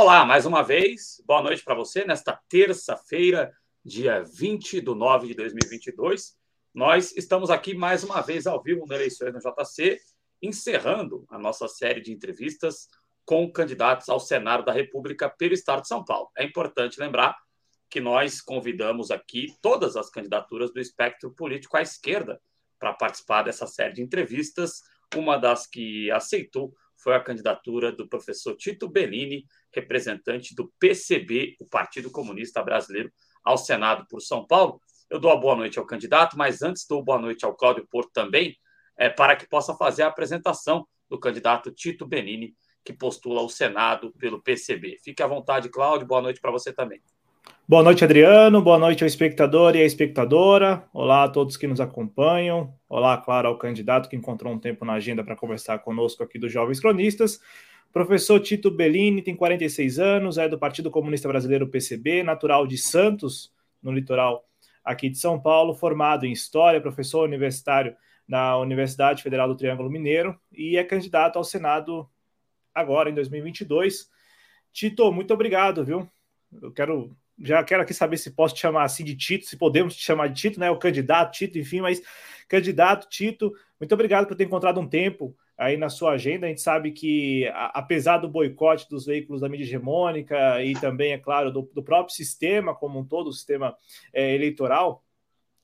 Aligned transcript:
Olá, 0.00 0.24
mais 0.24 0.46
uma 0.46 0.62
vez, 0.62 1.20
boa 1.26 1.42
noite 1.42 1.64
para 1.64 1.74
você 1.74 2.04
nesta 2.04 2.40
terça-feira, 2.48 3.52
dia 3.84 4.22
20 4.22 4.80
de 4.80 4.94
nove 4.94 5.26
de 5.26 5.34
2022. 5.34 6.36
Nós 6.72 7.12
estamos 7.16 7.50
aqui 7.50 7.74
mais 7.74 8.04
uma 8.04 8.20
vez 8.20 8.46
ao 8.46 8.62
vivo 8.62 8.86
no 8.86 8.94
Eleições 8.94 9.34
no 9.34 9.40
JC, 9.40 9.98
encerrando 10.40 11.26
a 11.28 11.36
nossa 11.36 11.66
série 11.66 12.00
de 12.00 12.12
entrevistas 12.12 12.86
com 13.26 13.50
candidatos 13.50 14.08
ao 14.08 14.20
Senado 14.20 14.64
da 14.64 14.70
República 14.70 15.28
pelo 15.28 15.52
Estado 15.52 15.82
de 15.82 15.88
São 15.88 16.04
Paulo. 16.04 16.30
É 16.38 16.44
importante 16.44 17.00
lembrar 17.00 17.36
que 17.90 18.00
nós 18.00 18.40
convidamos 18.40 19.10
aqui 19.10 19.48
todas 19.60 19.96
as 19.96 20.08
candidaturas 20.08 20.72
do 20.72 20.78
espectro 20.78 21.34
político 21.34 21.76
à 21.76 21.82
esquerda 21.82 22.40
para 22.78 22.92
participar 22.92 23.42
dessa 23.42 23.66
série 23.66 23.94
de 23.94 24.02
entrevistas. 24.02 24.80
Uma 25.16 25.36
das 25.36 25.66
que 25.66 26.08
aceitou 26.12 26.72
foi 26.98 27.14
a 27.14 27.20
candidatura 27.20 27.92
do 27.92 28.08
professor 28.08 28.56
Tito 28.56 28.88
Bellini, 28.88 29.46
representante 29.72 30.54
do 30.54 30.72
PCB, 30.78 31.56
o 31.60 31.66
Partido 31.66 32.10
Comunista 32.10 32.62
Brasileiro, 32.62 33.12
ao 33.44 33.56
Senado 33.56 34.06
por 34.08 34.20
São 34.20 34.46
Paulo. 34.46 34.80
Eu 35.08 35.18
dou 35.18 35.30
a 35.30 35.36
boa 35.36 35.56
noite 35.56 35.78
ao 35.78 35.86
candidato, 35.86 36.36
mas 36.36 36.62
antes 36.62 36.86
dou 36.86 37.02
boa 37.02 37.18
noite 37.18 37.44
ao 37.44 37.54
Cláudio 37.54 37.86
Porto 37.90 38.10
também, 38.12 38.56
é, 38.96 39.08
para 39.08 39.36
que 39.36 39.48
possa 39.48 39.74
fazer 39.74 40.02
a 40.02 40.08
apresentação 40.08 40.86
do 41.08 41.18
candidato 41.18 41.70
Tito 41.70 42.06
Benini, 42.06 42.54
que 42.84 42.92
postula 42.92 43.40
o 43.42 43.48
Senado 43.48 44.12
pelo 44.18 44.42
PCB. 44.42 44.98
Fique 45.02 45.22
à 45.22 45.26
vontade, 45.26 45.68
Cláudio. 45.68 46.06
Boa 46.06 46.20
noite 46.20 46.40
para 46.40 46.50
você 46.50 46.72
também. 46.72 47.00
Boa 47.70 47.82
noite, 47.82 48.02
Adriano. 48.02 48.62
Boa 48.62 48.78
noite 48.78 49.04
ao 49.04 49.06
espectador 49.06 49.76
e 49.76 49.82
à 49.82 49.84
espectadora. 49.84 50.88
Olá 50.90 51.24
a 51.24 51.28
todos 51.28 51.54
que 51.54 51.66
nos 51.66 51.82
acompanham. 51.82 52.72
Olá, 52.88 53.18
claro, 53.18 53.46
ao 53.46 53.58
candidato 53.58 54.08
que 54.08 54.16
encontrou 54.16 54.54
um 54.54 54.58
tempo 54.58 54.86
na 54.86 54.94
agenda 54.94 55.22
para 55.22 55.36
conversar 55.36 55.80
conosco 55.80 56.22
aqui 56.22 56.38
dos 56.38 56.50
Jovens 56.50 56.80
Cronistas. 56.80 57.42
Professor 57.92 58.40
Tito 58.40 58.70
Bellini 58.70 59.20
tem 59.20 59.36
46 59.36 59.98
anos, 59.98 60.38
é 60.38 60.48
do 60.48 60.58
Partido 60.58 60.90
Comunista 60.90 61.28
Brasileiro 61.28 61.68
PCB, 61.68 62.22
natural 62.22 62.66
de 62.66 62.78
Santos, 62.78 63.52
no 63.82 63.92
litoral 63.92 64.48
aqui 64.82 65.10
de 65.10 65.18
São 65.18 65.38
Paulo, 65.38 65.74
formado 65.74 66.24
em 66.24 66.32
História, 66.32 66.80
professor 66.80 67.24
universitário 67.24 67.94
na 68.26 68.56
Universidade 68.56 69.22
Federal 69.22 69.46
do 69.46 69.54
Triângulo 69.54 69.90
Mineiro 69.90 70.40
e 70.50 70.78
é 70.78 70.84
candidato 70.84 71.36
ao 71.36 71.44
Senado 71.44 72.08
agora 72.74 73.10
em 73.10 73.14
2022. 73.14 74.08
Tito, 74.72 75.12
muito 75.12 75.34
obrigado, 75.34 75.84
viu? 75.84 76.08
Eu 76.62 76.72
quero 76.72 77.14
já 77.40 77.62
quero 77.62 77.82
aqui 77.82 77.94
saber 77.94 78.16
se 78.16 78.30
posso 78.30 78.54
te 78.54 78.60
chamar 78.60 78.84
assim 78.84 79.04
de 79.04 79.16
Tito, 79.16 79.46
se 79.46 79.56
podemos 79.56 79.94
te 79.94 80.02
chamar 80.02 80.28
de 80.28 80.40
Tito, 80.40 80.60
né? 80.60 80.70
O 80.70 80.78
candidato 80.78 81.32
Tito, 81.32 81.58
enfim, 81.58 81.80
mas 81.80 82.02
candidato 82.48 83.08
Tito, 83.08 83.52
muito 83.78 83.92
obrigado 83.92 84.26
por 84.26 84.36
ter 84.36 84.44
encontrado 84.44 84.80
um 84.80 84.88
tempo 84.88 85.36
aí 85.56 85.76
na 85.76 85.88
sua 85.88 86.12
agenda. 86.12 86.46
A 86.46 86.48
gente 86.48 86.60
sabe 86.60 86.92
que, 86.92 87.46
a, 87.48 87.78
apesar 87.78 88.18
do 88.18 88.28
boicote 88.28 88.88
dos 88.88 89.06
veículos 89.06 89.40
da 89.40 89.48
mídia 89.48 89.64
hegemônica 89.64 90.62
e 90.62 90.74
também, 90.74 91.12
é 91.12 91.18
claro, 91.18 91.50
do, 91.50 91.62
do 91.74 91.82
próprio 91.82 92.14
sistema 92.14 92.74
como 92.74 92.98
um 92.98 93.04
todo, 93.04 93.28
o 93.28 93.32
sistema 93.32 93.76
é, 94.12 94.34
eleitoral, 94.34 95.04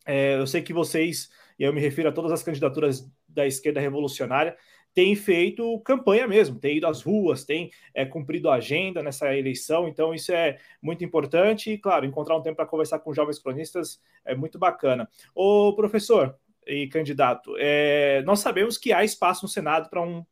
é, 0.06 0.36
eu 0.38 0.46
sei 0.46 0.62
que 0.62 0.72
vocês, 0.72 1.30
e 1.58 1.64
eu 1.64 1.72
me 1.72 1.80
refiro 1.80 2.08
a 2.08 2.12
todas 2.12 2.32
as 2.32 2.42
candidaturas 2.42 3.08
da 3.28 3.46
esquerda 3.46 3.80
revolucionária, 3.80 4.56
tem 4.94 5.16
feito 5.16 5.80
campanha 5.80 6.26
mesmo, 6.26 6.58
tem 6.58 6.76
ido 6.76 6.86
às 6.86 7.02
ruas, 7.02 7.44
tem 7.44 7.70
é, 7.92 8.06
cumprido 8.06 8.48
a 8.48 8.54
agenda 8.54 9.02
nessa 9.02 9.36
eleição, 9.36 9.88
então 9.88 10.14
isso 10.14 10.32
é 10.32 10.58
muito 10.80 11.04
importante 11.04 11.72
e, 11.72 11.78
claro, 11.78 12.06
encontrar 12.06 12.36
um 12.36 12.42
tempo 12.42 12.56
para 12.56 12.66
conversar 12.66 13.00
com 13.00 13.12
jovens 13.12 13.40
cronistas 13.40 14.00
é 14.24 14.34
muito 14.34 14.58
bacana. 14.58 15.10
Ô, 15.34 15.74
professor 15.74 16.38
e 16.66 16.86
candidato, 16.86 17.54
é, 17.58 18.22
nós 18.22 18.38
sabemos 18.38 18.78
que 18.78 18.92
há 18.92 19.04
espaço 19.04 19.44
no 19.44 19.48
Senado 19.48 19.90
para 19.90 20.00
um, 20.00 20.24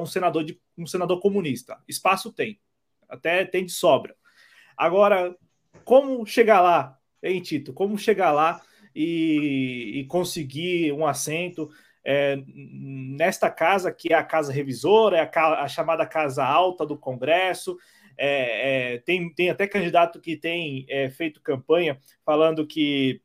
um 0.00 0.06
senador 0.06 0.44
de 0.44 0.58
um 0.76 0.86
senador 0.86 1.20
comunista. 1.20 1.78
Espaço 1.86 2.32
tem, 2.32 2.58
até 3.08 3.44
tem 3.44 3.66
de 3.66 3.72
sobra. 3.72 4.16
Agora, 4.76 5.36
como 5.84 6.24
chegar 6.26 6.60
lá, 6.60 6.98
hein, 7.22 7.40
Tito? 7.40 7.72
Como 7.72 7.98
chegar 7.98 8.32
lá 8.32 8.60
e, 8.94 10.00
e 10.00 10.04
conseguir 10.06 10.92
um 10.92 11.06
assento? 11.06 11.70
É, 12.08 12.40
nesta 12.46 13.50
casa, 13.50 13.90
que 13.90 14.12
é 14.12 14.16
a 14.16 14.22
casa 14.22 14.52
revisora, 14.52 15.16
é 15.16 15.30
a, 15.34 15.64
a 15.64 15.68
chamada 15.68 16.06
casa 16.06 16.44
alta 16.44 16.86
do 16.86 16.96
Congresso. 16.96 17.76
É, 18.16 18.94
é, 18.94 18.98
tem, 18.98 19.34
tem 19.34 19.50
até 19.50 19.66
candidato 19.66 20.20
que 20.20 20.36
tem 20.36 20.86
é, 20.88 21.10
feito 21.10 21.42
campanha 21.42 21.98
falando 22.24 22.64
que 22.64 23.20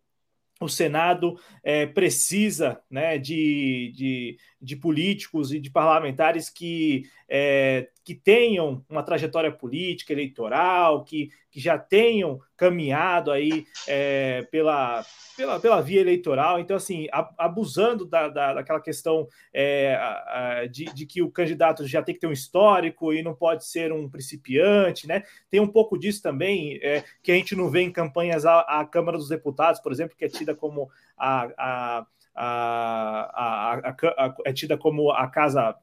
o 0.60 0.68
Senado 0.68 1.40
é, 1.64 1.86
precisa 1.86 2.82
né, 2.90 3.18
de, 3.18 3.94
de, 3.96 4.38
de, 4.60 4.76
políticos 4.76 5.54
e 5.54 5.60
de 5.60 5.70
parlamentares 5.70 6.50
que, 6.50 7.04
é, 7.30 7.88
que 8.12 8.16
tenham 8.16 8.84
uma 8.90 9.04
trajetória 9.04 9.50
política, 9.50 10.12
eleitoral, 10.12 11.06
que, 11.06 11.32
que 11.50 11.62
já 11.62 11.80
tenham 11.80 12.42
caminhado 12.58 13.32
aí 13.32 13.66
é, 13.88 14.42
pela, 14.52 15.06
pela, 15.38 15.60
pela 15.62 15.82
via 15.82 16.02
eleitoral. 16.02 16.60
Então, 16.60 16.76
assim, 16.76 17.08
abusando 17.38 18.06
da, 18.06 18.28
da, 18.28 18.56
daquela 18.56 18.82
questão 18.82 19.30
é, 19.54 20.68
de, 20.70 20.86
de, 20.94 21.06
que 21.06 21.22
o 21.22 21.32
candidato 21.32 21.88
já 21.88 22.02
tem 22.02 22.14
que 22.14 22.20
ter 22.20 22.28
um 22.28 22.34
histórico 22.34 23.14
e 23.14 23.24
não 23.24 23.34
pode 23.34 23.66
ser 23.66 23.94
um 23.94 24.10
principiante, 24.10 25.08
né? 25.08 25.24
Tem 25.50 25.62
um 25.62 25.68
pouco 25.68 25.98
disso 25.98 26.22
também, 26.22 26.82
é, 26.84 27.06
que 27.24 27.32
a 27.32 27.36
gente 27.36 27.56
não 27.56 27.70
vê 27.70 27.80
em 27.80 27.94
campanhas 27.94 28.46
à, 28.46 28.60
à, 28.60 28.84
Câmara 28.84 29.18
dos 29.18 29.30
Deputados, 29.30 29.80
por 29.80 29.94
exemplo, 29.94 30.18
que 30.18 30.26
é 30.26 30.28
tida 30.28 30.54
como 30.54 30.90
a, 31.18 31.48
a, 31.58 32.06
a, 32.36 33.94
a 34.18 34.36
é 34.44 34.52
tida 34.52 34.78
como 34.78 35.12
a 35.12 35.30
casa 35.30 35.78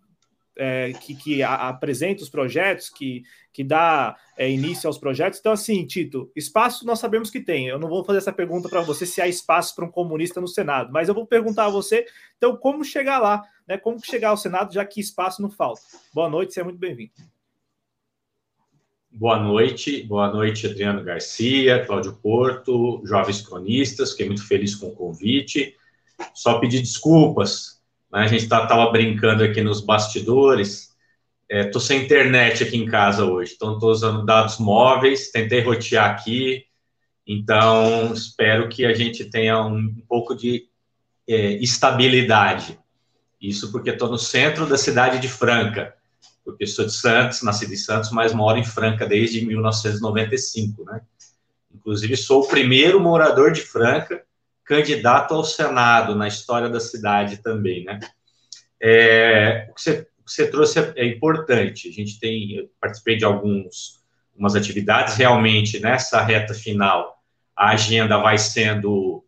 é, 0.58 0.92
que, 0.92 1.14
que 1.14 1.42
apresenta 1.42 2.22
os 2.22 2.28
projetos, 2.28 2.90
que, 2.90 3.22
que 3.52 3.62
dá 3.62 4.16
é, 4.36 4.50
início 4.50 4.88
aos 4.88 4.98
projetos. 4.98 5.38
Então, 5.38 5.52
assim, 5.52 5.86
Tito, 5.86 6.30
espaço 6.34 6.84
nós 6.84 6.98
sabemos 6.98 7.30
que 7.30 7.40
tem. 7.40 7.68
Eu 7.68 7.78
não 7.78 7.88
vou 7.88 8.04
fazer 8.04 8.18
essa 8.18 8.32
pergunta 8.32 8.68
para 8.68 8.80
você 8.80 9.06
se 9.06 9.20
há 9.20 9.28
espaço 9.28 9.74
para 9.74 9.84
um 9.84 9.90
comunista 9.90 10.40
no 10.40 10.48
Senado, 10.48 10.92
mas 10.92 11.08
eu 11.08 11.14
vou 11.14 11.26
perguntar 11.26 11.66
a 11.66 11.70
você, 11.70 12.04
então, 12.36 12.56
como 12.56 12.84
chegar 12.84 13.18
lá, 13.18 13.42
né? 13.66 13.78
Como 13.78 14.04
chegar 14.04 14.30
ao 14.30 14.36
Senado, 14.36 14.74
já 14.74 14.84
que 14.84 15.00
espaço 15.00 15.40
não 15.40 15.50
falta. 15.50 15.80
Boa 16.12 16.28
noite, 16.28 16.54
seja 16.54 16.64
muito 16.64 16.78
bem-vindo. 16.78 17.12
Boa 19.10 19.38
noite, 19.38 20.02
boa 20.02 20.30
noite, 20.30 20.66
Adriano 20.66 21.02
Garcia, 21.02 21.84
Cláudio 21.86 22.14
Porto, 22.22 23.02
jovens 23.04 23.40
cronistas, 23.40 24.10
fiquei 24.10 24.26
muito 24.26 24.46
feliz 24.46 24.74
com 24.74 24.88
o 24.88 24.94
convite. 24.94 25.74
Só 26.34 26.58
pedir 26.58 26.80
desculpas? 26.80 27.77
A 28.12 28.26
gente 28.26 28.44
estava 28.44 28.66
tá, 28.66 28.90
brincando 28.90 29.44
aqui 29.44 29.62
nos 29.62 29.80
bastidores. 29.80 30.96
Estou 31.48 31.80
é, 31.80 31.84
sem 31.84 32.04
internet 32.04 32.62
aqui 32.62 32.76
em 32.76 32.86
casa 32.86 33.24
hoje, 33.24 33.54
então 33.54 33.74
estou 33.74 33.90
usando 33.90 34.24
dados 34.24 34.58
móveis. 34.58 35.30
Tentei 35.30 35.60
rotear 35.60 36.10
aqui, 36.10 36.64
então 37.26 38.12
espero 38.12 38.68
que 38.68 38.84
a 38.84 38.94
gente 38.94 39.24
tenha 39.26 39.60
um, 39.62 39.76
um 39.76 40.02
pouco 40.08 40.34
de 40.34 40.68
é, 41.28 41.52
estabilidade. 41.52 42.78
Isso 43.40 43.70
porque 43.70 43.90
estou 43.90 44.10
no 44.10 44.18
centro 44.18 44.66
da 44.66 44.76
cidade 44.76 45.18
de 45.18 45.28
Franca, 45.28 45.94
porque 46.44 46.66
sou 46.66 46.86
de 46.86 46.92
Santos, 46.92 47.42
nasci 47.42 47.66
de 47.66 47.76
Santos, 47.76 48.10
mas 48.10 48.32
moro 48.32 48.58
em 48.58 48.64
Franca 48.64 49.06
desde 49.06 49.44
1995, 49.44 50.84
né? 50.84 51.02
Inclusive 51.74 52.16
sou 52.16 52.42
o 52.42 52.48
primeiro 52.48 52.98
morador 53.00 53.52
de 53.52 53.60
Franca 53.60 54.24
candidato 54.68 55.34
ao 55.34 55.42
Senado 55.42 56.14
na 56.14 56.28
história 56.28 56.68
da 56.68 56.78
cidade 56.78 57.38
também, 57.38 57.84
né? 57.84 57.98
É, 58.80 59.66
o, 59.70 59.74
que 59.74 59.80
você, 59.80 60.06
o, 60.20 60.24
que 60.24 60.30
você, 60.30 60.46
trouxe 60.46 60.78
é, 60.78 60.92
é, 60.96 61.06
importante. 61.06 61.88
A 61.88 61.92
gente 61.92 62.20
tem, 62.20 62.52
eu 62.52 62.70
participei 62.78 63.16
de 63.16 63.24
alguns, 63.24 64.04
algumas 64.32 64.54
atividades, 64.54 65.16
realmente 65.16 65.80
nessa 65.80 66.20
reta 66.20 66.52
final 66.52 67.16
a 67.56 67.70
agenda 67.70 68.18
vai 68.18 68.38
sendo 68.38 69.24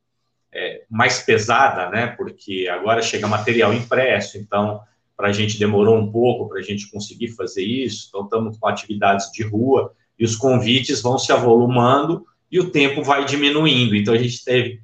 é, 0.53 0.85
mais 0.89 1.21
pesada, 1.21 1.89
né? 1.89 2.07
Porque 2.09 2.69
agora 2.71 3.03
chega 3.03 3.27
material 3.27 3.75
impresso, 3.75 4.39
então 4.39 4.81
para 5.17 5.29
a 5.29 5.33
gente 5.33 5.59
demorou 5.59 5.99
um 5.99 6.13
pouco 6.13 6.49
para 6.49 6.61
a 6.61 6.63
gente 6.63 6.91
conseguir 6.91 7.29
fazer 7.29 7.65
isso. 7.65 8.07
Então 8.09 8.25
estamos 8.25 8.57
com 8.57 8.69
atividades 8.69 9.33
de 9.33 9.43
rua 9.43 9.93
e 10.19 10.25
os 10.25 10.37
convites 10.37 11.03
vão 11.03 11.19
se 11.19 11.33
avolumando 11.33 12.25
e 12.53 12.61
o 12.61 12.71
tempo 12.71 13.03
vai 13.03 13.25
diminuindo. 13.25 13.97
Então 13.97 14.15
a 14.15 14.19
gente 14.19 14.45
teve 14.45 14.81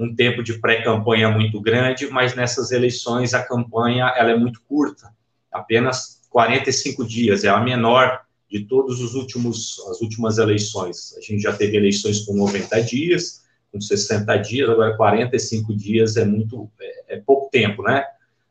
um 0.00 0.14
tempo 0.14 0.42
de 0.42 0.58
pré-campanha 0.58 1.30
muito 1.30 1.60
grande, 1.60 2.08
mas 2.08 2.34
nessas 2.34 2.72
eleições 2.72 3.34
a 3.34 3.42
campanha 3.42 4.06
ela 4.16 4.30
é 4.30 4.36
muito 4.36 4.62
curta, 4.62 5.14
apenas 5.52 6.22
45 6.30 7.06
dias, 7.06 7.44
é 7.44 7.50
a 7.50 7.60
menor 7.60 8.22
de 8.50 8.64
todos 8.64 9.00
os 9.00 9.14
últimos 9.14 9.78
as 9.90 10.00
últimas 10.00 10.38
eleições. 10.38 11.14
A 11.18 11.20
gente 11.20 11.42
já 11.42 11.52
teve 11.52 11.76
eleições 11.76 12.24
com 12.24 12.34
90 12.34 12.82
dias, 12.82 13.42
com 13.70 13.78
60 13.78 14.36
dias, 14.38 14.70
agora 14.70 14.96
45 14.96 15.76
dias 15.76 16.16
é 16.16 16.24
muito 16.24 16.70
é, 16.80 17.16
é 17.16 17.20
pouco 17.20 17.50
tempo, 17.50 17.82
né? 17.82 18.04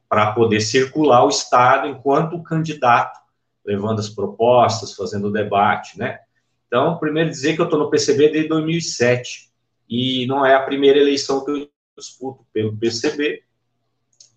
Para 0.08 0.32
poder 0.34 0.62
circular 0.62 1.26
o 1.26 1.30
estado 1.30 1.88
enquanto 1.88 2.36
o 2.36 2.44
candidato 2.44 3.20
levando 3.66 4.00
as 4.00 4.10
propostas, 4.10 4.94
fazendo 4.94 5.28
o 5.28 5.32
debate, 5.32 5.98
né? 5.98 6.20
Então, 6.68 6.98
primeiro 7.00 7.32
dizer 7.32 7.56
que 7.56 7.62
eu 7.62 7.66
estou 7.66 7.80
no 7.80 7.90
PCB 7.90 8.30
desde 8.30 8.50
2007 8.50 9.49
e 9.90 10.28
não 10.28 10.46
é 10.46 10.54
a 10.54 10.62
primeira 10.62 11.00
eleição 11.00 11.44
que 11.44 11.52
eu 11.52 11.70
disputo 11.98 12.46
pelo 12.54 12.78
PCB. 12.78 13.42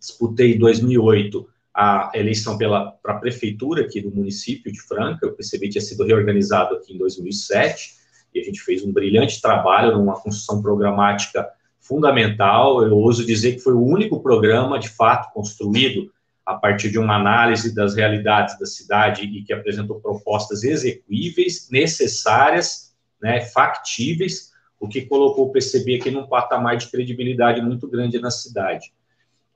Disputei 0.00 0.54
em 0.54 0.58
2008 0.58 1.48
a 1.74 2.10
eleição 2.14 2.56
para 2.56 2.96
a 3.04 3.18
prefeitura 3.18 3.82
aqui 3.82 4.00
do 4.00 4.10
município 4.10 4.72
de 4.72 4.80
Franca. 4.80 5.26
O 5.26 5.32
PCB 5.32 5.68
tinha 5.68 5.82
sido 5.82 6.04
reorganizado 6.04 6.74
aqui 6.74 6.94
em 6.94 6.98
2007 6.98 7.94
e 8.34 8.40
a 8.40 8.42
gente 8.42 8.60
fez 8.60 8.82
um 8.82 8.92
brilhante 8.92 9.40
trabalho 9.40 9.96
numa 9.96 10.18
construção 10.18 10.62
programática 10.62 11.46
fundamental. 11.78 12.82
Eu 12.82 12.96
ouso 12.96 13.24
dizer 13.24 13.52
que 13.52 13.60
foi 13.60 13.74
o 13.74 13.84
único 13.84 14.22
programa, 14.22 14.78
de 14.78 14.88
fato, 14.88 15.32
construído 15.32 16.10
a 16.44 16.54
partir 16.54 16.90
de 16.90 16.98
uma 16.98 17.16
análise 17.16 17.74
das 17.74 17.94
realidades 17.94 18.58
da 18.58 18.66
cidade 18.66 19.24
e 19.24 19.44
que 19.44 19.52
apresentou 19.52 20.00
propostas 20.00 20.64
execuíveis, 20.64 21.68
necessárias, 21.70 22.94
né, 23.20 23.40
factíveis, 23.40 24.51
o 24.82 24.88
que 24.88 25.02
colocou 25.02 25.46
o 25.46 25.52
PCB 25.52 25.94
aqui 25.94 26.10
num 26.10 26.26
patamar 26.26 26.76
de 26.76 26.88
credibilidade 26.88 27.62
muito 27.62 27.86
grande 27.86 28.18
na 28.18 28.32
cidade. 28.32 28.92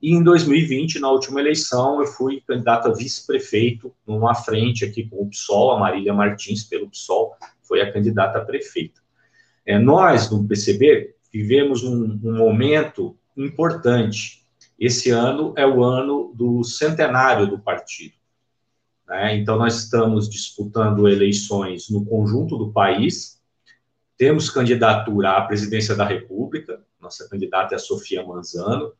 E 0.01 0.13
em 0.13 0.23
2020, 0.23 0.99
na 0.99 1.11
última 1.11 1.41
eleição, 1.41 1.99
eu 1.99 2.07
fui 2.07 2.41
candidato 2.47 2.87
a 2.87 2.93
vice-prefeito 2.93 3.93
numa 4.07 4.33
frente 4.33 4.85
aqui 4.85 5.03
com 5.03 5.23
o 5.23 5.29
PSOL, 5.29 5.71
a 5.71 5.79
Marília 5.79 6.13
Martins, 6.13 6.63
pelo 6.63 6.89
PSOL, 6.89 7.35
foi 7.61 7.81
a 7.81 7.91
candidata 7.91 8.37
a 8.37 8.45
prefeita. 8.45 9.01
É, 9.65 9.77
nós, 9.77 10.29
do 10.29 10.41
PCB, 10.45 11.13
vivemos 11.29 11.83
um, 11.83 12.17
um 12.23 12.37
momento 12.37 13.17
importante. 13.35 14.45
Esse 14.79 15.09
ano 15.09 15.53
é 15.57 15.67
o 15.67 15.83
ano 15.83 16.31
do 16.33 16.63
centenário 16.63 17.47
do 17.47 17.59
partido. 17.59 18.13
Né? 19.05 19.35
Então, 19.35 19.57
nós 19.57 19.75
estamos 19.75 20.29
disputando 20.29 21.09
eleições 21.09 21.89
no 21.89 22.05
conjunto 22.05 22.57
do 22.57 22.71
país, 22.71 23.36
temos 24.17 24.49
candidatura 24.49 25.31
à 25.31 25.41
presidência 25.41 25.95
da 25.95 26.03
República, 26.03 26.81
nossa 26.99 27.29
candidata 27.29 27.75
é 27.75 27.77
a 27.77 27.79
Sofia 27.79 28.25
Manzano, 28.25 28.91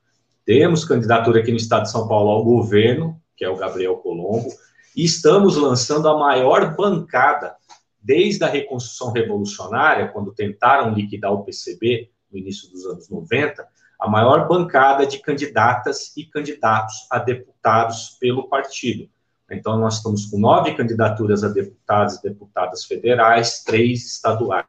temos 0.46 0.86
candidatura 0.86 1.40
aqui 1.40 1.52
no 1.52 1.58
estado 1.58 1.84
de 1.84 1.92
São 1.92 2.08
Paulo 2.08 2.30
ao 2.30 2.44
governo, 2.44 3.20
que 3.36 3.44
é 3.44 3.50
o 3.50 3.58
Gabriel 3.58 3.98
Colombo, 3.98 4.48
e 4.96 5.04
estamos 5.04 5.58
lançando 5.58 6.08
a 6.08 6.18
maior 6.18 6.76
bancada 6.76 7.56
desde 8.02 8.44
a 8.44 8.48
reconstrução 8.48 9.12
revolucionária, 9.12 10.08
quando 10.08 10.32
tentaram 10.32 10.94
liquidar 10.94 11.34
o 11.34 11.44
PCB 11.44 12.10
no 12.32 12.38
início 12.38 12.70
dos 12.70 12.86
anos 12.86 13.10
90, 13.10 13.68
a 14.00 14.08
maior 14.08 14.48
bancada 14.48 15.06
de 15.06 15.20
candidatas 15.20 16.16
e 16.16 16.26
candidatos 16.26 17.08
a 17.12 17.18
deputados 17.18 18.18
pelo 18.20 18.48
partido. 18.48 19.10
Então, 19.50 19.78
nós 19.80 19.98
estamos 19.98 20.28
com 20.28 20.40
nove 20.40 20.76
candidaturas 20.76 21.44
a 21.44 21.50
deputados 21.50 22.16
e 22.16 22.24
deputadas 22.24 22.86
federais, 22.86 23.64
três 23.64 24.06
estaduais 24.06 24.66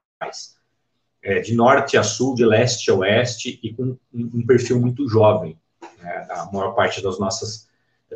é, 1.22 1.40
de 1.40 1.54
norte 1.54 1.96
a 1.96 2.02
sul, 2.02 2.34
de 2.34 2.44
leste 2.44 2.90
a 2.90 2.94
oeste, 2.94 3.58
e 3.62 3.72
com 3.72 3.96
um, 4.12 4.30
um 4.34 4.46
perfil 4.46 4.80
muito 4.80 5.08
jovem 5.08 5.58
né, 5.98 6.26
a 6.30 6.50
maior 6.52 6.72
parte 6.72 7.02
das 7.02 7.18
nossas, 7.18 7.68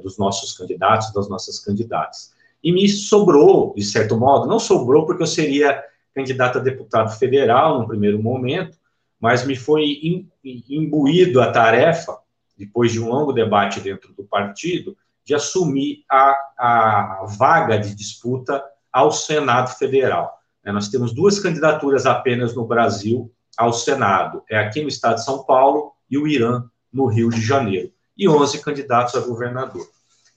dos 0.03 0.19
nossos 0.19 0.57
candidatos, 0.57 1.13
das 1.13 1.29
nossas 1.29 1.59
candidatas. 1.59 2.33
E 2.63 2.73
me 2.73 2.89
sobrou, 2.89 3.75
de 3.75 3.85
certo 3.85 4.17
modo, 4.17 4.47
não 4.47 4.59
sobrou 4.59 5.05
porque 5.05 5.23
eu 5.23 5.27
seria 5.27 5.83
candidato 6.15 6.59
a 6.59 6.61
deputado 6.61 7.11
federal 7.19 7.81
no 7.81 7.89
primeiro 7.89 8.23
momento, 8.23 8.79
mas 9.21 9.45
me 9.45 9.57
foi 9.57 10.29
imbuído 10.45 11.41
a 11.41 11.51
tarefa, 11.51 12.19
depois 12.57 12.93
de 12.93 13.01
um 13.01 13.09
longo 13.09 13.33
debate 13.33 13.81
dentro 13.81 14.13
do 14.13 14.25
partido, 14.25 14.97
de 15.25 15.35
assumir 15.35 16.05
a, 16.11 16.35
a 16.59 17.27
vaga 17.39 17.79
de 17.79 17.95
disputa 17.95 18.63
ao 18.93 19.11
Senado 19.11 19.71
Federal. 19.77 20.42
É, 20.65 20.71
nós 20.73 20.89
temos 20.89 21.13
duas 21.13 21.39
candidaturas 21.39 22.07
apenas 22.07 22.55
no 22.55 22.67
Brasil 22.67 23.33
ao 23.57 23.73
Senado, 23.73 24.43
é 24.49 24.59
aqui 24.59 24.81
no 24.81 24.89
estado 24.89 25.17
de 25.17 25.25
São 25.25 25.45
Paulo 25.45 25.93
e 26.11 26.17
o 26.17 26.27
Irã, 26.27 26.65
no 26.93 27.07
Rio 27.07 27.31
de 27.31 27.41
Janeiro, 27.41 27.91
e 28.17 28.29
11 28.29 28.61
candidatos 28.61 29.15
a 29.15 29.21
governador. 29.21 29.87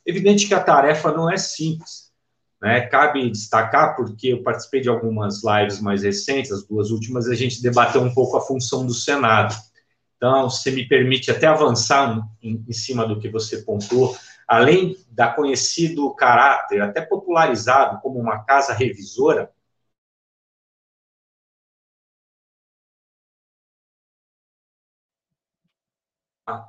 Evidente 0.06 0.48
que 0.48 0.54
a 0.54 0.63
tarefa 0.63 1.12
não 1.12 1.30
é 1.30 1.38
simples. 1.38 2.12
Né? 2.62 2.81
Cabe 2.81 3.30
destacar, 3.30 3.95
porque 3.95 4.30
eu 4.30 4.44
participei 4.44 4.81
de 4.81 4.89
algumas 4.89 5.42
lives 5.44 5.81
mais 5.81 6.04
recentes, 6.04 6.51
as 6.51 6.66
duas 6.66 6.92
últimas, 6.92 7.27
a 7.27 7.36
gente 7.36 7.62
debateu 7.62 8.01
um 8.01 8.13
pouco 8.13 8.38
a 8.38 8.42
função 8.42 8.86
do 8.86 8.94
Senado. 8.94 9.56
Então, 10.18 10.50
se 10.50 10.72
me 10.72 10.88
permite 10.88 11.30
até 11.30 11.48
avançar 11.48 12.22
em, 12.42 12.63
em 12.68 12.74
cima 12.74 13.06
do 13.06 13.19
que 13.19 13.30
você 13.30 13.57
pontuou, 13.57 14.18
além 14.48 14.95
da 15.10 15.27
conhecido 15.27 16.13
caráter, 16.16 16.81
até 16.81 17.01
popularizado 17.01 18.00
como 18.01 18.19
uma 18.19 18.44
casa 18.44 18.74
revisora, 18.74 19.51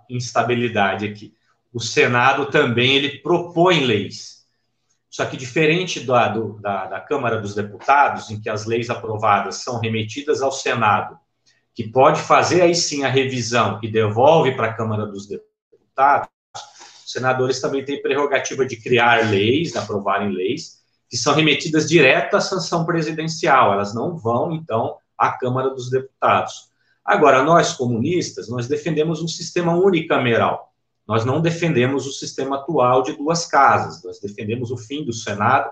instabilidade 0.08 1.06
aqui. 1.06 1.34
O 1.72 1.80
Senado 1.80 2.46
também 2.46 2.96
ele 2.96 3.18
propõe 3.18 3.80
leis. 3.80 4.46
Só 5.10 5.24
que 5.24 5.36
diferente 5.36 6.00
da, 6.00 6.28
do, 6.28 6.60
da, 6.60 6.86
da 6.86 7.00
Câmara 7.00 7.40
dos 7.40 7.54
Deputados, 7.54 8.30
em 8.30 8.40
que 8.40 8.48
as 8.48 8.66
leis 8.66 8.90
aprovadas 8.90 9.56
são 9.56 9.80
remetidas 9.80 10.42
ao 10.42 10.52
Senado, 10.52 11.18
que 11.74 11.88
pode 11.88 12.20
fazer 12.20 12.62
aí 12.62 12.74
sim 12.74 13.04
a 13.04 13.08
revisão 13.08 13.78
e 13.82 13.90
devolve 13.90 14.54
para 14.54 14.68
a 14.68 14.72
Câmara 14.74 15.06
dos 15.06 15.26
Deputados, 15.26 16.28
os 17.04 17.12
senadores 17.12 17.60
também 17.60 17.84
têm 17.84 18.02
prerrogativa 18.02 18.66
de 18.66 18.76
criar 18.76 19.30
leis, 19.30 19.76
aprovarem 19.76 20.32
leis, 20.32 20.80
que 21.08 21.16
são 21.16 21.34
remetidas 21.34 21.88
direto 21.88 22.36
à 22.36 22.40
sanção 22.40 22.84
presidencial, 22.84 23.72
elas 23.72 23.94
não 23.94 24.16
vão, 24.16 24.52
então, 24.52 24.96
à 25.16 25.30
Câmara 25.30 25.70
dos 25.70 25.88
Deputados. 25.88 26.70
Agora, 27.06 27.44
nós 27.44 27.72
comunistas, 27.74 28.48
nós 28.48 28.66
defendemos 28.66 29.22
um 29.22 29.28
sistema 29.28 29.76
unicameral. 29.76 30.72
Nós 31.06 31.24
não 31.24 31.40
defendemos 31.40 32.04
o 32.04 32.10
sistema 32.10 32.56
atual 32.56 33.02
de 33.02 33.12
duas 33.12 33.46
casas. 33.46 34.02
Nós 34.02 34.18
defendemos 34.18 34.72
o 34.72 34.76
fim 34.76 35.04
do 35.04 35.12
Senado, 35.12 35.70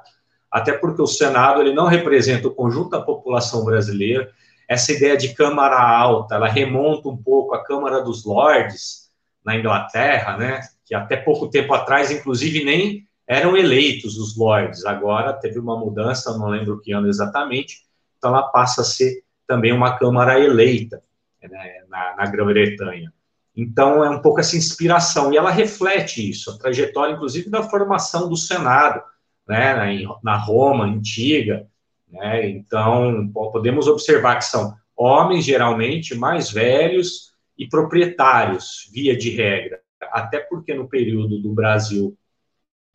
até 0.48 0.72
porque 0.72 1.02
o 1.02 1.08
Senado 1.08 1.60
ele 1.60 1.74
não 1.74 1.86
representa 1.86 2.46
o 2.46 2.54
conjunto 2.54 2.90
da 2.90 3.00
população 3.00 3.64
brasileira. 3.64 4.30
Essa 4.68 4.92
ideia 4.92 5.16
de 5.16 5.34
Câmara 5.34 5.76
Alta, 5.76 6.36
ela 6.36 6.46
remonta 6.46 7.08
um 7.08 7.16
pouco 7.16 7.52
à 7.52 7.64
Câmara 7.64 8.00
dos 8.00 8.24
Lordes 8.24 9.10
na 9.44 9.56
Inglaterra, 9.56 10.36
né? 10.36 10.60
Que 10.86 10.94
até 10.94 11.16
pouco 11.16 11.48
tempo 11.48 11.74
atrás, 11.74 12.12
inclusive, 12.12 12.64
nem 12.64 13.04
eram 13.26 13.56
eleitos 13.56 14.16
os 14.18 14.36
lords. 14.36 14.84
Agora 14.84 15.32
teve 15.32 15.58
uma 15.58 15.76
mudança, 15.76 16.36
não 16.38 16.48
lembro 16.48 16.80
que 16.80 16.92
ano 16.92 17.08
exatamente. 17.08 17.82
Então 18.16 18.30
ela 18.30 18.44
passa 18.44 18.82
a 18.82 18.84
ser 18.84 19.24
também 19.46 19.72
uma 19.72 19.98
câmara 19.98 20.38
eleita 20.38 21.02
né, 21.48 21.84
na, 21.88 22.16
na 22.16 22.26
Grã-Bretanha. 22.26 23.12
Então, 23.56 24.04
é 24.04 24.10
um 24.10 24.20
pouco 24.20 24.40
essa 24.40 24.56
inspiração, 24.56 25.32
e 25.32 25.36
ela 25.36 25.50
reflete 25.50 26.28
isso, 26.28 26.50
a 26.50 26.58
trajetória, 26.58 27.12
inclusive, 27.12 27.48
da 27.48 27.62
formação 27.62 28.28
do 28.28 28.36
Senado, 28.36 29.00
né, 29.46 30.02
na 30.22 30.36
Roma 30.36 30.84
antiga. 30.84 31.66
Né, 32.08 32.50
então, 32.50 33.30
podemos 33.32 33.86
observar 33.86 34.36
que 34.36 34.44
são 34.44 34.74
homens, 34.96 35.44
geralmente, 35.44 36.14
mais 36.14 36.50
velhos 36.50 37.32
e 37.56 37.68
proprietários, 37.68 38.90
via 38.92 39.16
de 39.16 39.30
regra. 39.30 39.80
Até 40.10 40.40
porque 40.40 40.74
no 40.74 40.88
período 40.88 41.40
do 41.40 41.52
Brasil 41.52 42.16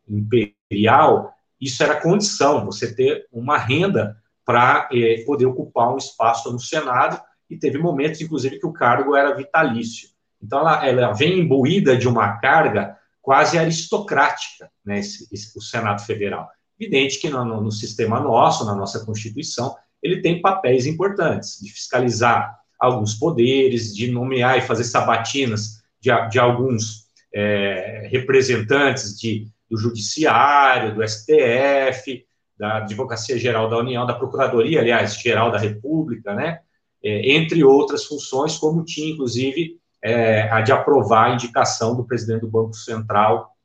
imperial, 0.08 1.34
isso 1.60 1.82
era 1.84 2.00
condição, 2.00 2.65
você 2.65 2.94
ter 2.94 3.27
uma 3.32 3.58
renda 3.58 4.18
para 4.46 4.89
eh, 4.91 5.24
poder 5.25 5.46
ocupar 5.46 5.94
um 5.94 5.98
espaço 5.98 6.51
no 6.51 6.60
Senado, 6.60 7.22
e 7.50 7.58
teve 7.58 7.77
momentos, 7.77 8.22
inclusive, 8.22 8.60
que 8.60 8.65
o 8.65 8.74
cargo 8.74 9.15
era 9.15 9.36
vitalício. 9.36 10.10
Então, 10.41 10.60
ela, 10.60 10.88
ela 10.88 11.13
vem 11.13 11.39
imbuída 11.39 11.98
de 11.98 12.08
uma 12.08 12.38
carga 12.38 12.98
quase 13.22 13.58
aristocrática, 13.58 14.72
né, 14.86 15.00
esse, 15.00 15.27
esse, 15.32 15.58
o 15.58 15.62
Senado 15.62 16.01
Federal. 16.03 16.48
Evidente 16.79 17.20
que 17.20 17.29
no, 17.29 17.44
no, 17.44 17.62
no, 17.62 17.72
sistema 17.72 18.20
nosso, 18.20 18.65
na 18.65 18.74
nossa 18.74 19.06
Constituição, 19.06 19.75
ele 20.01 20.22
tem 20.22 20.41
papéis 20.41 20.86
importantes 20.86 21.60
de 21.62 21.70
fiscalizar 21.72 22.58
alguns 22.79 23.15
poderes, 23.15 23.94
de 23.94 24.10
nomear 24.10 24.58
e 24.58 24.62
fazer 24.62 24.86
sabatinas 24.86 25.84
de, 26.00 26.10
de 26.29 26.39
alguns 26.39 27.08
é, 27.34 28.08
representantes 28.10 29.20
de, 29.20 29.48
do 29.70 29.77
Judiciário, 29.77 30.96
do 30.96 31.06
STF, 31.06 32.25
da 32.58 32.77
Advocacia 32.77 33.38
Geral 33.38 33.70
da 33.70 33.77
União, 33.77 34.06
da 34.06 34.13
Procuradoria, 34.13 34.79
aliás, 34.79 35.15
Geral 35.15 35.51
da 35.51 35.58
República, 35.58 36.34
né? 36.34 36.60
É, 37.03 37.36
entre 37.36 37.63
outras 37.63 38.06
funções, 38.06 38.58
como 38.58 38.84
tinha, 38.84 39.12
inclusive, 39.13 39.79
é, 40.01 40.44
a 40.51 40.62
de 40.62 40.72
aprovar 40.72 41.29
a 41.29 41.34
indicação 41.34 41.96
do 41.96 42.06
presidente 42.06 42.41
do 42.41 42.48
Banco 42.48 42.74
Central 42.74 43.56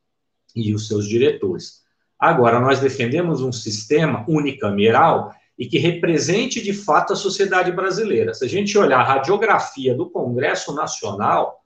e 0.55 0.73
os 0.73 0.87
seus 0.87 1.07
diretores. 1.07 1.83
Agora, 2.17 2.59
nós 2.59 2.79
defendemos 2.79 3.41
um 3.41 3.51
sistema 3.51 4.25
unicameral 4.27 5.33
e 5.57 5.67
que 5.67 5.77
represente 5.77 6.61
de 6.61 6.73
fato 6.73 7.13
a 7.13 7.15
sociedade 7.15 7.71
brasileira. 7.71 8.33
Se 8.33 8.45
a 8.45 8.47
gente 8.47 8.77
olhar 8.77 8.99
a 8.99 9.03
radiografia 9.03 9.95
do 9.95 10.09
Congresso 10.09 10.73
Nacional, 10.73 11.61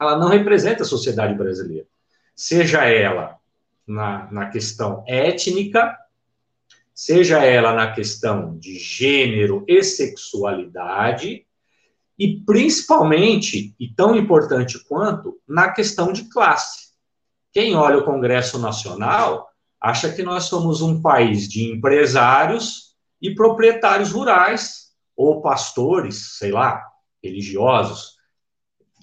ela 0.00 0.18
não 0.18 0.28
representa 0.28 0.82
a 0.82 0.86
sociedade 0.86 1.34
brasileira. 1.34 1.86
Seja 2.34 2.84
ela 2.84 3.36
na, 3.86 4.30
na 4.32 4.46
questão 4.46 5.04
étnica, 5.06 5.94
seja 6.94 7.44
ela 7.44 7.72
na 7.72 7.92
questão 7.92 8.58
de 8.58 8.78
gênero 8.78 9.64
e 9.66 9.82
sexualidade, 9.82 11.46
e 12.18 12.40
principalmente, 12.40 13.74
e 13.80 13.88
tão 13.88 14.14
importante 14.14 14.78
quanto, 14.84 15.40
na 15.48 15.70
questão 15.70 16.12
de 16.12 16.28
classe. 16.28 16.90
Quem 17.52 17.74
olha 17.74 17.98
o 17.98 18.04
Congresso 18.04 18.58
Nacional 18.58 19.48
acha 19.80 20.12
que 20.12 20.22
nós 20.22 20.44
somos 20.44 20.82
um 20.82 21.00
país 21.00 21.48
de 21.48 21.64
empresários 21.64 22.94
e 23.20 23.34
proprietários 23.34 24.12
rurais, 24.12 24.90
ou 25.16 25.40
pastores, 25.40 26.36
sei 26.38 26.50
lá, 26.52 26.82
religiosos, 27.22 28.16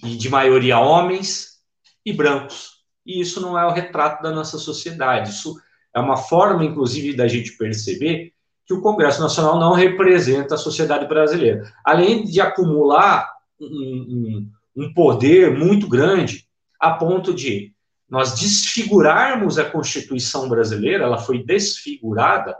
e 0.02 0.16
de 0.16 0.28
maioria 0.28 0.78
homens 0.78 1.58
e 2.04 2.12
brancos. 2.12 2.84
E 3.04 3.20
isso 3.20 3.40
não 3.40 3.58
é 3.58 3.66
o 3.66 3.72
retrato 3.72 4.22
da 4.22 4.30
nossa 4.30 4.58
sociedade. 4.58 5.30
Isso 5.30 5.60
é 5.94 6.00
uma 6.00 6.16
forma, 6.16 6.64
inclusive, 6.64 7.16
da 7.16 7.26
gente 7.26 7.56
perceber 7.56 8.32
que 8.66 8.74
o 8.74 8.82
Congresso 8.82 9.20
Nacional 9.20 9.58
não 9.58 9.72
representa 9.72 10.54
a 10.54 10.58
sociedade 10.58 11.06
brasileira. 11.06 11.72
Além 11.84 12.24
de 12.24 12.40
acumular 12.40 13.30
um, 13.58 13.66
um, 13.66 14.84
um 14.84 14.92
poder 14.92 15.56
muito 15.56 15.88
grande, 15.88 16.46
a 16.78 16.92
ponto 16.92 17.32
de 17.32 17.72
nós 18.08 18.38
desfigurarmos 18.38 19.58
a 19.58 19.64
Constituição 19.64 20.48
brasileira, 20.48 21.04
ela 21.04 21.18
foi 21.18 21.42
desfigurada 21.42 22.56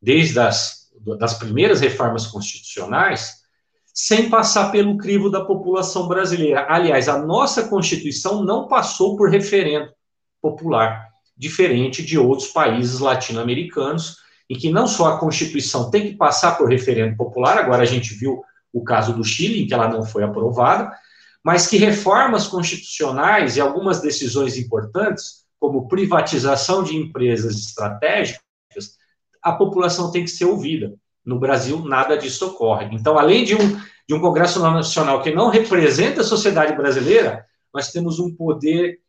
desde 0.00 0.38
as 0.38 0.82
das 1.18 1.34
primeiras 1.34 1.80
reformas 1.80 2.26
constitucionais, 2.26 3.42
sem 3.92 4.30
passar 4.30 4.70
pelo 4.70 4.96
crivo 4.96 5.28
da 5.30 5.44
população 5.44 6.06
brasileira. 6.06 6.66
Aliás, 6.68 7.08
a 7.08 7.18
nossa 7.18 7.68
Constituição 7.68 8.44
não 8.44 8.68
passou 8.68 9.16
por 9.16 9.28
referendo 9.28 9.90
popular, 10.40 11.11
diferente 11.42 12.04
de 12.04 12.16
outros 12.16 12.48
países 12.48 13.00
latino-americanos, 13.00 14.18
em 14.48 14.56
que 14.56 14.70
não 14.70 14.86
só 14.86 15.06
a 15.08 15.18
Constituição 15.18 15.90
tem 15.90 16.10
que 16.10 16.14
passar 16.14 16.56
por 16.56 16.68
referendo 16.68 17.16
popular, 17.16 17.58
agora 17.58 17.82
a 17.82 17.86
gente 17.86 18.14
viu 18.14 18.40
o 18.72 18.84
caso 18.84 19.12
do 19.12 19.24
Chile, 19.24 19.60
em 19.60 19.66
que 19.66 19.74
ela 19.74 19.88
não 19.88 20.06
foi 20.06 20.22
aprovada, 20.22 20.92
mas 21.44 21.66
que 21.66 21.76
reformas 21.76 22.46
constitucionais 22.46 23.56
e 23.56 23.60
algumas 23.60 24.00
decisões 24.00 24.56
importantes, 24.56 25.42
como 25.58 25.88
privatização 25.88 26.84
de 26.84 26.96
empresas 26.96 27.56
estratégicas, 27.56 28.40
a 29.42 29.50
população 29.50 30.12
tem 30.12 30.22
que 30.22 30.30
ser 30.30 30.44
ouvida. 30.44 30.94
No 31.26 31.40
Brasil, 31.40 31.84
nada 31.84 32.16
disso 32.16 32.46
ocorre. 32.46 32.88
Então, 32.92 33.18
além 33.18 33.44
de 33.44 33.56
um, 33.56 33.80
de 34.08 34.14
um 34.14 34.20
Congresso 34.20 34.60
Nacional 34.60 35.20
que 35.22 35.32
não 35.32 35.48
representa 35.48 36.20
a 36.20 36.24
sociedade 36.24 36.76
brasileira, 36.76 37.44
nós 37.74 37.90
temos 37.90 38.20
um 38.20 38.32
poder 38.32 39.01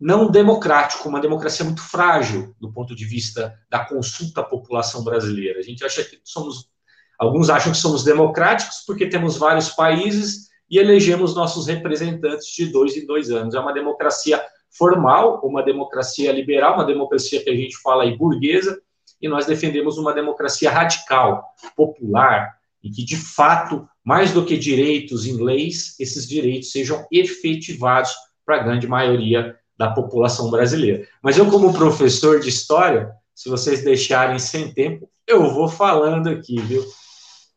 não 0.00 0.30
democrático, 0.30 1.08
uma 1.08 1.20
democracia 1.20 1.64
muito 1.64 1.82
frágil 1.82 2.54
do 2.58 2.72
ponto 2.72 2.96
de 2.96 3.04
vista 3.04 3.54
da 3.68 3.84
consulta 3.84 4.40
à 4.40 4.44
população 4.44 5.04
brasileira. 5.04 5.58
A 5.58 5.62
gente 5.62 5.84
acha 5.84 6.02
que 6.02 6.18
somos, 6.24 6.70
alguns 7.18 7.50
acham 7.50 7.70
que 7.70 7.78
somos 7.78 8.02
democráticos 8.02 8.82
porque 8.86 9.06
temos 9.06 9.36
vários 9.36 9.68
países 9.68 10.48
e 10.70 10.78
elegemos 10.78 11.34
nossos 11.34 11.66
representantes 11.66 12.46
de 12.54 12.66
dois 12.66 12.96
em 12.96 13.04
dois 13.04 13.30
anos. 13.30 13.54
É 13.54 13.60
uma 13.60 13.74
democracia 13.74 14.42
formal, 14.70 15.40
uma 15.44 15.62
democracia 15.62 16.32
liberal, 16.32 16.74
uma 16.74 16.84
democracia 16.86 17.42
que 17.42 17.50
a 17.50 17.56
gente 17.56 17.76
fala 17.76 18.04
aí 18.04 18.16
burguesa, 18.16 18.80
e 19.20 19.28
nós 19.28 19.44
defendemos 19.44 19.98
uma 19.98 20.14
democracia 20.14 20.70
radical, 20.70 21.44
popular, 21.76 22.54
em 22.82 22.90
que, 22.90 23.04
de 23.04 23.16
fato, 23.16 23.86
mais 24.02 24.32
do 24.32 24.46
que 24.46 24.56
direitos 24.56 25.26
em 25.26 25.36
leis, 25.42 25.98
esses 26.00 26.26
direitos 26.26 26.72
sejam 26.72 27.06
efetivados 27.12 28.12
para 28.46 28.56
a 28.56 28.62
grande 28.62 28.86
maioria 28.86 29.59
da 29.80 29.90
população 29.90 30.50
brasileira. 30.50 31.08
Mas 31.22 31.38
eu, 31.38 31.50
como 31.50 31.72
professor 31.72 32.38
de 32.38 32.50
história, 32.50 33.12
se 33.34 33.48
vocês 33.48 33.82
deixarem 33.82 34.38
sem 34.38 34.74
tempo, 34.74 35.08
eu 35.26 35.54
vou 35.54 35.70
falando 35.70 36.28
aqui, 36.28 36.60
viu? 36.60 36.84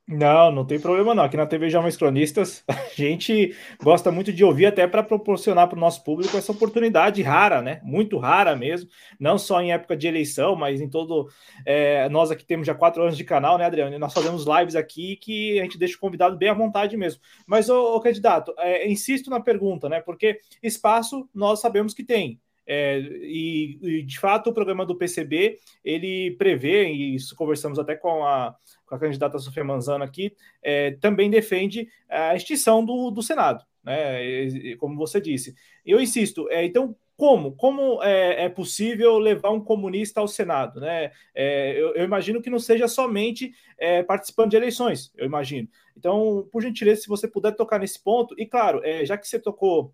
Não, 0.06 0.52
não 0.52 0.66
tem 0.66 0.78
problema 0.80 1.16
não. 1.16 1.24
Aqui 1.24 1.38
na 1.38 1.46
TV 1.46 1.70
Jovens 1.70 1.96
Cronistas, 1.96 2.62
a 2.68 2.74
gente 2.94 3.56
gosta 3.82 4.12
muito 4.12 4.34
de 4.34 4.44
ouvir 4.44 4.66
até 4.66 4.86
para 4.86 5.02
proporcionar 5.02 5.70
para 5.70 5.78
o 5.78 5.80
nosso 5.80 6.04
público 6.04 6.36
essa 6.36 6.52
oportunidade 6.52 7.22
rara, 7.22 7.62
né? 7.62 7.80
Muito 7.84 8.18
rara 8.18 8.54
mesmo. 8.54 8.90
Não 9.18 9.38
só 9.38 9.62
em 9.62 9.72
época 9.72 9.96
de 9.96 10.06
eleição, 10.06 10.58
mas 10.58 10.82
em 10.82 10.90
todo. 10.90 11.30
É, 11.66 12.10
nós 12.10 12.32
aqui 12.32 12.46
temos 12.46 12.68
já 12.68 12.76
quatro 12.76 13.02
anos 13.02 13.16
de 13.16 13.24
canal, 13.24 13.58
né, 13.58 13.66
Adriano? 13.66 13.96
E 13.96 14.00
nós 14.00 14.14
fazemos 14.14 14.46
lives 14.46 14.76
aqui 14.76 15.16
que 15.16 15.58
a 15.60 15.64
gente 15.64 15.78
deixa 15.78 15.96
o 15.96 16.00
convidado 16.00 16.38
bem 16.38 16.50
à 16.50 16.54
vontade 16.54 16.98
mesmo. 16.98 17.22
Mas, 17.48 17.70
ô, 17.70 17.96
ô 17.96 18.02
candidato, 18.02 18.54
é, 18.58 18.90
insisto 18.90 19.30
na 19.30 19.40
pergunta, 19.40 19.88
né? 19.88 20.02
Porque 20.02 20.40
espaço 20.62 21.30
nós 21.34 21.62
sabemos 21.62 21.94
que 21.94 22.04
tem. 22.04 22.42
É, 22.66 23.00
e, 23.00 23.78
e, 23.82 24.04
de 24.04 24.20
fato 24.20 24.50
o 24.50 24.54
programa 24.54 24.86
do 24.86 24.96
PCB 24.96 25.60
ele 25.84 26.32
prevê, 26.38 26.92
e 26.92 27.16
isso 27.16 27.36
conversamos 27.36 27.78
até 27.78 27.96
com 27.96 28.26
a, 28.26 28.56
com 28.86 28.96
a 28.96 29.00
candidata 29.00 29.38
Sofia 29.40 29.64
Manzano 29.64 30.04
aqui, 30.04 30.34
é, 30.62 30.92
também 30.92 31.30
defende 31.30 31.88
a 32.10 32.36
extinção 32.36 32.86
do, 32.86 33.12
do 33.12 33.22
Senado, 33.22 33.64
né? 33.84 34.76
Como 34.78 34.96
você 34.96 35.20
disse. 35.20 35.54
Eu 35.86 36.00
insisto, 36.00 36.48
é, 36.50 36.64
então 36.66 36.96
como? 37.16 37.56
Como 37.56 38.02
é, 38.02 38.46
é, 38.46 38.50
possível 38.50 39.18
levar 39.18 39.52
um 39.52 39.64
comunista 39.64 40.20
ao 40.20 40.28
Senado? 40.28 40.80
Né? 40.80 41.12
É, 41.34 41.80
eu, 41.80 41.94
eu, 41.96 42.04
imagino 42.04 42.42
que 42.42 42.50
não 42.50 42.60
seja 42.60 42.88
somente 42.88 43.54
é, 43.78 44.02
participando 44.02 44.52
de 44.52 44.58
eleições, 44.58 45.12
eu 45.16 45.26
imagino. 45.26 45.68
Então, 45.96 46.48
por 46.52 46.62
gentileza, 46.62 47.02
se 47.02 47.08
você 47.08 47.28
puder 47.28 47.52
tocar 47.52 47.80
nesse 47.80 48.02
ponto, 48.02 48.36
e 48.38 48.46
claro, 48.46 48.82
é, 48.84 49.06
já 49.06 49.18
que 49.18 49.28
você 49.28 49.40
tocou 49.40 49.94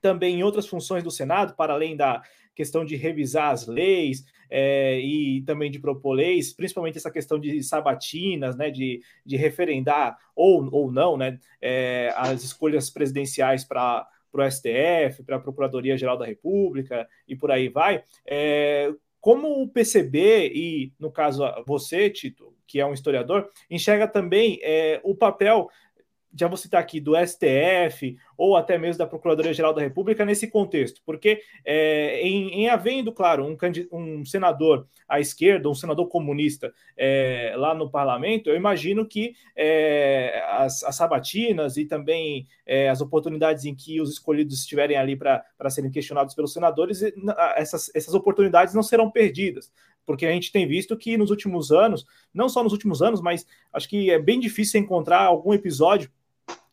também 0.00 0.36
em 0.36 0.42
outras 0.42 0.66
funções 0.66 1.02
do 1.02 1.10
Senado, 1.10 1.54
para 1.54 1.72
além 1.72 1.96
da 1.96 2.22
questão 2.54 2.84
de 2.84 2.96
revisar 2.96 3.50
as 3.52 3.66
leis 3.66 4.24
é, 4.50 4.98
e 4.98 5.42
também 5.42 5.70
de 5.70 5.78
propor 5.78 6.12
leis, 6.12 6.52
principalmente 6.52 6.96
essa 6.96 7.10
questão 7.10 7.38
de 7.38 7.62
sabatinas, 7.62 8.56
né, 8.56 8.70
de, 8.70 9.02
de 9.24 9.36
referendar 9.36 10.16
ou, 10.34 10.68
ou 10.72 10.90
não 10.90 11.16
né, 11.16 11.38
é, 11.60 12.12
as 12.16 12.42
escolhas 12.42 12.88
presidenciais 12.88 13.64
para 13.64 14.08
o 14.32 14.50
STF, 14.50 15.22
para 15.24 15.36
a 15.36 15.40
Procuradoria-Geral 15.40 16.16
da 16.16 16.24
República 16.24 17.06
e 17.28 17.36
por 17.36 17.50
aí 17.50 17.68
vai. 17.68 18.02
É, 18.26 18.92
como 19.20 19.60
o 19.60 19.68
PCB 19.68 20.52
e, 20.54 20.92
no 21.00 21.10
caso, 21.10 21.42
você, 21.66 22.08
Tito, 22.08 22.54
que 22.66 22.78
é 22.78 22.86
um 22.86 22.92
historiador, 22.92 23.50
enxerga 23.68 24.06
também 24.06 24.58
é, 24.62 25.00
o 25.02 25.16
papel 25.16 25.68
já 26.34 26.48
vou 26.48 26.56
citar 26.56 26.80
aqui, 26.80 27.00
do 27.00 27.12
STF 27.16 28.16
ou 28.36 28.56
até 28.56 28.76
mesmo 28.76 28.98
da 28.98 29.06
Procuradoria-Geral 29.06 29.72
da 29.72 29.80
República 29.80 30.24
nesse 30.24 30.48
contexto, 30.48 31.00
porque 31.04 31.40
é, 31.64 32.20
em, 32.20 32.62
em, 32.62 32.68
havendo, 32.68 33.12
claro, 33.12 33.44
um, 33.44 33.56
um, 33.92 34.24
senador 34.24 34.86
à 35.08 35.18
esquerda, 35.20 35.68
um 35.68 35.74
senador 35.74 36.08
comunista 36.08 36.72
é, 36.96 37.54
lá 37.56 37.74
no 37.74 37.90
parlamento, 37.90 38.50
eu 38.50 38.56
imagino 38.56 39.06
que 39.06 39.34
é, 39.56 40.42
as, 40.50 40.82
as, 40.84 40.96
sabatinas 40.96 41.76
e 41.76 41.84
também 41.84 42.46
é, 42.66 42.88
as 42.88 43.00
oportunidades 43.00 43.64
em 43.64 43.74
que 43.74 44.00
os 44.00 44.10
escolhidos 44.10 44.60
estiverem 44.60 44.96
ali 44.96 45.16
para 45.16 45.44
serem 45.70 45.90
questionados 45.90 46.34
pelos 46.34 46.52
senadores, 46.52 47.02
essas, 47.56 47.90
essas 47.94 48.14
oportunidades 48.14 48.74
não 48.74 48.82
serão 48.82 49.10
perdidas 49.10 49.70
porque 50.06 50.24
a 50.24 50.32
gente 50.32 50.52
tem 50.52 50.66
visto 50.66 50.96
que 50.96 51.18
nos 51.18 51.30
últimos 51.30 51.72
anos, 51.72 52.06
não 52.32 52.48
só 52.48 52.62
nos 52.62 52.72
últimos 52.72 53.02
anos, 53.02 53.20
mas 53.20 53.44
acho 53.72 53.88
que 53.88 54.10
é 54.10 54.18
bem 54.18 54.38
difícil 54.38 54.80
encontrar 54.80 55.22
algum 55.22 55.52
episódio 55.52 56.10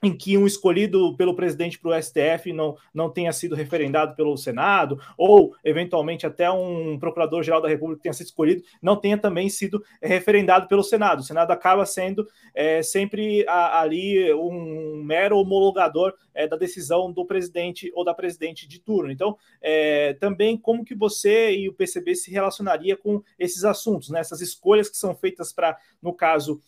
em 0.04 0.16
que 0.16 0.38
um 0.38 0.46
escolhido 0.46 1.16
pelo 1.16 1.36
presidente 1.36 1.80
para 1.80 1.98
o 1.98 2.02
STF 2.02 2.52
não, 2.52 2.76
não 2.94 3.10
tenha 3.10 3.32
sido 3.32 3.56
referendado 3.56 4.16
pelo 4.16 4.36
Senado, 4.38 5.00
ou 5.18 5.56
eventualmente 5.64 6.26
até 6.26 6.52
um 6.52 7.00
procurador-geral 7.00 7.62
da 7.62 7.70
República 7.70 8.04
tenha 8.04 8.14
sido 8.14 8.28
escolhido, 8.28 8.64
não 8.82 8.98
tenha 8.98 9.18
também 9.18 9.48
sido 9.50 9.84
referendado 10.02 10.68
pelo 10.68 10.84
Senado. 10.84 11.20
O 11.20 11.24
Senado 11.24 11.52
acaba 11.52 11.86
sendo 11.86 12.28
é, 12.54 12.84
sempre 12.84 13.46
a, 13.48 13.82
ali 13.82 14.34
um 14.34 15.02
mero 15.04 15.38
homologador 15.38 16.14
é, 16.34 16.48
da 16.48 16.58
decisão 16.58 17.12
do 17.12 17.26
presidente 17.26 17.92
ou 17.96 18.04
da 18.04 18.14
presidente 18.14 18.68
de 18.68 18.80
turno. 18.80 19.12
Então, 19.12 19.38
é, 19.62 20.14
também 20.16 20.58
como 20.58 20.84
que 20.84 20.96
você 20.96 21.56
e 21.56 21.70
o 21.70 21.74
PCB 21.74 22.16
se 22.16 22.32
relacionaria 22.32 22.98
com 22.98 23.24
esses 23.40 23.64
assuntos, 23.64 24.10
né? 24.10 24.20
essas 24.20 24.42
escolhas 24.42 24.90
que 24.90 24.98
são 24.98 25.16
feitas 25.16 25.54
para, 25.54 25.78
no 26.02 26.14
caso, 26.14 26.62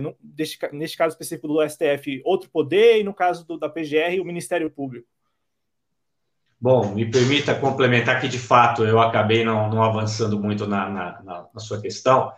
no, 0.00 0.14
deste, 0.20 0.58
neste 0.72 0.96
caso 0.96 1.14
específico 1.14 1.48
do 1.48 1.66
STF, 1.66 2.20
outro 2.24 2.50
poder 2.50 2.73
poder, 2.74 3.00
e 3.00 3.04
no 3.04 3.14
caso 3.14 3.46
do, 3.46 3.56
da 3.56 3.68
PGR, 3.68 4.20
o 4.20 4.24
Ministério 4.24 4.68
Público. 4.68 5.06
Bom, 6.60 6.94
me 6.94 7.08
permita 7.10 7.54
complementar 7.54 8.20
que, 8.20 8.28
de 8.28 8.38
fato, 8.38 8.84
eu 8.84 9.00
acabei 9.00 9.44
não, 9.44 9.68
não 9.70 9.82
avançando 9.82 10.40
muito 10.40 10.66
na, 10.66 10.88
na, 10.88 11.48
na, 11.52 11.60
sua 11.60 11.80
questão. 11.80 12.32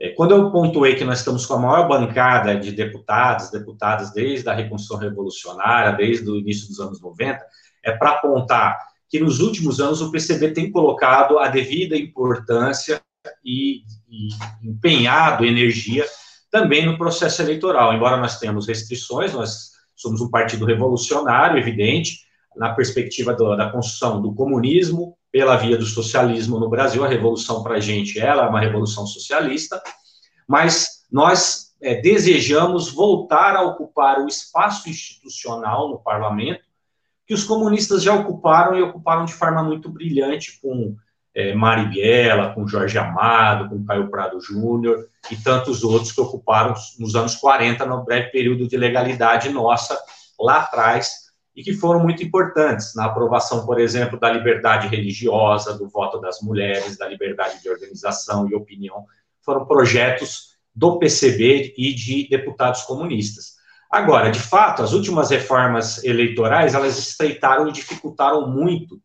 É, 0.00 0.10
quando 0.10 0.32
eu 0.32 0.50
pontuei 0.50 0.94
que 0.94 1.04
nós 1.04 1.18
estamos 1.18 1.44
com 1.44 1.54
a 1.54 1.58
maior 1.58 1.86
bancada 1.86 2.56
de 2.56 2.72
deputados, 2.72 3.50
deputadas 3.50 4.12
desde 4.12 4.48
a 4.48 4.54
Reconstrução 4.54 4.96
Revolucionária, 4.96 5.96
desde 5.96 6.28
o 6.30 6.36
início 6.36 6.66
dos 6.68 6.80
anos 6.80 7.00
90, 7.00 7.44
é 7.84 7.92
para 7.92 8.12
apontar 8.12 8.78
que 9.08 9.20
nos 9.20 9.40
últimos 9.40 9.80
anos 9.80 10.00
o 10.00 10.10
PCB 10.10 10.52
tem 10.52 10.70
colocado 10.70 11.38
a 11.38 11.48
devida 11.48 11.96
importância 11.96 13.02
e, 13.44 13.82
e 14.08 14.28
empenhado 14.62 15.44
energia 15.44 16.06
também 16.50 16.86
no 16.86 16.96
processo 16.96 17.42
eleitoral. 17.42 17.92
Embora 17.92 18.16
nós 18.16 18.38
tenhamos 18.38 18.66
restrições, 18.66 19.32
nós 19.32 19.72
somos 19.94 20.20
um 20.20 20.30
partido 20.30 20.64
revolucionário, 20.64 21.58
evidente, 21.58 22.26
na 22.56 22.74
perspectiva 22.74 23.34
do, 23.34 23.56
da 23.56 23.70
construção 23.70 24.20
do 24.20 24.34
comunismo 24.34 25.16
pela 25.30 25.56
via 25.56 25.76
do 25.76 25.84
socialismo 25.84 26.58
no 26.58 26.68
Brasil. 26.68 27.04
A 27.04 27.08
revolução 27.08 27.62
para 27.62 27.76
a 27.76 27.80
gente 27.80 28.18
ela 28.18 28.44
é 28.44 28.48
uma 28.48 28.60
revolução 28.60 29.06
socialista, 29.06 29.80
mas 30.46 31.04
nós 31.10 31.74
é, 31.80 32.00
desejamos 32.00 32.90
voltar 32.90 33.56
a 33.56 33.62
ocupar 33.62 34.20
o 34.20 34.26
espaço 34.26 34.88
institucional 34.88 35.88
no 35.88 35.98
parlamento, 35.98 36.64
que 37.26 37.34
os 37.34 37.44
comunistas 37.44 38.02
já 38.02 38.14
ocuparam 38.14 38.76
e 38.76 38.82
ocuparam 38.82 39.24
de 39.24 39.34
forma 39.34 39.62
muito 39.62 39.88
brilhante 39.90 40.58
com 40.60 40.96
é, 41.38 41.54
Marighella, 41.54 42.52
com 42.52 42.66
Jorge 42.66 42.98
Amado, 42.98 43.68
com 43.68 43.84
Caio 43.84 44.10
Prado 44.10 44.40
Júnior 44.40 45.06
e 45.30 45.36
tantos 45.36 45.84
outros 45.84 46.10
que 46.10 46.20
ocuparam 46.20 46.74
nos 46.98 47.14
anos 47.14 47.36
40, 47.36 47.86
no 47.86 48.04
breve 48.04 48.32
período 48.32 48.66
de 48.66 48.76
legalidade 48.76 49.48
nossa 49.48 49.96
lá 50.36 50.62
atrás, 50.62 51.28
e 51.54 51.62
que 51.62 51.72
foram 51.72 52.00
muito 52.00 52.24
importantes 52.24 52.92
na 52.96 53.04
aprovação, 53.04 53.64
por 53.64 53.78
exemplo, 53.78 54.18
da 54.18 54.32
liberdade 54.32 54.88
religiosa, 54.88 55.78
do 55.78 55.88
voto 55.88 56.20
das 56.20 56.40
mulheres, 56.40 56.98
da 56.98 57.06
liberdade 57.06 57.62
de 57.62 57.70
organização 57.70 58.48
e 58.50 58.54
opinião. 58.56 59.06
Foram 59.40 59.64
projetos 59.64 60.56
do 60.74 60.98
PCB 60.98 61.74
e 61.78 61.94
de 61.94 62.28
deputados 62.28 62.82
comunistas. 62.82 63.58
Agora, 63.88 64.30
de 64.30 64.40
fato, 64.40 64.82
as 64.82 64.92
últimas 64.92 65.30
reformas 65.30 66.02
eleitorais, 66.02 66.74
elas 66.74 66.98
estreitaram 66.98 67.68
e 67.68 67.72
dificultaram 67.72 68.48
muito 68.48 69.00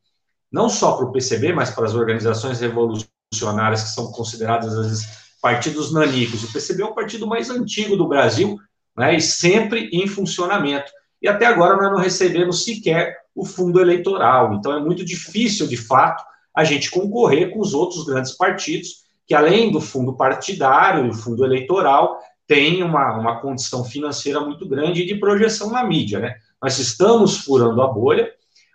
não 0.54 0.70
só 0.70 0.96
para 0.96 1.06
o 1.06 1.12
PCB, 1.12 1.52
mas 1.52 1.72
para 1.72 1.86
as 1.86 1.96
organizações 1.96 2.60
revolucionárias 2.60 3.84
que 3.84 3.90
são 3.90 4.12
consideradas, 4.12 4.78
às 4.78 4.86
vezes, 4.86 5.08
partidos 5.42 5.92
nanicos. 5.92 6.44
O 6.44 6.54
PCB 6.54 6.84
é 6.84 6.86
o 6.86 6.94
partido 6.94 7.26
mais 7.26 7.50
antigo 7.50 7.98
do 7.98 8.08
Brasil, 8.08 8.60
né, 8.96 9.16
e 9.16 9.20
sempre 9.20 9.90
em 9.92 10.08
funcionamento. 10.08 10.92
E 11.20 11.28
até 11.28 11.48
agora 11.48 11.76
nós 11.76 11.92
não 11.92 12.00
recebemos 12.00 12.64
sequer 12.64 13.18
o 13.34 13.44
fundo 13.44 13.82
eleitoral. 13.82 14.54
Então 14.54 14.72
é 14.72 14.80
muito 14.80 15.04
difícil, 15.04 15.66
de 15.66 15.76
fato, 15.76 16.24
a 16.56 16.64
gente 16.64 16.92
concorrer 16.92 17.52
com 17.52 17.60
os 17.60 17.74
outros 17.74 18.06
grandes 18.06 18.34
partidos, 18.34 19.04
que 19.26 19.34
além 19.34 19.72
do 19.72 19.82
fundo 19.82 20.16
partidário 20.16 21.08
e 21.08 21.10
o 21.10 21.14
fundo 21.14 21.44
eleitoral, 21.44 22.20
tem 22.46 22.84
uma, 22.84 23.18
uma 23.18 23.42
condição 23.42 23.84
financeira 23.84 24.40
muito 24.40 24.68
grande 24.68 25.06
de 25.06 25.16
projeção 25.16 25.72
na 25.72 25.84
mídia. 25.84 26.20
Né? 26.20 26.36
Nós 26.62 26.78
estamos 26.78 27.38
furando 27.38 27.82
a 27.82 27.88
bolha, 27.88 28.32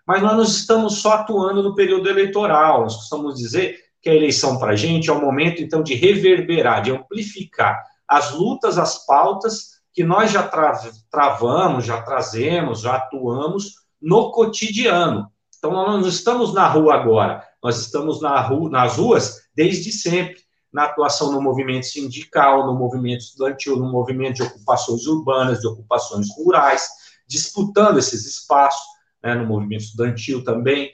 mas 0.09 0.23
nós 0.23 0.33
não 0.33 0.43
estamos 0.43 1.03
só 1.03 1.13
atuando 1.13 1.63
no 1.63 1.75
período 1.75 2.09
eleitoral. 2.09 2.81
Nós 2.81 2.97
costumamos 2.97 3.39
dizer 3.39 3.79
que 4.01 4.09
a 4.09 4.15
eleição 4.15 4.59
para 4.59 4.73
a 4.73 4.77
gente 4.77 5.11
é 5.11 5.13
o 5.13 5.21
momento, 5.21 5.63
então, 5.63 5.83
de 5.83 5.95
reverberar, 5.95 6.81
de 6.81 6.91
amplificar 6.91 7.85
as 8.09 8.33
lutas, 8.33 8.79
as 8.79 9.05
pautas 9.05 9.83
que 9.93 10.03
nós 10.03 10.31
já 10.31 10.49
tra 10.49 10.81
travamos, 11.11 11.85
já 11.85 12.01
trazemos, 12.01 12.81
já 12.81 12.95
atuamos 12.97 13.75
no 14.01 14.33
cotidiano. 14.33 15.31
Então, 15.59 15.73
nós 15.73 16.01
não 16.01 16.09
estamos 16.09 16.55
na 16.55 16.67
rua 16.67 16.95
agora, 16.95 17.45
nós 17.63 17.79
estamos 17.79 18.23
na 18.23 18.41
rua, 18.41 18.71
nas 18.71 18.97
ruas 18.97 19.43
desde 19.55 19.93
sempre, 19.93 20.39
na 20.73 20.85
atuação 20.85 21.33
no 21.33 21.43
movimento 21.43 21.85
sindical, 21.85 22.67
no 22.67 22.75
movimento 22.79 23.21
estudantil, 23.21 23.77
no 23.77 23.93
movimento 23.93 24.37
de 24.37 24.43
ocupações 24.45 25.07
urbanas, 25.07 25.61
de 25.61 25.67
ocupações 25.67 26.29
rurais, 26.35 26.89
disputando 27.27 27.99
esses 27.99 28.25
espaços 28.25 28.98
né, 29.29 29.35
no 29.35 29.47
movimento 29.47 29.83
estudantil 29.83 30.43
também, 30.43 30.91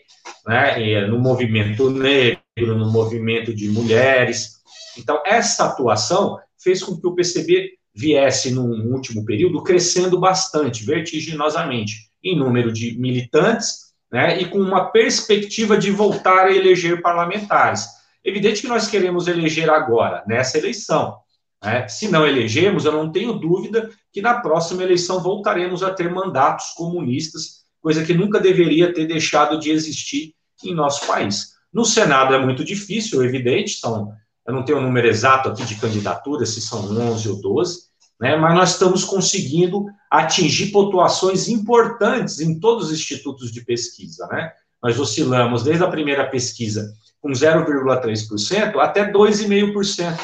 né, 0.46 1.06
no 1.06 1.18
movimento 1.18 1.90
negro, 1.90 2.76
no 2.76 2.90
movimento 2.90 3.54
de 3.54 3.68
mulheres. 3.68 4.56
Então, 4.98 5.22
essa 5.24 5.66
atuação 5.66 6.38
fez 6.58 6.82
com 6.82 6.98
que 6.98 7.06
o 7.06 7.14
PCB 7.14 7.72
viesse, 7.94 8.50
num 8.50 8.92
último 8.92 9.24
período, 9.24 9.62
crescendo 9.62 10.18
bastante, 10.18 10.84
vertiginosamente, 10.84 12.10
em 12.22 12.36
número 12.36 12.72
de 12.72 12.98
militantes, 12.98 13.84
né, 14.10 14.40
e 14.40 14.46
com 14.46 14.58
uma 14.58 14.90
perspectiva 14.90 15.76
de 15.76 15.90
voltar 15.90 16.46
a 16.46 16.52
eleger 16.54 17.00
parlamentares. 17.00 17.86
Evidente 18.24 18.62
que 18.62 18.68
nós 18.68 18.88
queremos 18.88 19.28
eleger 19.28 19.70
agora, 19.70 20.24
nessa 20.26 20.58
eleição. 20.58 21.18
Né? 21.62 21.86
Se 21.88 22.08
não 22.08 22.26
elegemos, 22.26 22.84
eu 22.84 22.92
não 22.92 23.12
tenho 23.12 23.34
dúvida 23.34 23.90
que 24.12 24.22
na 24.22 24.40
próxima 24.40 24.82
eleição 24.82 25.22
voltaremos 25.22 25.82
a 25.82 25.92
ter 25.92 26.10
mandatos 26.10 26.70
comunistas 26.76 27.63
coisa 27.84 28.02
que 28.02 28.14
nunca 28.14 28.40
deveria 28.40 28.94
ter 28.94 29.06
deixado 29.06 29.58
de 29.58 29.70
existir 29.70 30.34
em 30.64 30.74
nosso 30.74 31.06
país. 31.06 31.52
No 31.70 31.84
Senado 31.84 32.32
é 32.32 32.38
muito 32.38 32.64
difícil, 32.64 33.22
evidente, 33.22 33.78
são, 33.78 34.10
eu 34.46 34.54
não 34.54 34.64
tenho 34.64 34.78
o 34.78 34.80
um 34.80 34.84
número 34.84 35.06
exato 35.06 35.50
aqui 35.50 35.66
de 35.66 35.74
candidaturas, 35.74 36.48
se 36.48 36.62
são 36.62 36.80
11 37.12 37.28
ou 37.28 37.42
12, 37.42 37.80
né, 38.18 38.36
mas 38.36 38.54
nós 38.54 38.70
estamos 38.70 39.04
conseguindo 39.04 39.84
atingir 40.10 40.72
pontuações 40.72 41.46
importantes 41.46 42.40
em 42.40 42.58
todos 42.58 42.86
os 42.86 42.92
institutos 42.92 43.52
de 43.52 43.62
pesquisa. 43.62 44.26
Né? 44.28 44.50
Nós 44.82 44.98
oscilamos 44.98 45.62
desde 45.62 45.84
a 45.84 45.90
primeira 45.90 46.26
pesquisa 46.30 46.90
com 47.20 47.32
0,3% 47.32 48.78
até 48.78 49.12
2,5%, 49.12 50.18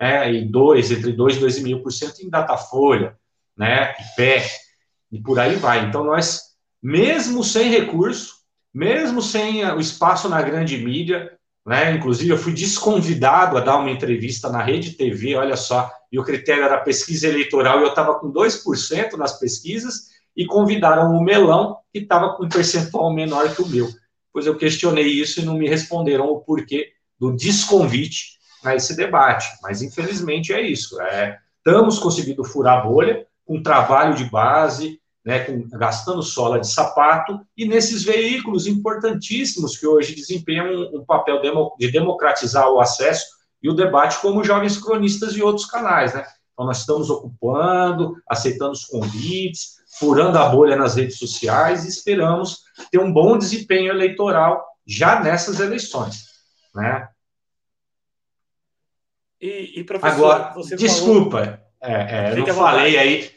né, 0.00 0.32
e 0.32 0.46
2, 0.46 0.90
entre 0.92 1.12
2 1.12 1.36
e 1.36 1.40
2,5% 1.40 2.20
em 2.20 2.30
Datafolha, 2.30 3.18
né, 3.54 3.94
IPE, 4.00 4.46
e 5.12 5.20
por 5.20 5.38
aí 5.38 5.56
vai. 5.56 5.84
Então, 5.84 6.04
nós 6.04 6.51
mesmo 6.82 7.44
sem 7.44 7.70
recurso, 7.70 8.36
mesmo 8.74 9.22
sem 9.22 9.64
o 9.64 9.78
espaço 9.78 10.28
na 10.28 10.42
grande 10.42 10.78
mídia, 10.78 11.38
né? 11.64 11.94
Inclusive, 11.94 12.30
eu 12.30 12.38
fui 12.38 12.52
desconvidado 12.52 13.56
a 13.56 13.60
dar 13.60 13.78
uma 13.78 13.90
entrevista 13.90 14.48
na 14.48 14.62
Rede 14.62 14.92
TV, 14.92 15.36
olha 15.36 15.56
só, 15.56 15.90
e 16.10 16.18
o 16.18 16.24
critério 16.24 16.64
era 16.64 16.80
pesquisa 16.80 17.28
eleitoral, 17.28 17.78
e 17.78 17.82
eu 17.82 17.88
estava 17.88 18.18
com 18.18 18.32
2% 18.32 19.12
nas 19.16 19.38
pesquisas, 19.38 20.10
e 20.36 20.46
convidaram 20.46 21.14
o 21.14 21.22
Melão, 21.22 21.76
que 21.92 22.00
estava 22.00 22.34
com 22.34 22.44
um 22.44 22.48
percentual 22.48 23.12
menor 23.12 23.54
que 23.54 23.62
o 23.62 23.68
meu. 23.68 23.88
Pois 24.32 24.46
eu 24.46 24.56
questionei 24.56 25.06
isso 25.06 25.40
e 25.40 25.44
não 25.44 25.58
me 25.58 25.68
responderam 25.68 26.26
o 26.26 26.40
porquê 26.40 26.92
do 27.18 27.36
desconvite 27.36 28.38
a 28.64 28.74
esse 28.74 28.96
debate. 28.96 29.46
Mas, 29.62 29.82
infelizmente, 29.82 30.52
é 30.52 30.62
isso. 30.62 31.00
É, 31.02 31.38
estamos 31.58 31.98
conseguindo 31.98 32.42
furar 32.42 32.78
a 32.78 32.82
bolha 32.82 33.26
com 33.44 33.62
trabalho 33.62 34.14
de 34.14 34.24
base, 34.24 34.98
né, 35.24 35.46
gastando 35.72 36.22
sola 36.22 36.58
de 36.58 36.68
sapato, 36.68 37.40
e 37.56 37.66
nesses 37.66 38.02
veículos 38.02 38.66
importantíssimos 38.66 39.76
que 39.76 39.86
hoje 39.86 40.14
desempenham 40.14 40.90
um, 40.92 41.04
papel 41.04 41.40
de 41.78 41.90
democratizar 41.90 42.68
o 42.68 42.80
acesso 42.80 43.26
e 43.62 43.70
o 43.70 43.74
debate, 43.74 44.20
como 44.20 44.42
Jovens 44.42 44.78
Cronistas 44.78 45.36
e 45.36 45.42
outros 45.42 45.66
canais. 45.66 46.12
Né? 46.12 46.26
Então, 46.52 46.66
nós 46.66 46.80
estamos 46.80 47.08
ocupando, 47.08 48.16
aceitando 48.28 48.72
os 48.72 48.84
convites, 48.84 49.76
furando 49.98 50.38
a 50.38 50.48
bolha 50.48 50.74
nas 50.74 50.96
redes 50.96 51.18
sociais 51.18 51.84
e 51.84 51.88
esperamos 51.88 52.62
ter 52.90 52.98
um 52.98 53.12
bom 53.12 53.38
desempenho 53.38 53.90
eleitoral 53.90 54.64
já 54.84 55.20
nessas 55.20 55.60
eleições. 55.60 56.24
Né? 56.74 57.08
E, 59.40 59.80
e 59.80 59.84
professor, 59.84 60.14
Agora, 60.14 60.54
desculpa, 60.76 61.38
falou... 61.38 61.58
é, 61.82 62.30
é, 62.30 62.32
eu 62.32 62.46
não 62.46 62.54
falei 62.54 62.96
aí 62.98 63.30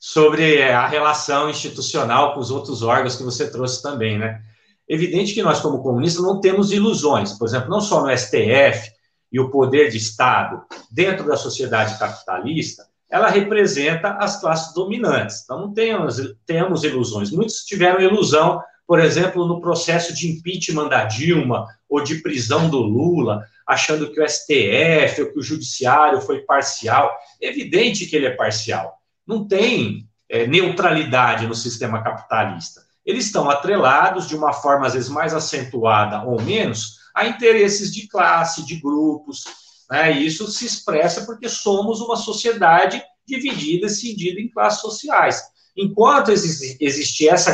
sobre 0.00 0.62
a 0.62 0.86
relação 0.86 1.50
institucional 1.50 2.34
com 2.34 2.40
os 2.40 2.50
outros 2.50 2.82
órgãos 2.82 3.16
que 3.16 3.22
você 3.22 3.50
trouxe 3.50 3.82
também, 3.82 4.18
né? 4.18 4.40
Evidente 4.88 5.34
que 5.34 5.42
nós, 5.42 5.60
como 5.60 5.82
comunistas, 5.82 6.22
não 6.22 6.40
temos 6.40 6.72
ilusões, 6.72 7.32
por 7.32 7.46
exemplo, 7.46 7.68
não 7.68 7.80
só 7.80 8.02
no 8.02 8.16
STF 8.16 8.90
e 9.30 9.38
o 9.38 9.50
poder 9.50 9.90
de 9.90 9.98
Estado 9.98 10.62
dentro 10.90 11.26
da 11.26 11.36
sociedade 11.36 11.98
capitalista, 11.98 12.86
ela 13.10 13.28
representa 13.28 14.12
as 14.12 14.40
classes 14.40 14.72
dominantes. 14.72 15.42
Então, 15.42 15.60
não 15.60 15.74
temos, 15.74 16.16
temos 16.46 16.84
ilusões. 16.84 17.30
Muitos 17.30 17.64
tiveram 17.64 18.00
ilusão, 18.00 18.62
por 18.86 19.00
exemplo, 19.00 19.46
no 19.46 19.60
processo 19.60 20.14
de 20.14 20.30
impeachment 20.30 20.88
da 20.88 21.04
Dilma 21.04 21.66
ou 21.88 22.02
de 22.02 22.16
prisão 22.22 22.70
do 22.70 22.78
Lula, 22.78 23.44
achando 23.66 24.10
que 24.10 24.20
o 24.20 24.26
STF 24.26 25.22
ou 25.22 25.32
que 25.32 25.38
o 25.38 25.42
judiciário 25.42 26.20
foi 26.22 26.40
parcial. 26.40 27.14
É 27.40 27.48
evidente 27.48 28.06
que 28.06 28.16
ele 28.16 28.26
é 28.26 28.30
parcial 28.30 28.97
não 29.28 29.46
tem 29.46 30.08
é, 30.26 30.46
neutralidade 30.46 31.46
no 31.46 31.54
sistema 31.54 32.02
capitalista. 32.02 32.80
Eles 33.04 33.26
estão 33.26 33.50
atrelados, 33.50 34.26
de 34.26 34.34
uma 34.34 34.54
forma 34.54 34.86
às 34.86 34.94
vezes 34.94 35.10
mais 35.10 35.34
acentuada 35.34 36.22
ou 36.22 36.40
menos, 36.40 36.98
a 37.14 37.26
interesses 37.26 37.92
de 37.92 38.08
classe, 38.08 38.64
de 38.64 38.76
grupos. 38.76 39.44
Né? 39.90 40.12
E 40.12 40.26
isso 40.26 40.46
se 40.48 40.64
expressa 40.64 41.26
porque 41.26 41.48
somos 41.48 42.00
uma 42.00 42.16
sociedade 42.16 43.02
dividida, 43.26 43.88
cedida 43.88 44.40
em 44.40 44.48
classes 44.48 44.80
sociais. 44.80 45.42
Enquanto 45.76 46.32
existir 46.32 47.28
essa 47.28 47.52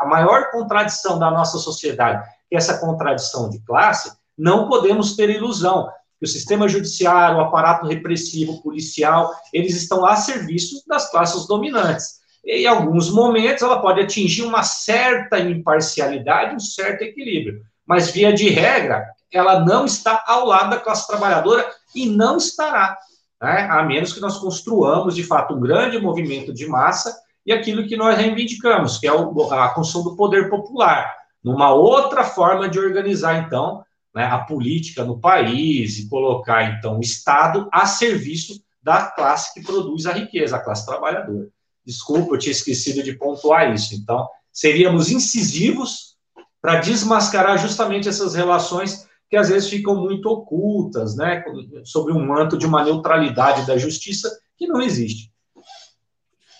a 0.00 0.06
maior 0.06 0.50
contradição 0.50 1.18
da 1.18 1.30
nossa 1.30 1.58
sociedade, 1.58 2.26
é 2.50 2.56
essa 2.56 2.78
contradição 2.78 3.50
de 3.50 3.58
classe, 3.60 4.10
não 4.38 4.68
podemos 4.68 5.16
ter 5.16 5.28
ilusão 5.28 5.90
que 6.18 6.24
o 6.24 6.28
sistema 6.28 6.68
judiciário, 6.68 7.38
o 7.38 7.40
aparato 7.40 7.86
repressivo, 7.86 8.62
policial, 8.62 9.32
eles 9.52 9.76
estão 9.76 10.04
a 10.04 10.16
serviço 10.16 10.82
das 10.86 11.10
classes 11.10 11.46
dominantes. 11.46 12.18
E, 12.44 12.62
em 12.62 12.66
alguns 12.66 13.10
momentos, 13.10 13.62
ela 13.62 13.80
pode 13.80 14.00
atingir 14.00 14.42
uma 14.42 14.62
certa 14.62 15.38
imparcialidade, 15.38 16.54
um 16.54 16.60
certo 16.60 17.02
equilíbrio. 17.02 17.62
Mas, 17.86 18.10
via 18.10 18.32
de 18.32 18.48
regra, 18.48 19.06
ela 19.32 19.60
não 19.60 19.84
está 19.84 20.24
ao 20.26 20.46
lado 20.46 20.70
da 20.70 20.78
classe 20.78 21.06
trabalhadora 21.06 21.70
e 21.94 22.06
não 22.06 22.36
estará, 22.36 22.96
né? 23.40 23.68
a 23.70 23.82
menos 23.82 24.12
que 24.12 24.20
nós 24.20 24.38
construamos, 24.38 25.14
de 25.14 25.22
fato, 25.22 25.54
um 25.54 25.60
grande 25.60 25.98
movimento 25.98 26.52
de 26.52 26.66
massa 26.66 27.16
e 27.46 27.52
aquilo 27.52 27.86
que 27.86 27.96
nós 27.96 28.16
reivindicamos, 28.16 28.98
que 28.98 29.06
é 29.06 29.10
a 29.10 29.68
construção 29.68 30.02
do 30.02 30.16
poder 30.16 30.50
popular, 30.50 31.14
numa 31.42 31.72
outra 31.72 32.24
forma 32.24 32.68
de 32.68 32.78
organizar, 32.78 33.36
então, 33.38 33.82
né, 34.14 34.24
a 34.24 34.38
política 34.38 35.04
no 35.04 35.20
país 35.20 35.98
e 35.98 36.08
colocar, 36.08 36.76
então, 36.76 36.98
o 36.98 37.00
Estado 37.00 37.68
a 37.72 37.86
serviço 37.86 38.62
da 38.82 39.06
classe 39.06 39.52
que 39.52 39.62
produz 39.62 40.06
a 40.06 40.12
riqueza, 40.12 40.56
a 40.56 40.60
classe 40.60 40.86
trabalhadora. 40.86 41.48
Desculpa, 41.84 42.34
eu 42.34 42.38
tinha 42.38 42.52
esquecido 42.52 43.02
de 43.02 43.14
pontuar 43.14 43.72
isso. 43.74 43.94
Então, 43.94 44.28
seríamos 44.52 45.10
incisivos 45.10 46.16
para 46.60 46.80
desmascarar 46.80 47.58
justamente 47.58 48.08
essas 48.08 48.34
relações 48.34 49.06
que 49.30 49.36
às 49.36 49.48
vezes 49.48 49.68
ficam 49.68 49.94
muito 49.94 50.26
ocultas, 50.26 51.14
né, 51.14 51.44
sobre 51.84 52.12
um 52.12 52.26
manto 52.26 52.56
de 52.56 52.66
uma 52.66 52.82
neutralidade 52.82 53.66
da 53.66 53.76
justiça 53.76 54.30
que 54.56 54.66
não 54.66 54.80
existe. 54.80 55.30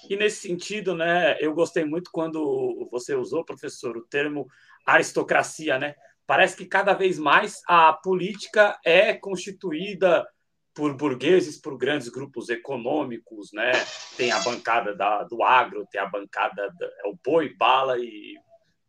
E 0.08 0.16
nesse 0.16 0.48
sentido, 0.48 0.94
né, 0.94 1.36
eu 1.40 1.52
gostei 1.54 1.84
muito 1.84 2.10
quando 2.10 2.88
você 2.90 3.14
usou, 3.14 3.44
professor, 3.44 3.96
o 3.96 4.06
termo 4.06 4.46
aristocracia, 4.86 5.78
né? 5.78 5.94
Parece 6.28 6.58
que 6.58 6.66
cada 6.66 6.92
vez 6.92 7.18
mais 7.18 7.62
a 7.66 7.90
política 7.90 8.78
é 8.84 9.14
constituída 9.14 10.28
por 10.74 10.94
burgueses, 10.94 11.58
por 11.58 11.78
grandes 11.78 12.10
grupos 12.10 12.50
econômicos, 12.50 13.50
né? 13.50 13.72
Tem 14.14 14.30
a 14.30 14.38
bancada 14.40 14.94
da, 14.94 15.24
do 15.24 15.42
agro, 15.42 15.88
tem 15.90 15.98
a 15.98 16.06
bancada 16.06 16.68
da, 16.78 16.86
é 16.86 17.08
o 17.08 17.18
boi, 17.24 17.54
bala 17.56 17.98
e, 17.98 18.34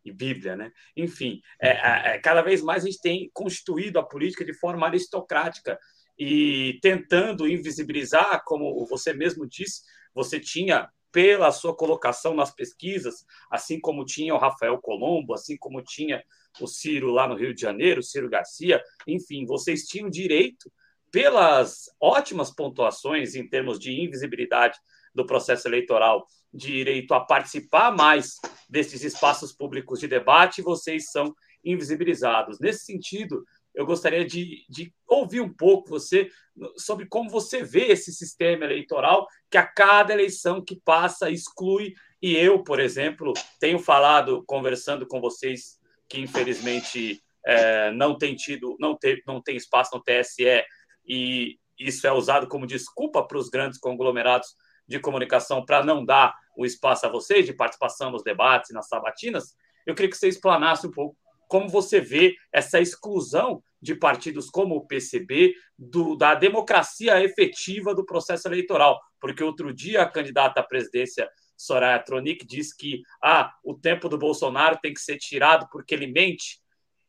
e 0.04 0.12
Bíblia, 0.12 0.54
né? 0.54 0.70
Enfim, 0.94 1.40
é, 1.58 1.70
é, 1.70 2.14
é, 2.14 2.18
cada 2.18 2.42
vez 2.42 2.60
mais 2.60 2.84
a 2.84 2.86
gente 2.86 3.00
tem 3.00 3.30
constituído 3.32 3.98
a 3.98 4.06
política 4.06 4.44
de 4.44 4.52
forma 4.52 4.86
aristocrática 4.86 5.78
e 6.18 6.78
tentando 6.82 7.48
invisibilizar, 7.48 8.42
como 8.44 8.84
você 8.84 9.14
mesmo 9.14 9.48
disse, 9.48 9.80
você 10.14 10.38
tinha 10.38 10.90
pela 11.12 11.50
sua 11.50 11.74
colocação 11.74 12.34
nas 12.34 12.52
pesquisas, 12.54 13.24
assim 13.50 13.80
como 13.80 14.04
tinha 14.04 14.34
o 14.34 14.38
Rafael 14.38 14.78
Colombo, 14.78 15.34
assim 15.34 15.56
como 15.56 15.82
tinha 15.82 16.22
o 16.60 16.66
Ciro 16.66 17.10
lá 17.10 17.28
no 17.28 17.36
Rio 17.36 17.54
de 17.54 17.60
Janeiro, 17.60 18.02
Ciro 18.02 18.28
Garcia, 18.28 18.82
enfim, 19.06 19.44
vocês 19.46 19.86
tinham 19.86 20.10
direito, 20.10 20.70
pelas 21.10 21.86
ótimas 22.00 22.50
pontuações 22.50 23.34
em 23.34 23.48
termos 23.48 23.78
de 23.78 23.92
invisibilidade 23.92 24.78
do 25.14 25.26
processo 25.26 25.66
eleitoral, 25.66 26.24
direito 26.52 27.14
a 27.14 27.20
participar 27.20 27.94
mais 27.94 28.36
desses 28.68 29.02
espaços 29.02 29.52
públicos 29.52 29.98
de 29.98 30.06
debate, 30.06 30.62
vocês 30.62 31.10
são 31.10 31.34
invisibilizados. 31.64 32.58
Nesse 32.60 32.84
sentido, 32.84 33.44
eu 33.80 33.86
gostaria 33.86 34.24
de, 34.26 34.64
de, 34.68 34.92
ouvir 35.08 35.40
um 35.40 35.52
pouco 35.52 35.88
você 35.88 36.30
sobre 36.76 37.06
como 37.06 37.30
você 37.30 37.62
vê 37.62 37.86
esse 37.86 38.12
sistema 38.12 38.64
eleitoral 38.64 39.26
que 39.50 39.56
a 39.56 39.66
cada 39.66 40.12
eleição 40.12 40.62
que 40.62 40.76
passa 40.76 41.30
exclui. 41.30 41.94
E 42.20 42.36
eu, 42.36 42.62
por 42.62 42.78
exemplo, 42.78 43.32
tenho 43.58 43.78
falado, 43.78 44.44
conversando 44.46 45.06
com 45.06 45.20
vocês, 45.20 45.78
que 46.06 46.20
infelizmente 46.20 47.22
é, 47.46 47.90
não 47.92 48.18
tem 48.18 48.36
tido, 48.36 48.76
não 48.78 48.94
tem, 48.94 49.22
não 49.26 49.40
tem 49.42 49.56
espaço 49.56 49.96
no 49.96 50.02
TSE, 50.02 50.62
e 51.06 51.58
isso 51.78 52.06
é 52.06 52.12
usado 52.12 52.46
como 52.46 52.66
desculpa 52.66 53.26
para 53.26 53.38
os 53.38 53.48
grandes 53.48 53.78
conglomerados 53.78 54.54
de 54.86 54.98
comunicação 54.98 55.64
para 55.64 55.82
não 55.82 56.04
dar 56.04 56.34
o 56.54 56.66
espaço 56.66 57.06
a 57.06 57.08
vocês 57.08 57.46
de 57.46 57.54
participação 57.54 58.10
nos 58.10 58.22
debates, 58.22 58.72
nas 58.72 58.88
sabatinas. 58.88 59.54
Eu 59.86 59.94
queria 59.94 60.10
que 60.10 60.16
você 60.18 60.28
explanasse 60.28 60.86
um 60.86 60.90
pouco 60.90 61.16
como 61.50 61.68
você 61.68 62.00
vê 62.00 62.36
essa 62.52 62.80
exclusão 62.80 63.60
de 63.82 63.96
partidos 63.96 64.48
como 64.48 64.76
o 64.76 64.86
PCB 64.86 65.52
do, 65.76 66.14
da 66.14 66.36
democracia 66.36 67.20
efetiva 67.20 67.92
do 67.92 68.06
processo 68.06 68.46
eleitoral. 68.46 69.00
Porque 69.20 69.42
outro 69.42 69.74
dia 69.74 70.02
a 70.02 70.08
candidata 70.08 70.60
à 70.60 70.62
presidência 70.62 71.28
Soraya 71.56 71.98
Tronic 71.98 72.46
disse 72.46 72.76
que 72.76 73.02
ah, 73.20 73.52
o 73.64 73.74
tempo 73.74 74.08
do 74.08 74.16
Bolsonaro 74.16 74.78
tem 74.80 74.94
que 74.94 75.00
ser 75.00 75.18
tirado 75.18 75.68
porque 75.72 75.92
ele 75.92 76.06
mente 76.06 76.60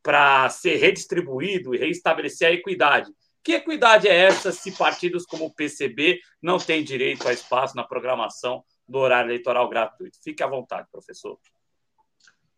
para 0.01 0.49
ser 0.49 0.77
redistribuído 0.77 1.75
e 1.75 1.77
reestabelecer 1.77 2.47
a 2.47 2.51
equidade. 2.51 3.12
Que 3.43 3.54
equidade 3.54 4.08
é 4.08 4.15
essa 4.15 4.51
se 4.51 4.71
partidos 4.71 5.23
como 5.23 5.45
o 5.45 5.54
PCB 5.54 6.19
não 6.41 6.58
têm 6.58 6.84
direito 6.84 7.27
a 7.27 7.34
espaço 7.34 7.75
na 7.75 7.84
programação 7.84 8.63
do 8.88 8.97
horário 8.97 9.30
eleitoral 9.30 9.69
gratuito? 9.69 10.17
Fique 10.23 10.41
à 10.41 10.47
vontade, 10.47 10.88
professor. 10.91 11.38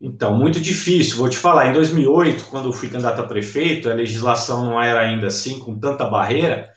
Então, 0.06 0.38
muito 0.38 0.60
difícil. 0.60 1.16
Vou 1.16 1.30
te 1.30 1.38
falar, 1.38 1.68
em 1.68 1.74
2008, 1.74 2.48
quando 2.52 2.68
eu 2.68 2.74
fui 2.74 2.89
candidato 2.89 3.22
a 3.22 3.26
prefeito, 3.26 3.89
a 3.89 3.94
legislação 3.94 4.66
não 4.66 4.82
era 4.82 5.00
ainda 5.00 5.28
assim, 5.28 5.60
com 5.60 5.80
tanta 5.80 6.04
barreira. 6.04 6.70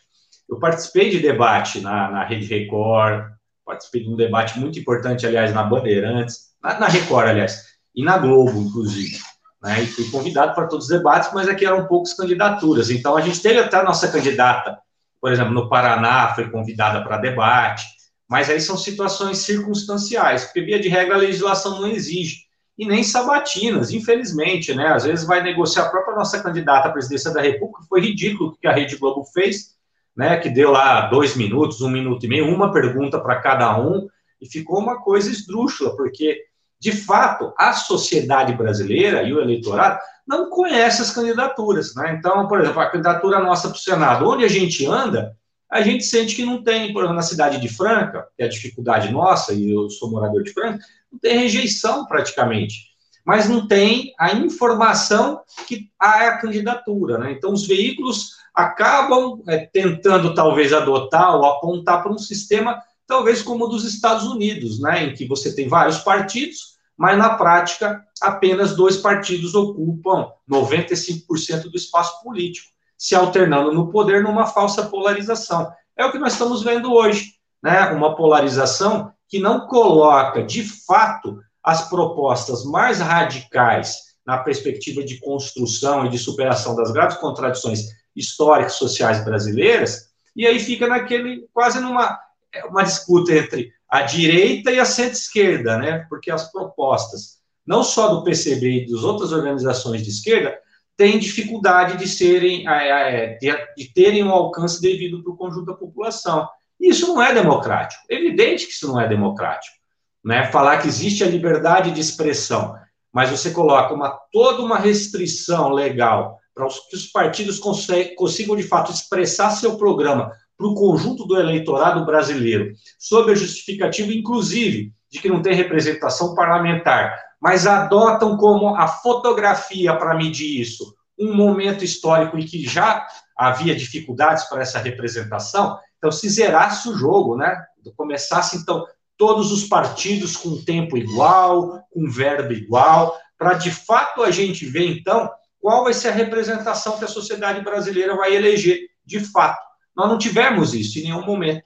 Eu 0.49 0.61
participei 0.61 1.11
de 1.11 1.19
debate 1.19 1.81
na, 1.81 2.09
na 2.09 2.25
Rede 2.25 2.47
Record, 2.47 3.33
participei 3.65 4.05
de 4.05 4.11
um 4.11 4.15
debate 4.15 4.57
muito 4.61 4.79
importante, 4.79 5.27
aliás, 5.27 5.53
na 5.53 5.65
Bandeirantes, 5.65 6.53
na, 6.62 6.79
na 6.79 6.87
Record, 6.87 7.27
aliás, 7.31 7.65
e 7.93 8.05
na 8.05 8.17
Globo, 8.17 8.61
inclusive. 8.61 9.19
Né? 9.61 9.83
E 9.83 9.87
fui 9.89 10.09
convidado 10.09 10.55
para 10.55 10.69
todos 10.69 10.85
os 10.85 10.97
debates, 10.97 11.31
mas 11.35 11.49
aqui 11.49 11.67
eram 11.67 11.89
poucas 11.89 12.15
candidaturas. 12.15 12.91
Então, 12.91 13.17
a 13.17 13.21
gente 13.21 13.43
teve 13.43 13.59
até 13.59 13.77
a 13.77 13.83
nossa 13.83 14.07
candidata, 14.07 14.79
por 15.21 15.33
exemplo, 15.33 15.53
no 15.53 15.69
Paraná, 15.69 16.33
foi 16.33 16.49
convidada 16.49 17.03
para 17.03 17.19
debate, 17.19 17.87
mas 18.31 18.49
aí 18.49 18.61
são 18.61 18.77
situações 18.77 19.39
circunstanciais, 19.39 20.45
porque, 20.45 20.61
via 20.61 20.79
de 20.79 20.89
regra, 20.89 21.17
a 21.17 21.19
legislação 21.19 21.81
não 21.81 21.89
exige 21.89 22.45
e 22.79 22.87
nem 22.87 23.03
sabatinas, 23.03 23.91
infelizmente, 23.91 24.75
né? 24.75 24.89
Às 24.89 25.05
vezes 25.05 25.27
vai 25.27 25.43
negociar 25.43 25.85
a 25.85 25.89
própria 25.89 26.15
nossa 26.15 26.43
candidata 26.43 26.89
à 26.89 26.93
presidência 26.93 27.33
da 27.33 27.41
República, 27.41 27.87
foi 27.89 28.01
ridículo 28.01 28.51
o 28.51 28.57
que 28.57 28.67
a 28.67 28.73
Rede 28.73 28.97
Globo 28.97 29.25
fez, 29.25 29.77
né? 30.15 30.37
Que 30.37 30.51
deu 30.51 30.71
lá 30.71 31.03
dois 31.07 31.37
minutos, 31.37 31.81
um 31.81 31.89
minuto 31.89 32.25
e 32.25 32.29
meio, 32.29 32.55
uma 32.55 32.73
pergunta 32.73 33.19
para 33.19 33.41
cada 33.41 33.79
um, 33.81 34.07
e 34.41 34.47
ficou 34.47 34.79
uma 34.79 35.01
coisa 35.01 35.31
esdrúxula, 35.31 35.97
porque, 35.97 36.39
de 36.79 36.93
fato, 36.93 37.55
a 37.57 37.73
sociedade 37.73 38.53
brasileira 38.53 39.23
e 39.23 39.33
o 39.33 39.41
eleitorado 39.41 39.99
não 40.27 40.51
conhece 40.51 41.01
as 41.01 41.11
candidaturas, 41.11 41.95
né? 41.95 42.17
Então, 42.19 42.47
por 42.47 42.61
exemplo, 42.61 42.81
a 42.81 42.91
candidatura 42.91 43.39
nossa 43.39 43.69
para 43.69 43.77
o 43.77 43.81
Senado, 43.81 44.29
onde 44.29 44.45
a 44.45 44.49
gente 44.49 44.85
anda, 44.87 45.35
a 45.70 45.83
gente 45.83 46.05
sente 46.05 46.35
que 46.35 46.44
não 46.44 46.62
tem, 46.62 46.92
por 46.92 47.00
exemplo, 47.00 47.16
na 47.16 47.22
cidade 47.22 47.61
de 47.61 47.68
Franca, 47.68 48.26
que 48.37 48.42
é 48.42 48.46
a 48.46 48.50
dificuldade 48.50 49.11
nossa, 49.11 49.52
e 49.52 49.70
eu 49.70 49.90
sou 49.90 50.11
morador 50.11 50.42
de 50.42 50.52
Franca, 50.52 50.79
não 51.11 51.18
tem 51.18 51.38
rejeição 51.38 52.07
praticamente, 52.07 52.90
mas 53.24 53.48
não 53.48 53.66
tem 53.66 54.14
a 54.18 54.33
informação 54.33 55.40
que 55.66 55.90
há 55.98 56.29
a 56.29 56.38
candidatura. 56.38 57.18
Né? 57.18 57.33
Então, 57.33 57.52
os 57.52 57.66
veículos 57.66 58.37
acabam 58.55 59.42
é, 59.48 59.66
tentando, 59.66 60.35
talvez, 60.35 60.72
adotar 60.72 61.35
ou 61.35 61.44
apontar 61.44 62.02
para 62.02 62.12
um 62.12 62.18
sistema, 62.18 62.81
talvez 63.07 63.42
como 63.42 63.64
o 63.64 63.68
dos 63.68 63.85
Estados 63.85 64.24
Unidos, 64.24 64.81
né? 64.81 65.05
em 65.05 65.14
que 65.14 65.26
você 65.26 65.55
tem 65.55 65.68
vários 65.68 65.98
partidos, 65.98 66.76
mas 66.96 67.18
na 67.18 67.35
prática 67.35 68.02
apenas 68.22 68.74
dois 68.74 68.96
partidos 68.96 69.55
ocupam 69.55 70.31
95% 70.48 71.64
do 71.64 71.76
espaço 71.76 72.22
político, 72.22 72.70
se 72.96 73.14
alternando 73.14 73.72
no 73.72 73.90
poder 73.90 74.22
numa 74.22 74.46
falsa 74.46 74.87
polarização. 74.87 75.70
É 75.96 76.04
o 76.04 76.12
que 76.12 76.18
nós 76.18 76.32
estamos 76.32 76.62
vendo 76.62 76.92
hoje, 76.92 77.32
né? 77.62 77.90
Uma 77.90 78.14
polarização 78.14 79.12
que 79.28 79.38
não 79.38 79.66
coloca, 79.66 80.42
de 80.42 80.62
fato, 80.87 81.40
as 81.62 81.88
propostas 81.88 82.64
mais 82.64 83.00
radicais 83.00 84.06
na 84.24 84.38
perspectiva 84.38 85.02
de 85.04 85.18
construção 85.20 86.06
e 86.06 86.09
de 86.09 86.18
superação 86.18 86.74
das 86.74 86.90
graves 86.92 87.16
contradições 87.18 87.80
históricas 88.14 88.74
sociais 88.74 89.24
brasileiras, 89.24 90.06
e 90.35 90.46
aí 90.46 90.59
fica 90.59 90.87
naquele, 90.87 91.46
quase 91.52 91.80
numa 91.80 92.18
é, 92.52 92.64
uma 92.64 92.82
disputa 92.82 93.32
entre 93.32 93.72
a 93.88 94.02
direita 94.02 94.70
e 94.70 94.80
a 94.80 94.85
centro-esquerda, 94.85 95.78
né? 95.78 96.06
Porque 96.09 96.30
as 96.30 96.50
propostas, 96.50 97.38
não 97.66 97.82
só 97.82 98.09
do 98.09 98.24
PCB 98.24 98.85
e 98.85 98.90
das 98.90 99.02
outras 99.04 99.32
organizações 99.32 100.02
de 100.02 100.11
esquerda, 100.11 100.59
têm 100.96 101.18
dificuldade 101.18 101.98
de 101.98 102.09
serem, 102.09 102.66
é, 102.68 103.37
é, 103.42 103.66
de 103.76 103.92
terem 103.92 104.24
um 104.24 104.30
alcance 104.30 104.80
devido 104.80 105.22
para 105.22 105.32
o 105.32 105.37
conjunto 105.37 105.66
da 105.66 105.74
população. 105.74 106.48
Isso 106.80 107.06
não 107.06 107.22
é 107.22 107.35
democrático. 107.35 108.02
Evidente 108.09 108.66
que 108.66 108.72
isso 108.72 108.88
não 108.88 109.00
é 109.00 109.09
democrático. 109.09 109.76
Né? 110.24 110.46
Falar 110.46 110.78
que 110.78 110.88
existe 110.88 111.22
a 111.22 111.28
liberdade 111.28 111.90
de 111.92 112.00
expressão, 112.00 112.74
mas 113.12 113.30
você 113.30 113.50
coloca 113.50 113.94
uma, 113.94 114.11
toda 114.32 114.62
uma 114.62 114.78
restrição 114.78 115.70
legal 115.70 116.38
para 116.54 116.66
que 116.66 116.96
os 116.96 117.06
partidos 117.06 117.59
consigam, 117.59 118.56
de 118.56 118.62
fato, 118.62 118.90
expressar 118.90 119.50
seu 119.50 119.76
programa 119.76 120.32
para 120.56 120.66
o 120.66 120.74
conjunto 120.74 121.26
do 121.26 121.38
eleitorado 121.38 122.04
brasileiro, 122.06 122.72
sob 122.98 123.30
a 123.30 123.35
justificativa, 123.35 124.11
inclusive, 124.12 124.92
de 125.11 125.20
que 125.20 125.28
não 125.28 125.42
tem 125.42 125.54
representação 125.54 126.35
parlamentar, 126.35 127.26
mas 127.40 127.66
adotam 127.66 128.37
como 128.37 128.75
a 128.77 128.88
fotografia 128.88 129.94
para 129.96 130.16
medir 130.16 130.61
isso 130.61 130.96
um 131.18 131.35
momento 131.35 131.85
histórico 131.85 132.38
em 132.38 132.44
que 132.44 132.66
já 132.66 133.07
havia 133.37 133.75
dificuldades 133.75 134.44
para 134.44 134.62
essa 134.62 134.79
representação, 134.79 135.79
então, 135.99 136.12
se 136.12 136.29
zerasse 136.29 136.88
o 136.88 136.96
jogo, 136.96 137.37
né? 137.37 137.64
Começasse, 137.96 138.57
então, 138.57 138.85
todos 139.16 139.51
os 139.51 139.64
partidos 139.64 140.37
com 140.37 140.62
tempo 140.62 140.96
igual, 140.96 141.81
com 141.90 142.11
verba 142.11 142.53
igual, 142.53 143.16
para 143.38 143.55
de 143.55 143.70
fato 143.70 144.22
a 144.22 144.31
gente 144.31 144.66
ver, 144.66 144.87
então, 144.90 145.31
qual 145.61 145.85
vai 145.85 145.94
ser 145.94 146.09
a 146.09 146.12
representação 146.12 146.99
que 146.99 147.05
a 147.05 147.09
sociedade 147.09 147.61
brasileira 147.62 148.14
vai 148.14 148.35
eleger, 148.35 148.88
de 149.05 149.20
fato. 149.20 149.64
Nós 149.96 150.09
não 150.09 150.18
tivemos 150.18 150.75
isso 150.75 150.99
em 150.99 151.05
nenhum 151.05 151.25
momento. 151.25 151.64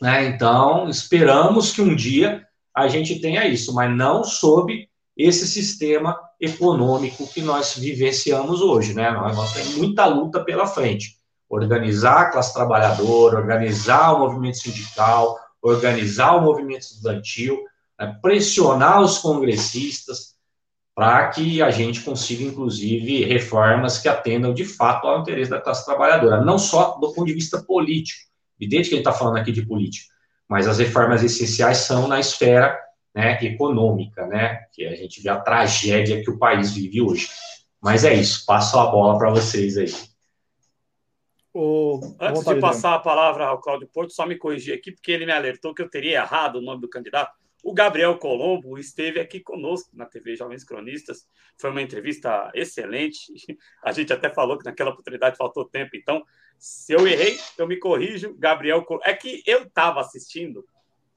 Né? 0.00 0.26
Então, 0.26 0.88
esperamos 0.88 1.72
que 1.72 1.82
um 1.82 1.94
dia 1.94 2.46
a 2.76 2.88
gente 2.88 3.20
tenha 3.20 3.46
isso, 3.46 3.74
mas 3.74 3.94
não 3.94 4.24
sob 4.24 4.88
esse 5.16 5.46
sistema 5.46 6.18
econômico 6.40 7.26
que 7.26 7.42
nós 7.42 7.74
vivenciamos 7.76 8.60
hoje. 8.60 8.94
Né? 8.94 9.10
Nós, 9.10 9.36
nós 9.36 9.52
temos 9.52 9.74
muita 9.76 10.06
luta 10.06 10.42
pela 10.42 10.66
frente 10.66 11.20
organizar 11.50 12.20
a 12.20 12.30
classe 12.30 12.54
trabalhadora, 12.54 13.38
organizar 13.38 14.12
o 14.12 14.20
movimento 14.20 14.58
sindical, 14.58 15.36
organizar 15.60 16.36
o 16.36 16.42
movimento 16.42 16.82
estudantil. 16.82 17.58
né, 17.98 18.16
pressionar 18.22 19.02
os 19.02 19.18
congressistas 19.18 20.36
para 20.94 21.28
que 21.28 21.60
a 21.60 21.70
gente 21.70 22.00
consiga, 22.02 22.44
inclusive, 22.44 23.24
reformas 23.24 23.98
que 23.98 24.08
atendam 24.08 24.54
de 24.54 24.64
fato 24.64 25.06
ao 25.06 25.20
interesse 25.20 25.50
da 25.50 25.60
classe 25.60 25.84
trabalhadora, 25.84 26.42
não 26.42 26.58
só 26.58 26.98
do 26.98 27.12
ponto 27.12 27.26
de 27.26 27.34
vista 27.34 27.60
político. 27.60 28.20
Evidente 28.58 28.88
que 28.88 28.94
gente 28.96 29.08
está 29.08 29.12
falando 29.12 29.38
aqui 29.38 29.50
de 29.50 29.66
política, 29.66 30.12
mas 30.50 30.66
as 30.66 30.80
reformas 30.80 31.22
essenciais 31.22 31.78
são 31.78 32.08
na 32.08 32.18
esfera 32.18 32.76
né, 33.14 33.38
econômica, 33.40 34.26
né, 34.26 34.64
que 34.72 34.84
a 34.84 34.96
gente 34.96 35.22
vê 35.22 35.28
a 35.28 35.38
tragédia 35.38 36.20
que 36.24 36.28
o 36.28 36.38
país 36.38 36.74
vive 36.74 37.00
hoje. 37.00 37.28
Mas 37.80 38.04
é 38.04 38.12
isso, 38.12 38.44
passo 38.44 38.76
a 38.76 38.86
bola 38.86 39.16
para 39.16 39.30
vocês 39.30 39.78
aí. 39.78 39.92
O... 41.54 42.00
Antes 42.18 42.44
de 42.44 42.56
passar 42.56 42.94
a 42.94 42.98
palavra 42.98 43.46
ao 43.46 43.60
Cláudio 43.60 43.88
Porto, 43.92 44.12
só 44.12 44.26
me 44.26 44.36
corrigir 44.36 44.74
aqui, 44.74 44.90
porque 44.90 45.12
ele 45.12 45.24
me 45.24 45.32
alertou 45.32 45.72
que 45.72 45.82
eu 45.82 45.88
teria 45.88 46.18
errado 46.18 46.56
o 46.56 46.60
nome 46.60 46.80
do 46.80 46.88
candidato. 46.88 47.32
O 47.62 47.72
Gabriel 47.72 48.18
Colombo 48.18 48.76
esteve 48.76 49.20
aqui 49.20 49.38
conosco 49.38 49.90
na 49.92 50.06
TV 50.06 50.34
Jovens 50.34 50.64
Cronistas. 50.64 51.28
Foi 51.58 51.70
uma 51.70 51.82
entrevista 51.82 52.50
excelente. 52.54 53.32
A 53.84 53.92
gente 53.92 54.12
até 54.12 54.30
falou 54.30 54.58
que 54.58 54.64
naquela 54.64 54.90
oportunidade 54.90 55.36
faltou 55.36 55.64
tempo. 55.64 55.90
Então, 55.94 56.24
se 56.60 56.92
eu 56.92 57.08
errei, 57.08 57.40
eu 57.56 57.66
me 57.66 57.78
corrijo. 57.78 58.34
Gabriel. 58.38 58.86
É 59.02 59.14
que 59.14 59.42
eu 59.46 59.62
estava 59.62 60.00
assistindo 60.00 60.64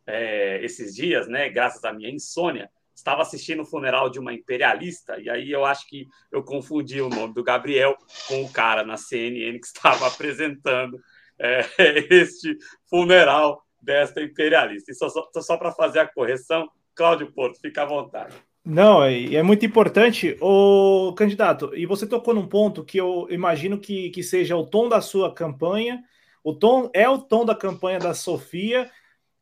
é, 0.08 0.64
esses 0.64 0.96
dias, 0.96 1.28
né? 1.28 1.50
Graças 1.50 1.84
à 1.84 1.92
minha 1.92 2.10
insônia, 2.10 2.72
estava 2.96 3.22
assistindo 3.22 3.62
o 3.62 3.66
funeral 3.66 4.10
de 4.10 4.20
uma 4.20 4.34
imperialista. 4.34 5.20
E 5.20 5.30
aí 5.30 5.52
eu 5.52 5.66
acho 5.66 5.86
que 5.90 6.08
eu 6.32 6.42
confundi 6.44 7.02
o 7.02 7.10
nome 7.10 7.34
do 7.34 7.44
Gabriel 7.44 7.98
com 8.30 8.42
o 8.44 8.52
cara 8.52 8.86
na 8.86 8.96
CNN 8.96 9.60
que 9.60 9.68
estava 9.68 10.08
apresentando 10.08 10.98
é, 11.38 11.66
este 12.10 12.58
funeral 12.90 13.62
desta 13.82 14.22
imperialista. 14.22 14.92
E 14.94 14.96
só, 14.96 15.10
só, 15.10 15.30
só 15.42 15.58
para 15.58 15.74
fazer 15.74 16.00
a 16.00 16.08
correção, 16.08 16.72
Cláudio 16.96 17.34
Porto, 17.34 17.60
fica 17.60 17.82
à 17.82 17.86
vontade. 17.86 18.34
Não, 18.66 19.04
é, 19.04 19.36
é 19.36 19.44
muito 19.44 19.66
importante, 19.66 20.38
o 20.40 21.14
candidato, 21.18 21.76
e 21.76 21.86
você 21.86 22.08
tocou 22.08 22.34
num 22.34 22.48
ponto 22.48 22.84
que 22.84 22.98
eu 22.98 23.28
imagino 23.30 23.78
que, 23.78 24.10
que 24.12 24.24
seja 24.24 24.56
o 24.56 24.66
tom 24.66 24.88
da 24.88 25.02
sua 25.02 25.34
campanha, 25.34 26.02
o 26.42 26.54
tom 26.54 26.90
é 26.94 27.08
o 27.10 27.18
tom 27.18 27.44
da 27.44 27.54
campanha 27.54 28.00
da 28.00 28.14
Sofia, 28.14 28.90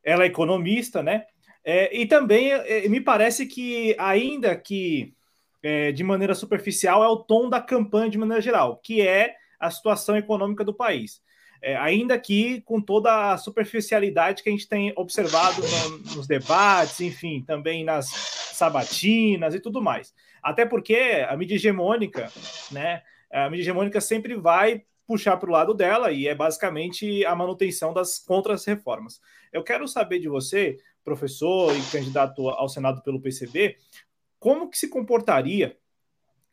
ela 0.04 0.24
é 0.24 0.28
economista, 0.28 1.04
né? 1.04 1.26
É, 1.64 1.96
e 1.96 2.08
também 2.08 2.52
é, 2.52 2.90
me 2.90 3.00
parece 3.00 3.46
que, 3.46 3.96
ainda 4.00 4.56
que 4.56 5.14
é, 5.62 5.92
de 5.92 6.04
maneira 6.04 6.34
superficial, 6.34 7.04
é 7.04 7.08
o 7.08 7.18
tom 7.18 7.48
da 7.48 7.62
campanha 7.62 8.10
de 8.10 8.18
maneira 8.18 8.42
geral, 8.42 8.78
que 8.84 9.02
é 9.02 9.36
a 9.60 9.70
situação 9.70 10.18
econômica 10.18 10.64
do 10.64 10.74
país 10.74 11.22
é, 11.62 11.78
ainda 11.78 12.18
que 12.18 12.62
com 12.62 12.82
toda 12.82 13.34
a 13.34 13.38
superficialidade 13.38 14.42
que 14.42 14.50
a 14.50 14.52
gente 14.52 14.68
tem 14.68 14.92
observado 14.96 15.62
no, 15.62 16.16
nos 16.16 16.28
debates, 16.28 17.00
enfim, 17.02 17.44
também 17.46 17.84
nas 17.84 18.10
sabatinas 18.62 19.56
e 19.56 19.60
tudo 19.60 19.82
mais. 19.82 20.14
Até 20.42 20.66
porque 20.66 21.26
a 21.28 21.36
mídia 21.36 21.56
hegemônica, 21.56 22.32
né? 22.72 23.02
A 23.32 23.50
mídia 23.50 23.64
hegemônica 23.64 24.00
sempre 24.00 24.36
vai 24.36 24.84
puxar 25.08 25.38
para 25.38 25.50
o 25.50 25.52
lado 25.52 25.74
dela 25.74 26.12
e 26.12 26.28
é 26.28 26.36
basicamente 26.36 27.26
a 27.26 27.36
manutenção 27.36 27.92
das 27.92 28.20
contras-reformas. 28.20 29.20
Eu 29.52 29.64
quero 29.64 29.88
saber 29.88 30.20
de 30.20 30.30
você, 30.30 30.78
professor 31.04 31.76
e 31.76 31.82
candidato 31.92 32.48
ao 32.50 32.70
Senado 32.70 33.02
pelo 33.02 33.20
PCB, 33.20 33.78
como 34.40 34.70
que 34.70 34.78
se 34.78 34.88
comportaria 34.90 35.76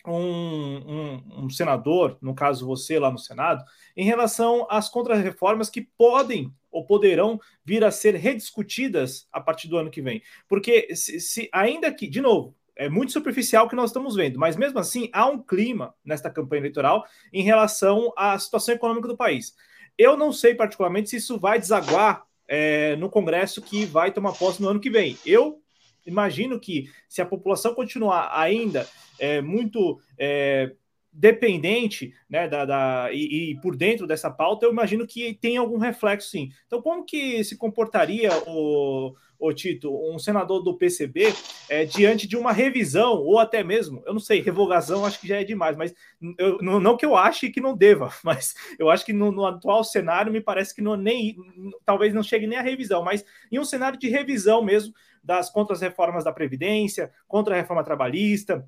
um, 0.07 0.15
um, 0.15 1.45
um, 1.45 1.51
senador, 1.51 2.17
no 2.23 2.35
caso 2.35 2.67
você 2.67 2.99
lá 2.99 3.11
no 3.11 3.19
Senado, 3.19 3.63
em 3.95 4.05
relação 4.05 4.67
às 4.71 4.89
contrarreformas 4.89 5.69
que 5.69 5.83
podem 5.83 6.55
ou 6.71 6.85
poderão 6.85 7.41
vir 7.65 7.85
a 7.85 7.91
ser 7.91 8.15
rediscutidas 8.15 9.27
a 9.33 9.41
partir 9.41 9.69
do 9.69 9.77
ano 9.77 9.91
que 9.91 10.03
vem. 10.03 10.23
Porque 10.49 10.95
se, 10.95 11.21
se 11.21 11.49
ainda 11.53 11.93
que, 11.93 12.07
de 12.07 12.21
novo, 12.21 12.55
é 12.79 12.89
muito 12.89 13.13
superficial 13.13 13.67
o 13.67 13.69
que 13.69 13.75
nós 13.75 13.91
estamos 13.91 14.15
vendo, 14.15 14.39
mas 14.39 14.57
mesmo 14.57 14.79
assim 14.79 15.11
há 15.13 15.27
um 15.27 15.43
clima 15.43 15.93
nesta 16.05 16.31
campanha 16.31 16.61
eleitoral 16.61 17.05
em 17.33 17.43
relação 17.43 18.13
à 18.17 18.39
situação 18.39 18.75
econômica 18.75 19.09
do 19.09 19.17
país. 19.17 19.55
Eu 19.99 20.17
não 20.17 20.33
sei 20.33 20.55
particularmente 20.55 21.11
se 21.11 21.17
isso 21.17 21.39
vai 21.39 21.59
desaguar 21.59 22.25
é, 22.47 22.95
no 22.97 23.11
Congresso 23.11 23.61
que 23.61 23.85
vai 23.85 24.13
tomar 24.13 24.33
posse 24.33 24.63
no 24.63 24.69
ano 24.69 24.79
que 24.79 24.89
vem. 24.89 25.19
Eu 25.27 25.61
imagino 26.07 26.59
que 26.61 26.89
se 27.09 27.21
a 27.21 27.27
população 27.27 27.75
continuar 27.75 28.31
ainda 28.33 28.89
é, 29.19 29.43
muito 29.43 30.01
é, 30.17 30.73
dependente 31.19 32.15
né, 32.31 32.47
da, 32.47 32.65
da 32.65 33.09
e, 33.13 33.51
e, 33.51 33.61
por 33.61 33.75
dentro 33.75 34.07
dessa 34.07 34.31
pauta, 34.31 34.65
eu 34.65 34.71
imagino 34.71 35.05
que 35.05 35.35
tem 35.35 35.57
algum 35.57 35.77
reflexo 35.77 36.31
sim. 36.31 36.51
Então, 36.67 36.81
como 36.81 37.05
que 37.05 37.43
se 37.43 37.57
comportaria 37.57 38.31
o, 38.47 39.17
o 39.37 39.53
Tito, 39.53 39.93
um 39.93 40.17
senador 40.17 40.63
do 40.63 40.79
PCB, 40.79 41.35
é, 41.69 41.85
diante 41.85 42.29
de 42.29 42.37
uma 42.37 42.53
revisão, 42.53 43.15
ou 43.17 43.41
até 43.41 43.65
mesmo, 43.65 44.01
eu 44.07 44.13
não 44.13 44.21
sei, 44.21 44.41
revogação 44.41 45.05
acho 45.05 45.21
que 45.21 45.27
já 45.27 45.41
é 45.41 45.45
demais, 45.45 45.77
mas 45.77 45.93
eu, 46.39 46.59
não, 46.59 46.97
que 46.97 47.05
eu 47.05 47.17
ache 47.17 47.51
que 47.51 47.61
não 47.61 47.77
deva, 47.77 48.13
mas 48.23 48.55
eu 48.79 48.89
acho 48.89 49.05
que 49.05 49.13
no, 49.13 49.33
no 49.33 49.45
atual 49.45 49.83
cenário 49.83 50.33
me 50.33 50.41
parece 50.41 50.73
que 50.73 50.81
não, 50.81 50.97
nem 50.97 51.37
talvez 51.85 52.15
não 52.15 52.23
chegue 52.23 52.47
nem 52.47 52.59
a 52.59 52.63
revisão, 52.63 53.03
mas 53.03 53.25
em 53.51 53.59
um 53.59 53.65
cenário 53.65 53.99
de 53.99 54.09
revisão 54.09 54.63
mesmo 54.63 54.95
das 55.23 55.51
contra-reformas 55.51 56.23
da 56.25 56.33
Previdência, 56.33 57.11
contra 57.27 57.55
a 57.55 57.59
reforma 57.59 57.83
trabalhista, 57.83 58.65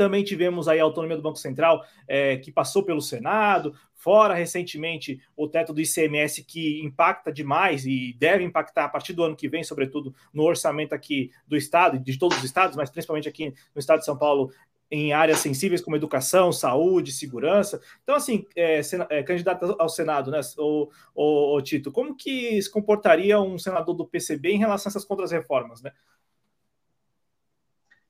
também 0.00 0.24
tivemos 0.24 0.66
aí 0.66 0.80
a 0.80 0.82
autonomia 0.82 1.14
do 1.14 1.22
Banco 1.22 1.36
Central, 1.36 1.84
é, 2.08 2.38
que 2.38 2.50
passou 2.50 2.82
pelo 2.82 3.02
Senado, 3.02 3.74
fora 3.92 4.32
recentemente 4.32 5.20
o 5.36 5.46
teto 5.46 5.74
do 5.74 5.80
ICMS, 5.82 6.42
que 6.42 6.80
impacta 6.82 7.30
demais 7.30 7.84
e 7.84 8.16
deve 8.18 8.42
impactar 8.42 8.86
a 8.86 8.88
partir 8.88 9.12
do 9.12 9.22
ano 9.22 9.36
que 9.36 9.46
vem, 9.46 9.62
sobretudo 9.62 10.14
no 10.32 10.44
orçamento 10.44 10.94
aqui 10.94 11.30
do 11.46 11.54
Estado, 11.54 11.98
de 11.98 12.18
todos 12.18 12.38
os 12.38 12.44
estados, 12.44 12.78
mas 12.78 12.88
principalmente 12.88 13.28
aqui 13.28 13.52
no 13.74 13.78
Estado 13.78 13.98
de 13.98 14.06
São 14.06 14.16
Paulo, 14.16 14.50
em 14.90 15.12
áreas 15.12 15.40
sensíveis 15.40 15.82
como 15.82 15.96
educação, 15.96 16.50
saúde, 16.50 17.12
segurança. 17.12 17.78
Então, 18.02 18.14
assim, 18.14 18.46
é, 18.56 18.80
é, 19.10 19.22
candidato 19.22 19.76
ao 19.78 19.88
Senado, 19.90 20.30
né, 20.30 20.40
o, 20.56 20.88
o, 21.14 21.56
o, 21.58 21.60
Tito, 21.60 21.92
como 21.92 22.16
que 22.16 22.60
se 22.62 22.70
comportaria 22.70 23.38
um 23.38 23.58
senador 23.58 23.94
do 23.94 24.06
PCB 24.06 24.52
em 24.52 24.58
relação 24.58 24.88
a 24.88 24.90
essas 24.92 25.04
contras-reformas, 25.04 25.82
né? 25.82 25.92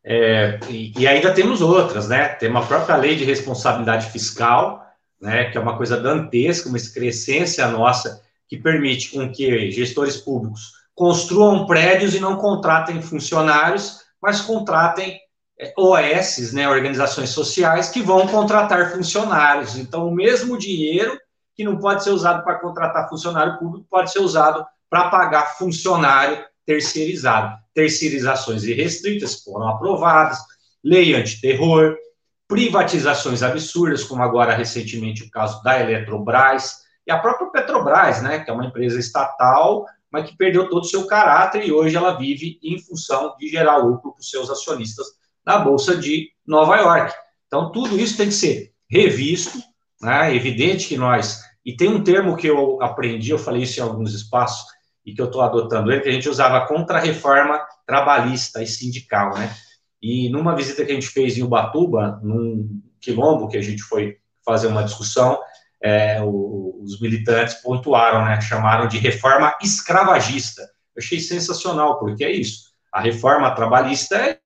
É, 0.04 0.58
e, 0.68 0.98
e, 0.98 1.06
ainda 1.06 1.32
temos 1.32 1.60
outras, 1.60 2.08
né? 2.08 2.28
Tem 2.28 2.48
uma 2.48 2.66
própria 2.66 2.96
lei 2.96 3.16
de 3.16 3.24
responsabilidade 3.24 4.10
fiscal, 4.10 4.84
né? 5.20 5.50
Que 5.50 5.58
é 5.58 5.60
uma 5.60 5.76
coisa 5.76 6.00
dantesca, 6.00 6.68
uma 6.68 6.78
excrescência 6.78 7.66
nossa, 7.68 8.22
que 8.48 8.56
permite 8.56 9.10
com 9.10 9.30
que 9.30 9.70
gestores 9.70 10.16
públicos 10.16 10.72
construam 10.94 11.66
prédios 11.66 12.14
e 12.14 12.20
não 12.20 12.36
contratem 12.36 13.00
funcionários, 13.00 14.00
mas 14.20 14.40
contratem 14.40 15.18
é, 15.58 15.72
OS, 15.76 16.52
né? 16.52 16.68
Organizações 16.68 17.30
sociais 17.30 17.90
que 17.90 18.00
vão 18.00 18.26
contratar 18.26 18.92
funcionários. 18.92 19.76
Então, 19.76 20.08
o 20.08 20.14
mesmo 20.14 20.56
dinheiro 20.56 21.18
que 21.54 21.62
não 21.62 21.78
pode 21.78 22.02
ser 22.02 22.10
usado 22.10 22.42
para 22.42 22.58
contratar 22.58 23.08
funcionário 23.08 23.58
público 23.58 23.86
pode 23.90 24.10
ser 24.10 24.20
usado 24.20 24.64
para 24.88 25.10
pagar 25.10 25.58
funcionário 25.58 26.42
terceirizado. 26.70 27.58
Terceirizações 27.74 28.62
irrestritas 28.62 29.42
foram 29.42 29.68
aprovadas, 29.68 30.38
lei 30.84 31.14
antiterror, 31.14 31.96
privatizações 32.46 33.42
absurdas, 33.42 34.04
como 34.04 34.22
agora 34.22 34.54
recentemente 34.54 35.24
o 35.24 35.30
caso 35.30 35.60
da 35.64 35.80
Eletrobras, 35.80 36.82
e 37.04 37.10
a 37.10 37.18
própria 37.18 37.50
Petrobras, 37.50 38.22
né, 38.22 38.38
que 38.38 38.48
é 38.48 38.54
uma 38.54 38.66
empresa 38.66 39.00
estatal, 39.00 39.84
mas 40.12 40.30
que 40.30 40.36
perdeu 40.36 40.68
todo 40.68 40.82
o 40.82 40.86
seu 40.86 41.06
caráter 41.06 41.66
e 41.66 41.72
hoje 41.72 41.96
ela 41.96 42.16
vive 42.16 42.60
em 42.62 42.78
função 42.78 43.34
de 43.36 43.48
gerar 43.48 43.78
lucro 43.78 44.12
para 44.12 44.20
os 44.20 44.30
seus 44.30 44.48
acionistas 44.48 45.06
na 45.44 45.58
Bolsa 45.58 45.96
de 45.96 46.28
Nova 46.46 46.76
York. 46.76 47.12
Então, 47.48 47.72
tudo 47.72 47.98
isso 47.98 48.16
tem 48.16 48.28
que 48.28 48.34
ser 48.34 48.72
revisto, 48.88 49.58
né? 50.00 50.32
É 50.32 50.36
evidente 50.36 50.86
que 50.86 50.96
nós. 50.96 51.42
E 51.64 51.74
tem 51.74 51.88
um 51.88 52.02
termo 52.02 52.36
que 52.36 52.46
eu 52.46 52.80
aprendi, 52.80 53.30
eu 53.30 53.38
falei 53.38 53.62
isso 53.62 53.80
em 53.80 53.82
alguns 53.82 54.14
espaços, 54.14 54.66
e 55.10 55.14
que 55.14 55.20
eu 55.20 55.26
estou 55.26 55.42
adotando 55.42 55.90
ele, 55.90 56.00
que 56.00 56.08
a 56.08 56.12
gente 56.12 56.28
usava 56.28 56.66
contra-reforma 56.66 57.60
trabalhista 57.84 58.62
e 58.62 58.66
sindical, 58.66 59.34
né? 59.34 59.54
E 60.00 60.30
numa 60.30 60.54
visita 60.54 60.84
que 60.84 60.92
a 60.92 60.94
gente 60.94 61.08
fez 61.08 61.36
em 61.36 61.42
Ubatuba, 61.42 62.20
num 62.22 62.80
quilombo 63.00 63.48
que 63.48 63.56
a 63.56 63.62
gente 63.62 63.82
foi 63.82 64.18
fazer 64.44 64.68
uma 64.68 64.84
discussão, 64.84 65.40
é, 65.82 66.22
o, 66.22 66.80
os 66.82 67.00
militantes 67.00 67.54
pontuaram, 67.54 68.24
né? 68.24 68.40
Chamaram 68.40 68.86
de 68.86 68.98
reforma 68.98 69.52
escravagista. 69.60 70.62
Eu 70.62 71.02
achei 71.02 71.18
sensacional, 71.18 71.98
porque 71.98 72.24
é 72.24 72.30
isso. 72.30 72.70
A 72.92 73.00
reforma 73.00 73.52
trabalhista 73.54 74.16
é 74.16 74.38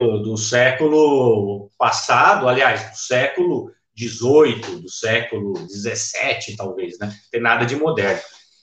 do 0.00 0.36
século 0.36 1.70
passado, 1.78 2.48
aliás, 2.48 2.90
do 2.90 2.96
século 2.96 3.72
18, 3.94 4.80
do 4.80 4.88
século 4.88 5.52
17, 5.52 6.56
talvez, 6.56 6.98
né? 6.98 7.14
Tem 7.30 7.40
nada 7.40 7.64
de 7.64 7.76
moderno. 7.76 8.20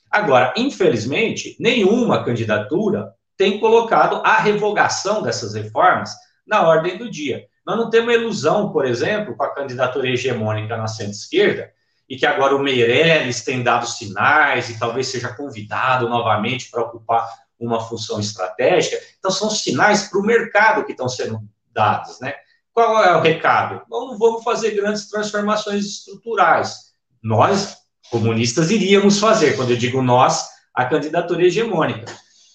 Agora, 0.09 0.53
infelizmente, 0.57 1.55
nenhuma 1.59 2.23
candidatura 2.23 3.13
tem 3.37 3.59
colocado 3.59 4.21
a 4.25 4.37
revogação 4.37 5.21
dessas 5.21 5.53
reformas 5.53 6.11
na 6.45 6.67
ordem 6.67 6.97
do 6.97 7.09
dia. 7.09 7.45
Nós 7.65 7.77
não 7.77 7.89
temos 7.89 8.13
ilusão, 8.13 8.71
por 8.71 8.85
exemplo, 8.85 9.35
com 9.37 9.43
a 9.43 9.53
candidatura 9.53 10.09
hegemônica 10.09 10.75
na 10.75 10.87
centro-esquerda, 10.87 11.71
e 12.09 12.17
que 12.17 12.25
agora 12.25 12.55
o 12.55 12.59
Meirelles 12.59 13.43
tem 13.43 13.61
dado 13.61 13.87
sinais 13.87 14.69
e 14.69 14.79
talvez 14.79 15.07
seja 15.07 15.31
convidado 15.31 16.09
novamente 16.09 16.71
para 16.71 16.81
ocupar 16.81 17.29
uma 17.59 17.79
função 17.79 18.19
estratégica. 18.19 18.97
Então, 19.19 19.29
são 19.29 19.49
sinais 19.51 20.09
para 20.09 20.19
o 20.19 20.23
mercado 20.23 20.83
que 20.85 20.93
estão 20.93 21.07
sendo 21.07 21.39
dados, 21.71 22.19
né? 22.19 22.33
Qual 22.79 23.03
é 23.03 23.13
o 23.13 23.19
recado? 23.19 23.81
Não 23.89 24.17
vamos 24.17 24.41
fazer 24.41 24.71
grandes 24.71 25.09
transformações 25.09 25.83
estruturais. 25.85 26.93
Nós, 27.21 27.75
comunistas, 28.09 28.71
iríamos 28.71 29.19
fazer, 29.19 29.57
quando 29.57 29.71
eu 29.71 29.75
digo 29.75 30.01
nós, 30.01 30.47
a 30.73 30.85
candidatura 30.85 31.43
hegemônica. 31.43 32.05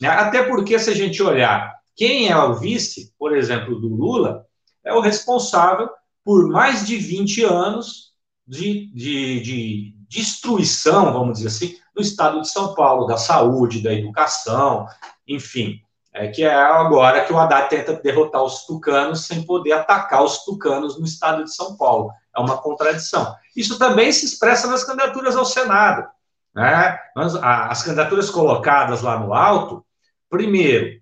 Né? 0.00 0.08
Até 0.08 0.42
porque, 0.44 0.78
se 0.78 0.88
a 0.88 0.94
gente 0.94 1.22
olhar 1.22 1.74
quem 1.94 2.30
é 2.30 2.36
o 2.38 2.54
vice, 2.54 3.12
por 3.18 3.36
exemplo, 3.36 3.78
do 3.78 3.88
Lula, 3.88 4.46
é 4.82 4.94
o 4.94 5.00
responsável 5.00 5.90
por 6.24 6.48
mais 6.48 6.86
de 6.86 6.96
20 6.96 7.44
anos 7.44 8.14
de, 8.48 8.86
de, 8.94 9.40
de 9.42 9.94
destruição, 10.08 11.12
vamos 11.12 11.34
dizer 11.34 11.48
assim, 11.48 11.76
do 11.94 12.00
estado 12.00 12.40
de 12.40 12.48
São 12.48 12.74
Paulo, 12.74 13.06
da 13.06 13.18
saúde, 13.18 13.82
da 13.82 13.92
educação, 13.92 14.86
enfim. 15.28 15.82
É 16.16 16.28
que 16.28 16.44
é 16.44 16.54
agora 16.54 17.24
que 17.24 17.32
o 17.32 17.38
Haddad 17.38 17.68
tenta 17.68 17.92
derrotar 17.94 18.40
os 18.40 18.64
tucanos 18.64 19.26
sem 19.26 19.42
poder 19.42 19.72
atacar 19.72 20.22
os 20.22 20.44
tucanos 20.44 20.96
no 20.96 21.04
estado 21.04 21.42
de 21.42 21.52
São 21.52 21.76
Paulo. 21.76 22.12
É 22.34 22.38
uma 22.38 22.56
contradição. 22.58 23.34
Isso 23.56 23.76
também 23.80 24.12
se 24.12 24.24
expressa 24.24 24.68
nas 24.68 24.84
candidaturas 24.84 25.34
ao 25.34 25.44
Senado. 25.44 26.08
Né? 26.54 26.96
As 27.42 27.82
candidaturas 27.82 28.30
colocadas 28.30 29.02
lá 29.02 29.18
no 29.18 29.34
alto, 29.34 29.84
primeiro, 30.30 31.00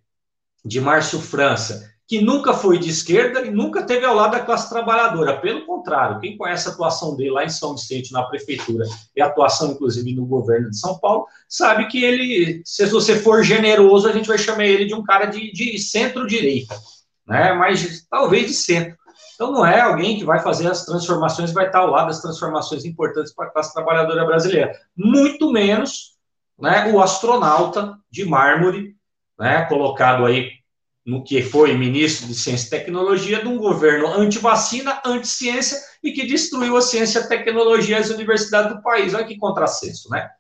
de 0.64 0.80
Márcio 0.80 1.20
França, 1.20 1.91
que 2.12 2.20
nunca 2.20 2.52
foi 2.52 2.78
de 2.78 2.90
esquerda 2.90 3.40
e 3.40 3.50
nunca 3.50 3.82
teve 3.84 4.04
ao 4.04 4.14
lado 4.14 4.32
da 4.32 4.40
classe 4.40 4.68
trabalhadora. 4.68 5.40
Pelo 5.40 5.64
contrário, 5.64 6.20
quem 6.20 6.36
conhece 6.36 6.68
a 6.68 6.70
atuação 6.70 7.16
dele 7.16 7.30
lá 7.30 7.42
em 7.42 7.48
São 7.48 7.74
Vicente, 7.74 8.12
na 8.12 8.22
prefeitura, 8.24 8.84
e 9.16 9.22
a 9.22 9.28
atuação, 9.28 9.70
inclusive, 9.70 10.14
no 10.14 10.26
governo 10.26 10.68
de 10.68 10.78
São 10.78 10.98
Paulo, 10.98 11.24
sabe 11.48 11.86
que 11.86 12.04
ele, 12.04 12.60
se 12.66 12.84
você 12.84 13.16
for 13.16 13.42
generoso, 13.42 14.06
a 14.06 14.12
gente 14.12 14.28
vai 14.28 14.36
chamar 14.36 14.66
ele 14.66 14.84
de 14.84 14.92
um 14.92 15.02
cara 15.02 15.24
de, 15.24 15.50
de 15.52 15.78
centro-direita, 15.78 16.78
né? 17.26 17.54
mas 17.54 18.06
talvez 18.10 18.46
de 18.46 18.52
centro. 18.52 18.94
Então, 19.34 19.50
não 19.50 19.64
é 19.64 19.80
alguém 19.80 20.18
que 20.18 20.24
vai 20.26 20.38
fazer 20.40 20.70
as 20.70 20.84
transformações, 20.84 21.50
vai 21.50 21.64
estar 21.64 21.78
ao 21.78 21.88
lado 21.88 22.08
das 22.08 22.20
transformações 22.20 22.84
importantes 22.84 23.34
para 23.34 23.46
a 23.46 23.50
classe 23.50 23.72
trabalhadora 23.72 24.26
brasileira. 24.26 24.78
Muito 24.94 25.50
menos 25.50 26.12
né, 26.60 26.92
o 26.92 27.00
astronauta 27.00 27.96
de 28.10 28.26
mármore, 28.26 28.94
né, 29.38 29.64
colocado 29.64 30.26
aí 30.26 30.60
no 31.04 31.24
que 31.24 31.42
foi 31.42 31.76
ministro 31.76 32.26
de 32.26 32.34
Ciência 32.34 32.66
e 32.66 32.70
Tecnologia 32.70 33.40
de 33.40 33.48
um 33.48 33.58
governo 33.58 34.06
anti-vacina, 34.06 35.00
anti-ciência 35.04 35.78
e 36.02 36.12
que 36.12 36.26
destruiu 36.26 36.76
a 36.76 36.82
ciência 36.82 37.20
a 37.20 37.26
tecnologia 37.26 37.98
e 37.98 38.00
as 38.00 38.10
universidades 38.10 38.74
do 38.74 38.82
país. 38.82 39.12
Olha 39.14 39.24
que 39.24 39.36
contrassenso, 39.36 40.08
né? 40.10 40.30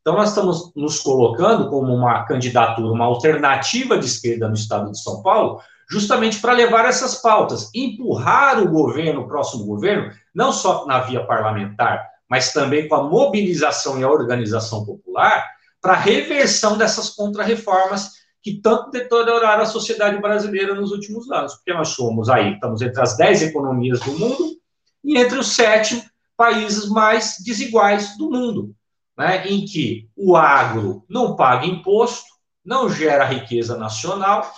Então, 0.00 0.16
nós 0.16 0.30
estamos 0.30 0.72
nos 0.74 1.00
colocando 1.00 1.68
como 1.68 1.94
uma 1.94 2.24
candidatura, 2.24 2.92
uma 2.92 3.04
alternativa 3.04 3.98
de 3.98 4.06
esquerda 4.06 4.48
no 4.48 4.54
estado 4.54 4.90
de 4.90 5.00
São 5.00 5.22
Paulo, 5.22 5.60
justamente 5.90 6.40
para 6.40 6.52
levar 6.52 6.86
essas 6.86 7.20
pautas, 7.20 7.70
empurrar 7.74 8.60
o 8.62 8.70
governo, 8.70 9.22
o 9.22 9.28
próximo 9.28 9.66
governo, 9.66 10.10
não 10.34 10.52
só 10.52 10.86
na 10.86 11.00
via 11.00 11.24
parlamentar, 11.24 12.06
mas 12.28 12.52
também 12.52 12.88
com 12.88 12.94
a 12.94 13.02
mobilização 13.02 13.98
e 13.98 14.04
a 14.04 14.10
organização 14.10 14.84
popular, 14.84 15.46
para 15.80 15.92
a 15.92 15.96
reversão 15.96 16.76
dessas 16.76 17.10
contrarreformas 17.10 18.12
que 18.42 18.60
tanto 18.60 18.90
deterioraram 18.90 19.62
a 19.62 19.66
sociedade 19.66 20.20
brasileira 20.20 20.74
nos 20.74 20.92
últimos 20.92 21.30
anos, 21.30 21.54
porque 21.54 21.72
nós 21.72 21.88
somos 21.88 22.28
aí, 22.28 22.54
estamos 22.54 22.80
entre 22.82 23.00
as 23.00 23.16
dez 23.16 23.42
economias 23.42 24.00
do 24.00 24.18
mundo 24.18 24.56
e 25.04 25.18
entre 25.18 25.38
os 25.38 25.54
sete 25.54 26.02
países 26.36 26.88
mais 26.88 27.36
desiguais 27.44 28.16
do 28.16 28.30
mundo, 28.30 28.74
né, 29.16 29.46
em 29.48 29.64
que 29.64 30.08
o 30.16 30.36
agro 30.36 31.04
não 31.08 31.34
paga 31.34 31.66
imposto, 31.66 32.28
não 32.64 32.88
gera 32.88 33.24
riqueza 33.24 33.76
nacional, 33.76 34.48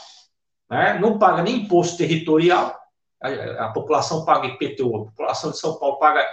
né, 0.70 0.98
não 1.00 1.18
paga 1.18 1.42
nem 1.42 1.62
imposto 1.62 1.96
territorial, 1.96 2.78
a, 3.22 3.28
a, 3.66 3.72
população 3.72 4.24
paga 4.24 4.48
IPTU, 4.48 4.96
a 4.96 5.04
população 5.06 5.50
de 5.50 5.58
São 5.58 5.78
Paulo 5.78 5.98
paga 5.98 6.24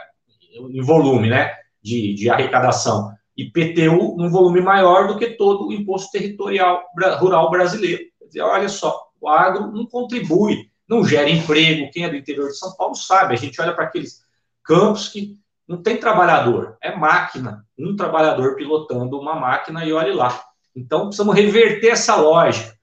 em 0.53 0.81
volume 0.81 1.29
né, 1.29 1.55
de, 1.81 2.13
de 2.13 2.29
arrecadação 2.29 3.17
IPTU 3.37 4.15
num 4.17 4.29
volume 4.29 4.61
maior 4.61 5.07
do 5.07 5.17
que 5.17 5.27
todo 5.31 5.67
o 5.67 5.73
imposto 5.73 6.11
territorial 6.11 6.83
rural 7.19 7.51
brasileiro. 7.51 8.03
Quer 8.19 8.25
dizer, 8.25 8.41
olha 8.41 8.67
só, 8.67 9.07
o 9.21 9.29
agro 9.29 9.71
não 9.71 9.85
contribui, 9.85 10.69
não 10.87 11.05
gera 11.05 11.29
emprego. 11.29 11.91
Quem 11.91 12.03
é 12.03 12.09
do 12.09 12.15
interior 12.15 12.47
de 12.47 12.57
São 12.57 12.75
Paulo 12.75 12.95
sabe, 12.95 13.33
a 13.33 13.37
gente 13.37 13.61
olha 13.61 13.73
para 13.73 13.85
aqueles 13.85 14.21
campos 14.63 15.09
que 15.09 15.37
não 15.67 15.81
tem 15.81 15.97
trabalhador, 15.97 16.77
é 16.81 16.95
máquina, 16.95 17.65
um 17.77 17.95
trabalhador 17.95 18.55
pilotando 18.55 19.19
uma 19.19 19.35
máquina 19.35 19.85
e 19.85 19.91
olhe 19.91 20.13
lá. 20.13 20.41
Então, 20.75 21.07
precisamos 21.07 21.35
reverter 21.35 21.89
essa 21.89 22.15
lógica. 22.15 22.75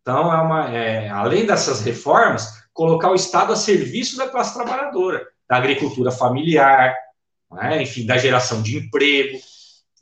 Então, 0.00 0.32
é 0.32 0.40
uma, 0.40 0.70
é, 0.70 1.08
além 1.08 1.44
dessas 1.44 1.80
reformas, 1.80 2.60
colocar 2.72 3.10
o 3.10 3.14
Estado 3.14 3.52
a 3.52 3.56
serviço 3.56 4.16
da 4.16 4.28
classe 4.28 4.54
trabalhadora, 4.54 5.26
da 5.48 5.56
agricultura 5.56 6.10
familiar, 6.10 6.94
é? 7.60 7.82
enfim, 7.82 8.06
da 8.06 8.16
geração 8.16 8.62
de 8.62 8.78
emprego, 8.78 9.38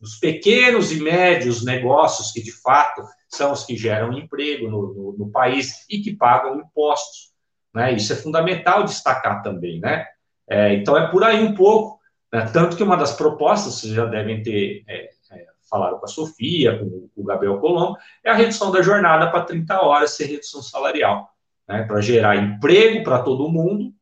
dos 0.01 0.17
pequenos 0.17 0.93
e 0.93 1.01
médios 1.01 1.65
negócios 1.65 2.31
que, 2.31 2.43
de 2.43 2.53
fato, 2.53 3.03
são 3.29 3.53
os 3.53 3.65
que 3.65 3.77
geram 3.77 4.13
emprego 4.13 4.71
no, 4.71 4.95
no, 4.95 5.17
no 5.19 5.31
país 5.31 5.85
e 5.91 5.99
que 6.01 6.15
pagam 6.15 6.61
impostos. 6.61 7.33
Né? 7.75 7.93
Isso 7.93 8.13
é 8.13 8.17
fundamental 8.17 8.85
destacar 8.85 9.43
também. 9.43 9.81
Né? 9.81 10.07
É, 10.49 10.75
então, 10.75 10.97
é 10.97 11.11
por 11.11 11.25
aí 11.25 11.43
um 11.43 11.55
pouco. 11.55 11.99
Né? 12.33 12.49
Tanto 12.53 12.77
que 12.77 12.83
uma 12.83 12.97
das 12.97 13.17
propostas, 13.17 13.75
vocês 13.75 13.93
já 13.93 14.07
devem 14.07 14.43
ter 14.43 14.85
é, 14.87 15.11
é, 15.33 15.47
falado 15.69 15.99
com 15.99 16.05
a 16.05 16.09
Sofia, 16.09 16.79
com, 16.79 17.09
com, 17.15 17.23
o 17.23 17.25
Gabriel 17.25 17.59
Colombo, 17.59 17.99
é 18.25 18.31
a 18.31 18.35
redução 18.35 18.71
da 18.71 18.81
jornada 18.81 19.31
para 19.31 19.45
30 19.45 19.85
horas 19.85 20.13
sem 20.13 20.29
redução 20.29 20.63
salarial. 20.63 21.29
Né? 21.69 21.83
Para 21.83 22.01
gerar 22.01 22.37
emprego 22.37 23.03
para 23.03 23.21
todo 23.21 23.49
mundo, 23.49 23.93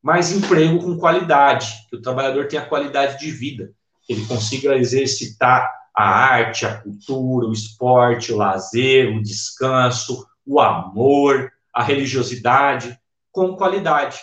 mas 0.00 0.32
emprego 0.32 0.78
com 0.78 0.96
qualidade, 0.96 1.86
que 1.90 1.96
o 1.96 2.02
trabalhador 2.02 2.46
tenha 2.46 2.64
qualidade 2.64 3.18
de 3.18 3.30
vida 3.30 3.72
ele 4.08 4.26
consiga 4.26 4.76
exercitar 4.76 5.70
a 5.94 6.04
arte, 6.04 6.66
a 6.66 6.80
cultura, 6.80 7.46
o 7.46 7.52
esporte, 7.52 8.32
o 8.32 8.36
lazer, 8.36 9.14
o 9.14 9.22
descanso, 9.22 10.26
o 10.46 10.60
amor, 10.60 11.52
a 11.72 11.82
religiosidade, 11.82 12.98
com 13.30 13.56
qualidade. 13.56 14.18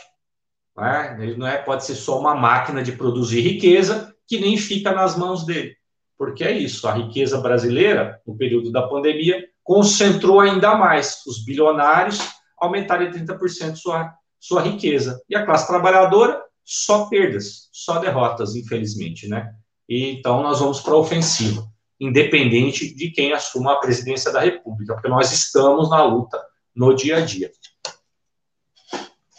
Não 0.76 0.86
é? 0.86 1.18
Ele 1.22 1.38
não 1.38 1.48
é, 1.48 1.58
pode 1.58 1.86
ser 1.86 1.96
só 1.96 2.20
uma 2.20 2.36
máquina 2.36 2.82
de 2.82 2.92
produzir 2.92 3.42
riqueza 3.42 4.14
que 4.28 4.40
nem 4.40 4.58
fica 4.58 4.92
nas 4.92 5.18
mãos 5.18 5.46
dele. 5.46 5.76
Porque 6.18 6.44
é 6.44 6.52
isso, 6.52 6.88
a 6.88 6.94
riqueza 6.94 7.40
brasileira, 7.40 8.22
no 8.28 8.38
período 8.38 8.72
da 8.72 8.88
pandemia, 8.88 9.48
concentrou 9.64 10.40
ainda 10.40 10.76
mais. 10.76 11.24
Os 11.26 11.44
bilionários 11.44 12.20
aumentaram 12.60 13.06
em 13.06 13.12
30% 13.12 13.76
sua, 13.76 14.14
sua 14.40 14.62
riqueza. 14.62 15.22
E 15.30 15.36
a 15.36 15.46
classe 15.46 15.68
trabalhadora, 15.68 16.42
só 16.64 17.06
perdas, 17.06 17.70
só 17.72 18.00
derrotas, 18.00 18.56
infelizmente, 18.56 19.28
né? 19.28 19.52
E 19.90 20.12
então 20.12 20.44
nós 20.44 20.60
vamos 20.60 20.80
para 20.82 20.94
a 20.94 20.98
ofensiva, 20.98 21.68
independente 22.00 22.94
de 22.94 23.10
quem 23.10 23.34
assuma 23.34 23.74
a 23.74 23.80
presidência 23.80 24.32
da 24.32 24.40
República, 24.40 24.94
porque 24.94 25.10
nós 25.10 25.32
estamos 25.32 25.90
na 25.90 26.04
luta 26.04 26.40
no 26.76 26.94
dia 26.94 27.18
a 27.18 27.22
dia. 27.22 27.52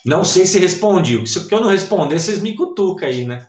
Não 0.05 0.25
sei 0.25 0.47
se 0.47 0.59
respondi, 0.59 1.25
se 1.27 1.53
eu 1.53 1.61
não 1.61 1.69
responder, 1.69 2.19
vocês 2.19 2.43
me 2.43 2.57
cutucam 2.57 3.07
aí, 3.07 3.25
né? 3.25 3.49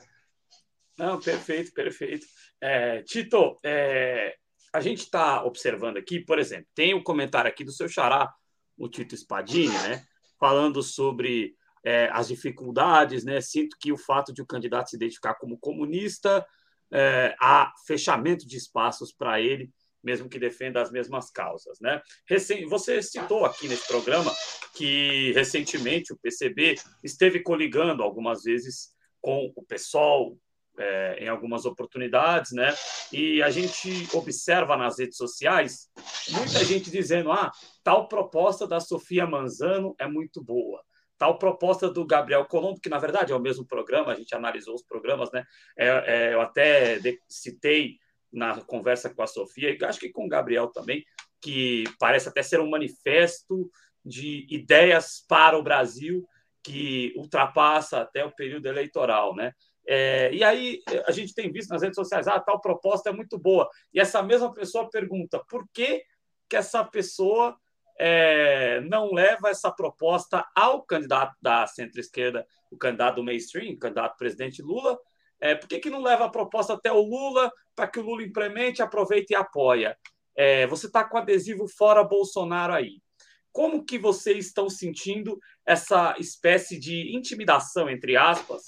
Não, 0.98 1.20
perfeito, 1.20 1.74
perfeito. 1.74 2.28
É, 2.62 3.02
Tito, 3.02 3.58
é, 3.64 4.36
a 4.72 4.80
gente 4.80 5.00
está 5.00 5.44
observando 5.44 5.98
aqui, 5.98 6.20
por 6.20 6.38
exemplo, 6.38 6.68
tem 6.76 6.94
o 6.94 6.98
um 6.98 7.04
comentário 7.04 7.50
aqui 7.50 7.64
do 7.64 7.72
seu 7.72 7.90
xará, 7.90 8.32
o 8.78 8.88
Tito 8.88 9.16
Spadini, 9.18 9.74
né? 9.80 10.04
Falando 10.40 10.84
sobre 10.84 11.56
é, 11.84 12.10
as 12.12 12.28
dificuldades, 12.28 13.24
né? 13.24 13.42
Sinto 13.42 13.76
que 13.80 13.92
o 13.92 13.98
fato 13.98 14.32
de 14.32 14.42
o 14.42 14.46
candidato 14.46 14.90
se 14.92 14.98
identificar 14.98 15.36
como 15.36 15.58
comunista 15.58 16.46
é, 16.92 17.36
há 17.40 17.72
fechamento 17.86 18.48
de 18.48 18.58
espaços 18.58 19.14
para 19.14 19.40
ele, 19.40 19.70
mesmo 20.04 20.28
que 20.28 20.40
defenda 20.40 20.82
as 20.82 20.92
mesmas 20.92 21.30
causas. 21.32 21.80
Né? 21.80 22.02
Você 22.70 23.02
citou 23.02 23.46
aqui 23.46 23.68
nesse 23.68 23.88
programa 23.88 24.32
que 24.76 25.32
recentemente 25.34 26.12
o 26.12 26.18
PCB 26.18 26.76
esteve 27.04 27.42
coligando 27.42 28.04
algumas 28.04 28.44
vezes 28.44 28.90
com 29.22 29.52
o 29.56 29.64
PSOL 29.64 30.38
é, 30.80 31.26
em 31.26 31.28
algumas 31.28 31.66
oportunidades, 31.66 32.54
né? 32.54 32.74
E 33.12 33.44
a 33.44 33.52
gente 33.52 34.08
observa 34.14 34.78
nas 34.78 34.98
redes 34.98 35.18
sociais 35.18 35.90
muita 36.30 36.64
gente 36.64 36.90
dizendo: 36.90 37.32
ah, 37.32 37.52
tal 37.84 38.08
proposta 38.08 38.66
da 38.66 38.80
Sofia 38.80 39.28
Manzano 39.28 39.94
é 40.00 40.08
muito 40.08 40.42
boa 40.42 40.82
tal 41.22 41.38
proposta 41.38 41.88
do 41.88 42.04
Gabriel 42.04 42.46
Colombo, 42.46 42.82
que 42.82 42.90
na 42.90 42.98
verdade 42.98 43.32
é 43.32 43.36
o 43.36 43.40
mesmo 43.40 43.64
programa, 43.64 44.12
a 44.12 44.16
gente 44.16 44.34
analisou 44.34 44.74
os 44.74 44.82
programas, 44.82 45.32
né? 45.32 45.46
É, 45.78 45.88
é, 45.88 46.34
eu 46.34 46.42
até 46.42 47.00
citei 47.30 48.00
na 48.34 48.60
conversa 48.62 49.08
com 49.14 49.22
a 49.22 49.28
Sofia, 49.28 49.70
e 49.70 49.86
acho 49.86 50.00
que 50.00 50.10
com 50.10 50.26
o 50.26 50.28
Gabriel 50.28 50.70
também, 50.70 51.06
que 51.40 51.84
parece 52.00 52.28
até 52.28 52.42
ser 52.42 52.60
um 52.60 52.72
manifesto 52.72 53.70
de 54.04 54.48
ideias 54.50 55.24
para 55.30 55.56
o 55.56 55.62
Brasil 55.62 56.26
que 56.64 57.14
ultrapassa 57.16 58.02
até 58.02 58.26
o 58.26 58.36
período 58.36 58.66
eleitoral, 58.66 59.36
né? 59.36 59.54
É, 59.88 60.34
e 60.34 60.44
aí 60.44 60.82
a 61.06 61.12
gente 61.12 61.36
tem 61.36 61.52
visto 61.52 61.70
nas 61.70 61.84
redes 61.84 61.98
sociais, 61.98 62.28
ah, 62.28 62.40
tal 62.40 62.60
proposta 62.60 63.12
é 63.12 63.14
muito 63.14 63.38
boa. 63.38 63.70
E 63.94 64.00
essa 64.00 64.24
mesma 64.24 64.52
pessoa 64.52 64.90
pergunta 64.90 65.40
por 65.48 65.68
que, 65.72 66.04
que 66.50 66.56
essa 66.56 66.84
pessoa 66.84 67.56
é, 68.04 68.82
não 68.82 69.14
leva 69.14 69.50
essa 69.52 69.70
proposta 69.70 70.44
ao 70.56 70.82
candidato 70.82 71.36
da 71.40 71.68
centro-esquerda, 71.68 72.48
o 72.72 72.76
candidato 72.76 73.18
do 73.18 73.24
mainstream, 73.24 73.76
o 73.76 73.78
candidato 73.78 74.18
presidente 74.18 74.60
Lula, 74.60 74.98
é, 75.40 75.54
por 75.54 75.70
que, 75.70 75.78
que 75.78 75.90
não 75.92 76.02
leva 76.02 76.26
a 76.26 76.30
proposta 76.30 76.74
até 76.74 76.92
o 76.92 77.00
Lula 77.00 77.52
para 77.76 77.88
que 77.88 78.00
o 78.00 78.02
Lula 78.02 78.24
implemente, 78.24 78.82
aproveite 78.82 79.34
e 79.34 79.36
apoia? 79.36 79.96
É, 80.36 80.66
você 80.66 80.88
está 80.88 81.04
com 81.04 81.16
adesivo 81.16 81.68
fora 81.68 82.04
Bolsonaro 82.04 82.74
aí. 82.74 83.04
Como 83.52 83.86
que 83.86 84.00
vocês 84.00 84.48
estão 84.48 84.68
sentindo 84.68 85.38
essa 85.64 86.16
espécie 86.18 86.80
de 86.80 87.16
intimidação, 87.16 87.88
entre 87.88 88.18
aspas, 88.18 88.64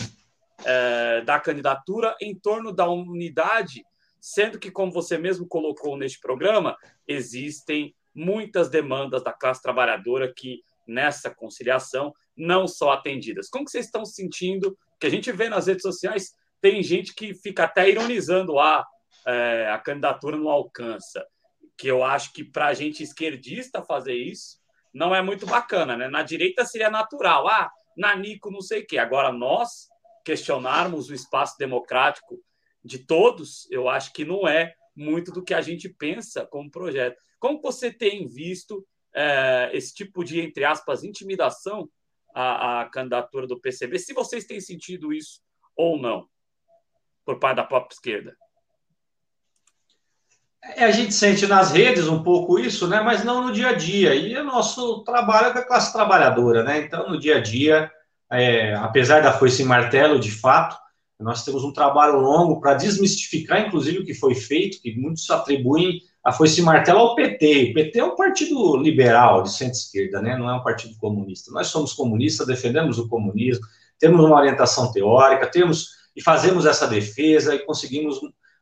é, 0.63 1.21
da 1.21 1.39
candidatura 1.39 2.15
em 2.21 2.36
torno 2.36 2.71
da 2.71 2.88
unidade, 2.88 3.84
sendo 4.21 4.59
que, 4.59 4.69
como 4.69 4.91
você 4.91 5.17
mesmo 5.17 5.47
colocou 5.47 5.97
neste 5.97 6.19
programa, 6.19 6.77
existem 7.07 7.95
muitas 8.14 8.70
demandas 8.70 9.24
da 9.24 9.34
classe 9.34 9.61
trabalhadora 9.61 10.32
que 10.34 10.61
nessa 10.88 11.34
conciliação 11.34 12.14
não 12.36 12.68
são 12.68 12.91
atendidas. 12.91 13.49
Como 13.49 13.66
que 13.66 13.72
vocês 13.72 13.86
estão 13.86 14.05
sentindo? 14.05 14.78
Que 14.99 15.07
a 15.07 15.09
gente 15.09 15.32
vê 15.32 15.49
nas 15.49 15.68
redes 15.68 15.82
sociais 15.82 16.32
tem 16.61 16.82
gente 16.82 17.14
que 17.14 17.34
fica 17.34 17.66
até 17.66 17.89
ironizando 17.89 18.57
ah, 18.57 18.86
é, 19.28 19.70
a 19.70 19.78
candidatura 19.78 20.38
não 20.38 20.49
alcança. 20.49 21.26
Que 21.78 21.88
eu 21.88 22.03
acho 22.03 22.32
que 22.32 22.43
para 22.43 22.68
a 22.68 22.74
gente 22.74 23.03
esquerdista 23.03 23.84
fazer 23.84 24.16
isso 24.16 24.57
não 24.93 25.14
é 25.14 25.22
muito 25.22 25.45
bacana, 25.45 25.97
né? 25.97 26.07
Na 26.07 26.24
direita 26.24 26.64
seria 26.64 26.89
natural, 26.89 27.47
ah, 27.47 27.70
Nanico 27.97 28.51
não 28.51 28.61
sei 28.61 28.82
o 28.82 28.88
quê. 28.88 28.97
Agora, 28.97 29.32
nós 29.32 29.89
questionarmos 30.24 31.09
o 31.09 31.14
espaço 31.14 31.57
democrático 31.57 32.39
de 32.84 32.99
todos, 32.99 33.70
eu 33.70 33.89
acho 33.89 34.14
que 34.14 34.24
não 34.24 34.47
é 34.47 34.74
muito 34.96 35.32
do 35.32 35.44
que 35.44 35.54
a 35.54 35.62
gente 35.62 35.89
pensa 35.89 36.46
como 36.46 36.70
projeto. 36.70 37.22
Como 37.39 37.62
você 37.62 37.91
tem 37.91 38.28
visto 38.28 38.86
é, 39.14 39.70
esse 39.74 39.94
tipo 39.94 40.24
de, 40.24 40.39
entre 40.39 40.64
aspas, 40.64 41.04
intimidação 41.04 41.89
à, 42.34 42.82
à 42.82 42.89
candidatura 42.89 43.48
do 43.48 43.60
PCB? 43.60 44.00
Se 44.00 44.14
vocês 44.14 44.46
têm 44.46 44.60
sentido 44.60 45.14
isso 45.14 45.41
ou 45.76 45.98
não? 45.98 46.28
por 47.26 47.39
parte 47.39 47.58
da 47.58 47.64
própria 47.64 47.94
esquerda? 47.94 48.36
É, 50.76 50.86
a 50.86 50.91
gente 50.91 51.14
sente 51.14 51.46
nas 51.46 51.72
redes 51.72 52.08
um 52.08 52.24
pouco 52.24 52.58
isso, 52.58 52.88
né? 52.88 53.02
Mas 53.02 53.24
não 53.24 53.46
no 53.46 53.54
dia 53.54 53.70
a 53.70 53.74
dia. 53.74 54.16
E 54.16 54.36
o 54.38 54.44
nosso 54.44 55.04
trabalho 55.04 55.48
é 55.48 55.54
com 55.54 55.60
a 55.60 55.66
classe 55.66 55.91
trabalhadora, 55.91 56.64
né? 56.64 56.80
Então, 56.80 57.10
no 57.10 57.20
dia 57.20 57.38
a 57.38 57.41
dia, 57.41 57.91
é, 58.32 58.74
apesar 58.76 59.22
da 59.22 59.34
foice 59.34 59.62
e 59.62 59.66
martelo, 59.66 60.20
de 60.20 60.32
fato, 60.32 60.78
nós 61.20 61.43
temos 61.43 61.64
um 61.64 61.72
trabalho 61.72 62.20
longo 62.20 62.59
para 62.59 62.74
desmistificar, 62.74 63.66
inclusive, 63.66 63.99
o 63.99 64.05
que 64.05 64.14
foi 64.14 64.36
feito, 64.36 64.82
que 64.82 64.95
muitos 64.95 65.30
atribuem 65.30 66.01
a 66.24 66.32
foice 66.32 66.61
martelo 66.61 66.99
ao 66.99 67.16
PT. 67.16 67.72
O 67.72 67.74
PT 67.74 67.99
é 67.99 68.03
um 68.03 68.16
partido 68.16 68.78
liberal, 68.78 69.43
de 69.43 69.51
centro-esquerda, 69.51 70.22
né? 70.22 70.38
Não 70.38 70.49
é 70.49 70.53
um 70.55 70.64
partido 70.64 70.95
comunista. 70.97 71.51
Nós 71.51 71.68
somos 71.68 71.93
comunistas, 71.93 72.47
defendemos 72.47 72.97
o 72.97 73.07
comunismo, 73.07 73.66
temos 73.99 74.24
uma 74.24 74.38
orientação 74.38 74.91
teórica, 74.91 75.47
temos 75.47 76.03
e 76.16 76.22
fazemos 76.22 76.66
essa 76.66 76.88
defesa 76.88 77.55
e 77.55 77.66
conseguimos 77.66 78.20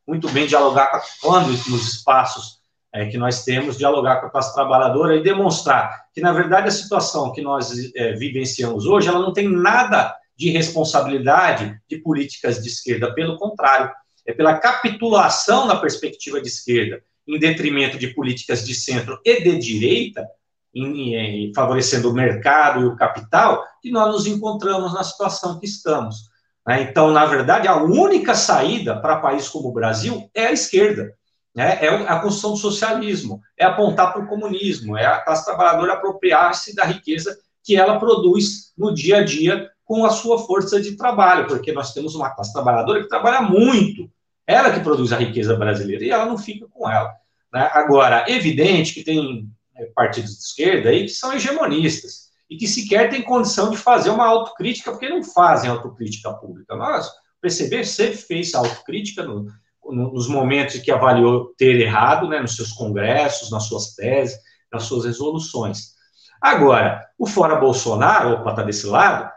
muito 0.08 0.30
bem 0.30 0.47
dialogar 0.47 1.02
quando 1.22 1.49
nos 1.70 1.93
espaços 1.93 2.62
é, 2.93 3.06
que 3.06 3.18
nós 3.18 3.43
temos, 3.43 3.78
dialogar 3.78 4.20
com 4.20 4.28
a 4.28 4.30
classe 4.30 4.54
trabalhadora 4.54 5.16
e 5.16 5.24
demonstrar 5.24 6.06
que, 6.14 6.22
na 6.22 6.34
verdade, 6.34 6.68
a 6.68 6.72
situação 6.72 7.32
que 7.32 7.41
nós 7.41 7.72
é, 7.95 8.14
vivenciamos 8.14 8.86
hoje, 8.86 9.08
ela 9.08 9.20
não 9.20 9.34
tem 9.34 9.47
nada 9.47 10.16
de 10.38 10.50
responsabilidade 10.50 11.80
de 11.88 11.98
políticas 11.98 12.62
de 12.62 12.70
esquerda, 12.70 13.14
pelo 13.14 13.38
contrário, 13.38 13.92
é 14.26 14.34
pela 14.34 14.58
capitulação 14.58 15.66
na 15.66 15.76
perspectiva 15.76 16.42
de 16.42 16.48
esquerda, 16.48 17.02
em 17.28 17.40
detrimento 17.40 17.98
de 17.98 18.08
políticas 18.08 18.66
de 18.66 18.74
centro 18.74 19.20
e 19.26 19.42
de 19.42 19.58
direita, 19.58 20.28
em, 20.74 21.16
em, 21.16 21.54
favorecendo 21.54 22.10
o 22.10 22.14
mercado 22.14 22.82
e 22.82 22.86
o 22.86 22.96
capital, 22.96 23.66
que 23.82 23.92
nós 23.92 24.12
nos 24.12 24.28
encontramos 24.28 24.94
na 24.94 25.04
situação 25.04 25.60
que 25.60 25.66
estamos. 25.66 26.30
Né? 26.68 26.84
Então, 26.84 27.12
na 27.12 27.26
verdade, 27.26 27.68
a 27.68 27.78
única 27.78 28.36
saída 28.36 29.00
para 29.00 29.20
país 29.20 29.50
como 29.50 29.70
o 29.70 29.74
Brasil 29.74 30.30
é 30.34 30.48
a 30.48 30.52
esquerda. 30.52 31.14
Né? 31.54 31.80
É 31.82 31.88
a 31.88 32.20
construção 32.20 32.52
do 32.52 32.58
socialismo, 32.58 33.42
é 33.58 33.66
apontar 33.66 34.14
para 34.14 34.22
o 34.24 34.28
comunismo, 34.28 34.98
é 34.98 35.06
a 35.06 35.20
classe 35.20 35.46
trabalhadora 35.46 35.94
apropriar-se 35.94 36.74
da 36.76 36.86
riqueza 36.86 37.38
que 37.64 37.76
ela 37.76 38.00
produz 38.00 38.74
no 38.78 38.94
dia 38.94 39.18
a 39.18 39.24
dia 39.24 39.70
com 39.92 40.06
a 40.06 40.10
sua 40.10 40.39
força 40.39 40.82
de 40.82 40.96
trabalho, 40.96 41.48
porque 41.48 41.74
nós 41.74 41.94
temos 41.94 42.16
uma 42.16 42.30
classe 42.30 42.54
trabalhadora 42.54 43.02
que 43.02 43.10
trabalha 43.10 43.42
muito, 43.42 44.10
ela 44.48 44.72
que 44.72 44.80
produz 44.80 45.12
a 45.12 45.18
riqueza 45.18 45.54
brasileira, 45.54 46.06
e 46.06 46.10
ela 46.10 46.26
não 46.26 46.38
fica 46.38 46.66
com 46.70 46.89
ela. 46.89 47.14
Né? 47.52 47.70
Agora, 47.74 48.24
evidente 48.32 48.94
que 48.94 49.04
tem 49.04 49.50
é, 49.76 49.88
partidos 49.88 50.32
de 50.38 50.44
esquerda 50.44 50.92
aí 50.92 51.04
que 51.04 51.12
são 51.12 51.34
hegemonistas, 51.34 52.32
e 52.50 52.56
que 52.56 52.70
sequer 52.70 53.10
tem 53.10 53.22
condição 53.22 53.70
de 53.70 53.76
fazer 53.76 54.12
uma 54.12 54.26
autocrítica, 54.26 54.92
porque 54.92 55.10
não 55.10 55.26
fazem 55.26 55.70
autocrítica 55.70 56.32
pública. 56.36 56.74
Nós, 56.78 57.08
o 57.08 57.42
PCB 57.42 57.84
sempre 57.84 58.16
fez 58.16 58.56
autocrítica 58.56 59.24
no, 59.24 59.48
no, 59.84 60.14
nos 60.14 60.30
momentos 60.30 60.76
em 60.76 60.82
que 60.82 60.92
avaliou 60.92 61.54
ter 61.58 61.82
errado, 61.82 62.30
né, 62.30 62.39
nos 62.39 62.56
seus 62.56 62.72
congressos, 62.72 63.52
nas 63.52 63.64
suas 63.64 63.94
teses, 63.94 64.39
nas 64.72 64.84
suas 64.84 65.04
resoluções. 65.04 65.96
Agora, 66.42 67.06
o 67.20 67.28
fora 67.28 67.58
Bolsonaro, 67.58 68.36
opa, 68.36 68.52
está 68.52 68.64
desse 68.64 68.88
lado, 68.88 69.30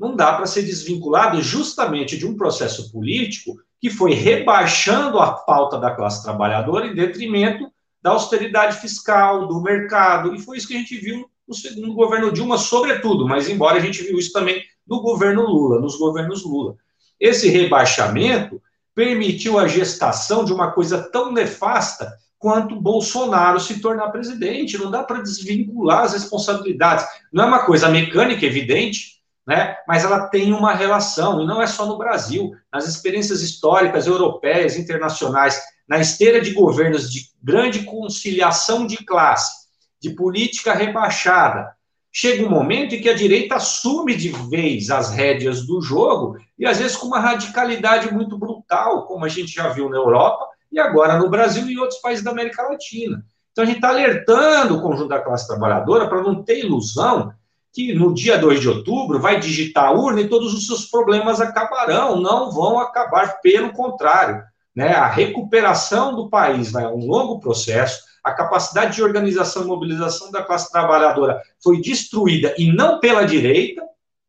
não 0.00 0.16
dá 0.16 0.32
para 0.32 0.46
ser 0.46 0.62
desvinculado 0.62 1.42
justamente 1.42 2.16
de 2.16 2.26
um 2.26 2.34
processo 2.34 2.90
político 2.90 3.60
que 3.78 3.90
foi 3.90 4.14
rebaixando 4.14 5.18
a 5.18 5.32
pauta 5.32 5.78
da 5.78 5.94
classe 5.94 6.22
trabalhadora 6.22 6.86
em 6.86 6.94
detrimento 6.94 7.70
da 8.02 8.12
austeridade 8.12 8.78
fiscal, 8.80 9.46
do 9.46 9.60
mercado, 9.60 10.34
e 10.34 10.40
foi 10.40 10.56
isso 10.56 10.66
que 10.66 10.74
a 10.74 10.78
gente 10.78 10.96
viu 10.96 11.28
no 11.46 11.54
segundo 11.54 11.92
governo 11.92 12.32
Dilma, 12.32 12.56
sobretudo, 12.56 13.28
mas 13.28 13.46
embora 13.46 13.76
a 13.76 13.80
gente 13.80 14.02
viu 14.02 14.18
isso 14.18 14.32
também 14.32 14.62
no 14.88 15.02
governo 15.02 15.42
Lula, 15.42 15.78
nos 15.78 15.96
governos 15.96 16.44
Lula. 16.44 16.76
Esse 17.18 17.50
rebaixamento 17.50 18.62
permitiu 18.94 19.58
a 19.58 19.68
gestação 19.68 20.46
de 20.46 20.52
uma 20.52 20.72
coisa 20.72 21.10
tão 21.10 21.30
nefasta 21.30 22.10
quanto 22.38 22.80
Bolsonaro 22.80 23.60
se 23.60 23.80
tornar 23.80 24.10
presidente. 24.10 24.78
Não 24.78 24.90
dá 24.90 25.02
para 25.02 25.20
desvincular 25.20 26.04
as 26.04 26.14
responsabilidades. 26.14 27.04
Não 27.30 27.44
é 27.44 27.46
uma 27.46 27.66
coisa 27.66 27.88
mecânica, 27.88 28.46
evidente, 28.46 29.19
né? 29.46 29.76
mas 29.86 30.04
ela 30.04 30.28
tem 30.28 30.52
uma 30.52 30.74
relação, 30.74 31.42
e 31.42 31.46
não 31.46 31.60
é 31.60 31.66
só 31.66 31.86
no 31.86 31.98
Brasil. 31.98 32.52
Nas 32.72 32.86
experiências 32.86 33.42
históricas 33.42 34.06
europeias, 34.06 34.76
internacionais, 34.76 35.60
na 35.88 35.98
esteira 35.98 36.40
de 36.40 36.52
governos 36.52 37.10
de 37.10 37.30
grande 37.42 37.84
conciliação 37.84 38.86
de 38.86 38.98
classe, 38.98 39.66
de 40.00 40.10
política 40.10 40.72
rebaixada. 40.72 41.74
Chega 42.12 42.44
um 42.44 42.50
momento 42.50 42.94
em 42.94 43.00
que 43.00 43.08
a 43.08 43.14
direita 43.14 43.56
assume 43.56 44.16
de 44.16 44.30
vez 44.48 44.90
as 44.90 45.10
rédeas 45.10 45.66
do 45.66 45.80
jogo, 45.80 46.36
e 46.58 46.66
às 46.66 46.78
vezes 46.78 46.96
com 46.96 47.06
uma 47.06 47.20
radicalidade 47.20 48.12
muito 48.12 48.36
brutal, 48.38 49.06
como 49.06 49.24
a 49.24 49.28
gente 49.28 49.52
já 49.52 49.68
viu 49.68 49.88
na 49.88 49.96
Europa 49.96 50.46
e 50.72 50.78
agora 50.78 51.18
no 51.18 51.28
Brasil 51.28 51.68
e 51.68 51.74
em 51.74 51.78
outros 51.78 52.00
países 52.00 52.24
da 52.24 52.30
América 52.30 52.62
Latina. 52.62 53.24
Então 53.52 53.64
a 53.64 53.66
gente 53.66 53.76
está 53.76 53.88
alertando 53.88 54.76
o 54.76 54.82
conjunto 54.82 55.08
da 55.08 55.20
classe 55.20 55.46
trabalhadora 55.46 56.08
para 56.08 56.22
não 56.22 56.42
ter 56.42 56.64
ilusão 56.64 57.32
que 57.72 57.94
no 57.94 58.12
dia 58.12 58.36
2 58.36 58.60
de 58.60 58.68
outubro 58.68 59.20
vai 59.20 59.38
digitar 59.38 59.86
a 59.86 59.92
urna 59.92 60.20
e 60.20 60.28
todos 60.28 60.52
os 60.54 60.66
seus 60.66 60.86
problemas 60.86 61.40
acabarão. 61.40 62.20
Não 62.20 62.50
vão 62.50 62.78
acabar, 62.78 63.40
pelo 63.40 63.72
contrário. 63.72 64.42
Né? 64.74 64.92
A 64.92 65.06
recuperação 65.06 66.14
do 66.14 66.28
país 66.28 66.72
vai 66.72 66.84
a 66.84 66.90
um 66.90 67.06
longo 67.06 67.40
processo 67.40 68.10
a 68.22 68.32
capacidade 68.32 68.96
de 68.96 69.02
organização 69.02 69.62
e 69.64 69.66
mobilização 69.66 70.30
da 70.30 70.42
classe 70.42 70.70
trabalhadora 70.70 71.40
foi 71.62 71.80
destruída, 71.80 72.54
e 72.58 72.72
não 72.72 73.00
pela 73.00 73.24
direita, 73.24 73.82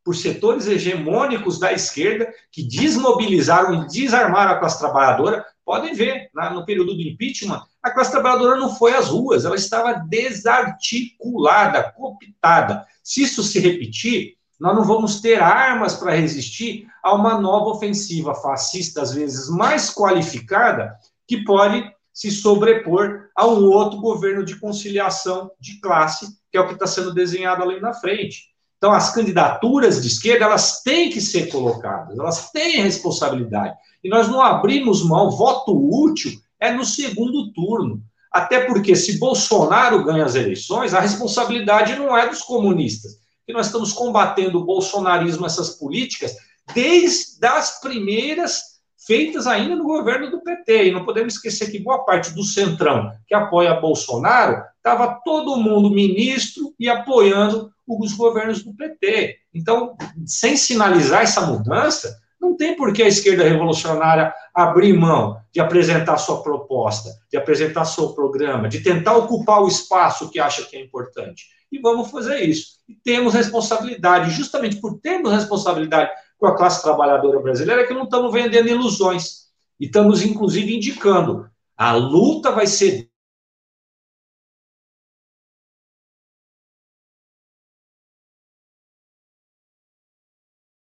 por 0.03 0.15
setores 0.15 0.65
hegemônicos 0.65 1.59
da 1.59 1.71
esquerda 1.71 2.33
que 2.51 2.63
desmobilizaram 2.63 3.83
e 3.83 3.87
desarmaram 3.87 4.51
a 4.51 4.59
classe 4.59 4.79
trabalhadora. 4.79 5.45
Podem 5.65 5.93
ver, 5.93 6.29
no 6.53 6.65
período 6.65 6.95
do 6.95 7.01
impeachment, 7.01 7.63
a 7.81 7.91
classe 7.91 8.11
trabalhadora 8.11 8.59
não 8.59 8.75
foi 8.75 8.93
às 8.93 9.07
ruas, 9.07 9.45
ela 9.45 9.55
estava 9.55 9.93
desarticulada, 9.93 11.91
cooptada. 11.93 12.85
Se 13.03 13.23
isso 13.23 13.43
se 13.43 13.59
repetir, 13.59 14.35
nós 14.59 14.75
não 14.75 14.83
vamos 14.83 15.21
ter 15.21 15.41
armas 15.41 15.95
para 15.95 16.15
resistir 16.15 16.87
a 17.03 17.13
uma 17.15 17.39
nova 17.39 17.71
ofensiva 17.71 18.35
fascista, 18.35 19.01
às 19.01 19.13
vezes 19.13 19.49
mais 19.49 19.89
qualificada, 19.91 20.95
que 21.27 21.43
pode 21.43 21.83
se 22.13 22.29
sobrepor 22.29 23.29
a 23.35 23.47
um 23.47 23.63
outro 23.65 23.99
governo 23.99 24.43
de 24.43 24.59
conciliação 24.59 25.49
de 25.59 25.79
classe, 25.79 26.27
que 26.51 26.57
é 26.57 26.61
o 26.61 26.67
que 26.67 26.73
está 26.73 26.85
sendo 26.85 27.13
desenhado 27.13 27.63
ali 27.63 27.79
na 27.79 27.93
frente. 27.93 28.51
Então, 28.77 28.91
as 28.91 29.13
candidaturas 29.13 30.01
de 30.01 30.07
esquerda, 30.07 30.45
elas 30.45 30.81
têm 30.81 31.09
que 31.09 31.21
ser 31.21 31.49
colocadas, 31.49 32.17
elas 32.17 32.51
têm 32.51 32.81
responsabilidade. 32.81 33.75
E 34.03 34.09
nós 34.09 34.27
não 34.27 34.41
abrimos 34.41 35.03
mão, 35.03 35.31
voto 35.31 35.71
útil 35.73 36.31
é 36.59 36.71
no 36.71 36.85
segundo 36.85 37.51
turno. 37.53 38.01
Até 38.31 38.61
porque, 38.65 38.95
se 38.95 39.19
Bolsonaro 39.19 40.03
ganha 40.03 40.23
as 40.23 40.35
eleições, 40.35 40.93
a 40.93 41.01
responsabilidade 41.01 41.95
não 41.95 42.17
é 42.17 42.29
dos 42.29 42.41
comunistas. 42.41 43.19
Que 43.45 43.51
nós 43.51 43.65
estamos 43.65 43.91
combatendo 43.91 44.59
o 44.59 44.65
bolsonarismo, 44.65 45.45
essas 45.45 45.71
políticas, 45.71 46.35
desde 46.73 47.45
as 47.45 47.81
primeiras 47.81 48.71
feitas 49.05 49.47
ainda 49.47 49.75
no 49.75 49.83
governo 49.83 50.31
do 50.31 50.41
PT. 50.41 50.87
E 50.87 50.91
não 50.91 51.03
podemos 51.03 51.33
esquecer 51.33 51.69
que 51.69 51.79
boa 51.79 52.05
parte 52.05 52.31
do 52.31 52.43
Centrão, 52.43 53.11
que 53.27 53.35
apoia 53.35 53.79
Bolsonaro, 53.81 54.63
estava 54.77 55.19
todo 55.25 55.57
mundo 55.57 55.89
ministro 55.89 56.73
e 56.79 56.87
apoiando 56.87 57.71
os 57.85 58.13
governos 58.13 58.63
do 58.63 58.73
PT. 58.73 59.37
Então, 59.53 59.97
sem 60.25 60.55
sinalizar 60.55 61.23
essa 61.23 61.41
mudança, 61.41 62.20
não 62.41 62.57
tem 62.57 62.75
por 62.75 62.91
que 62.91 63.03
a 63.03 63.07
esquerda 63.07 63.43
revolucionária 63.43 64.33
abrir 64.53 64.93
mão 64.93 65.39
de 65.53 65.61
apresentar 65.61 66.17
sua 66.17 66.41
proposta, 66.41 67.09
de 67.29 67.37
apresentar 67.37 67.85
seu 67.85 68.13
programa, 68.13 68.67
de 68.67 68.79
tentar 68.79 69.15
ocupar 69.15 69.61
o 69.61 69.67
espaço 69.67 70.29
que 70.31 70.39
acha 70.39 70.65
que 70.65 70.75
é 70.75 70.81
importante. 70.81 71.45
E 71.71 71.79
vamos 71.79 72.09
fazer 72.09 72.41
isso. 72.41 72.79
E 72.89 72.95
temos 72.95 73.35
responsabilidade, 73.35 74.31
justamente 74.31 74.77
por 74.77 74.99
termos 74.99 75.31
responsabilidade 75.31 76.09
com 76.37 76.47
a 76.47 76.57
classe 76.57 76.81
trabalhadora 76.81 77.39
brasileira, 77.39 77.85
que 77.85 77.93
não 77.93 78.03
estamos 78.03 78.33
vendendo 78.33 78.67
ilusões. 78.67 79.51
E 79.79 79.85
estamos, 79.85 80.23
inclusive, 80.23 80.75
indicando 80.75 81.49
a 81.77 81.93
luta 81.93 82.51
vai 82.51 82.67
ser 82.67 83.09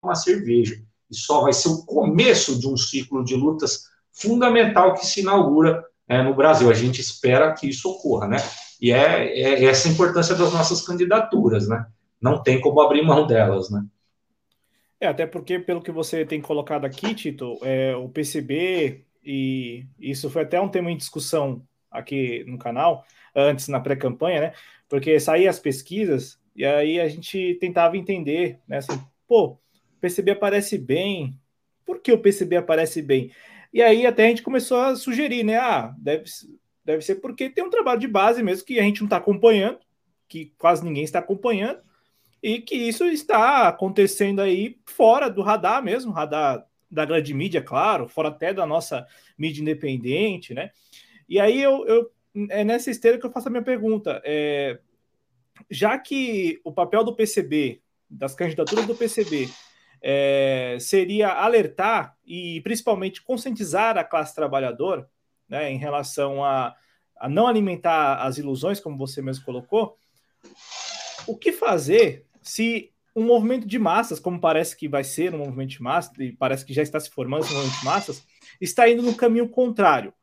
uma 0.01 0.15
cerveja. 0.15 0.86
E 1.09 1.15
só 1.15 1.41
vai 1.41 1.53
ser 1.53 1.69
o 1.69 1.85
começo 1.85 2.59
de 2.59 2.67
um 2.67 2.75
ciclo 2.75 3.23
de 3.23 3.35
lutas 3.35 3.83
fundamental 4.11 4.93
que 4.93 5.05
se 5.05 5.21
inaugura 5.21 5.83
é, 6.07 6.21
no 6.21 6.33
Brasil. 6.33 6.69
A 6.69 6.73
gente 6.73 6.99
espera 7.01 7.53
que 7.53 7.67
isso 7.67 7.89
ocorra, 7.89 8.27
né? 8.27 8.37
E 8.81 8.91
é, 8.91 9.39
é 9.39 9.65
essa 9.65 9.87
a 9.87 9.91
importância 9.91 10.35
das 10.35 10.53
nossas 10.53 10.81
candidaturas, 10.81 11.67
né? 11.67 11.85
Não 12.21 12.41
tem 12.41 12.59
como 12.59 12.81
abrir 12.81 13.03
mão 13.03 13.25
delas, 13.25 13.69
né? 13.69 13.85
É, 14.99 15.07
até 15.07 15.27
porque, 15.27 15.59
pelo 15.59 15.81
que 15.81 15.91
você 15.91 16.25
tem 16.25 16.41
colocado 16.41 16.85
aqui, 16.85 17.13
Tito, 17.13 17.57
é, 17.61 17.95
o 17.95 18.09
PCB, 18.09 19.05
e 19.23 19.85
isso 19.99 20.29
foi 20.29 20.41
até 20.41 20.59
um 20.59 20.69
tema 20.69 20.91
em 20.91 20.97
discussão 20.97 21.61
aqui 21.91 22.43
no 22.47 22.57
canal, 22.57 23.05
antes 23.35 23.67
na 23.67 23.79
pré-campanha, 23.79 24.41
né? 24.41 24.53
Porque 24.89 25.19
saíam 25.19 25.49
as 25.49 25.59
pesquisas 25.59 26.39
e 26.55 26.65
aí 26.65 26.99
a 26.99 27.07
gente 27.07 27.55
tentava 27.59 27.97
entender, 27.97 28.59
né? 28.67 28.77
Assim, 28.77 28.99
pô, 29.27 29.59
PCB 29.99 30.31
aparece 30.31 30.77
bem, 30.77 31.39
por 31.85 31.99
que 32.01 32.11
o 32.11 32.19
PCB 32.19 32.57
aparece 32.57 33.01
bem? 33.01 33.31
E 33.73 33.81
aí 33.81 34.05
até 34.05 34.25
a 34.25 34.29
gente 34.29 34.43
começou 34.43 34.79
a 34.79 34.95
sugerir, 34.95 35.43
né? 35.43 35.57
Ah, 35.57 35.93
deve, 35.97 36.25
deve 36.83 37.01
ser 37.01 37.15
porque 37.15 37.49
tem 37.49 37.63
um 37.63 37.69
trabalho 37.69 37.99
de 37.99 38.07
base 38.07 38.41
mesmo 38.41 38.65
que 38.65 38.79
a 38.79 38.83
gente 38.83 39.01
não 39.01 39.07
está 39.07 39.17
acompanhando, 39.17 39.79
que 40.27 40.53
quase 40.57 40.83
ninguém 40.83 41.03
está 41.03 41.19
acompanhando, 41.19 41.79
e 42.41 42.61
que 42.61 42.75
isso 42.75 43.05
está 43.05 43.67
acontecendo 43.67 44.41
aí 44.41 44.79
fora 44.85 45.29
do 45.29 45.41
radar 45.41 45.83
mesmo, 45.83 46.11
radar 46.11 46.65
da 46.89 47.05
grande 47.05 47.33
mídia, 47.33 47.61
claro, 47.61 48.07
fora 48.07 48.29
até 48.29 48.53
da 48.53 48.65
nossa 48.65 49.05
mídia 49.37 49.61
independente, 49.61 50.53
né? 50.53 50.71
E 51.27 51.39
aí 51.39 51.61
eu, 51.61 51.85
eu 51.85 52.11
é 52.49 52.63
nessa 52.63 52.91
esteira 52.91 53.17
que 53.17 53.25
eu 53.25 53.31
faço 53.31 53.47
a 53.47 53.51
minha 53.51 53.63
pergunta. 53.63 54.21
É, 54.23 54.79
já 55.69 55.97
que 55.97 56.59
o 56.63 56.71
papel 56.71 57.03
do 57.03 57.15
PCB, 57.15 57.81
das 58.09 58.35
candidaturas 58.35 58.85
do 58.85 58.95
PCB, 58.95 59.49
é, 60.09 60.77
seria 60.79 61.27
alertar 61.33 62.15
e 62.25 62.61
principalmente 62.61 63.21
conscientizar 63.21 63.97
a 63.97 64.05
classe 64.05 64.33
trabalhadora 64.33 65.05
né, 65.49 65.69
em 65.69 65.77
relação 65.77 66.45
a, 66.45 66.73
a 67.17 67.27
não 67.27 67.45
alimentar 67.45 68.23
as 68.23 68.37
ilusões, 68.37 68.79
como 68.79 68.97
você 68.97 69.21
mesmo 69.21 69.43
colocou, 69.43 69.97
o 71.27 71.35
que 71.35 71.51
fazer 71.51 72.25
se 72.41 72.89
um 73.13 73.25
movimento 73.25 73.67
de 73.67 73.77
massas, 73.77 74.17
como 74.17 74.39
parece 74.39 74.77
que 74.77 74.87
vai 74.87 75.03
ser 75.03 75.35
um 75.35 75.39
movimento 75.39 75.71
de 75.71 75.81
massas, 75.81 76.17
e 76.19 76.31
parece 76.31 76.63
que 76.63 76.73
já 76.73 76.83
está 76.83 77.01
se 77.01 77.09
formando 77.09 77.43
esse 77.43 77.53
movimento 77.53 77.79
de 77.79 77.85
massas, 77.85 78.25
está 78.61 78.89
indo 78.89 79.03
no 79.03 79.13
caminho 79.13 79.49
contrário, 79.49 80.13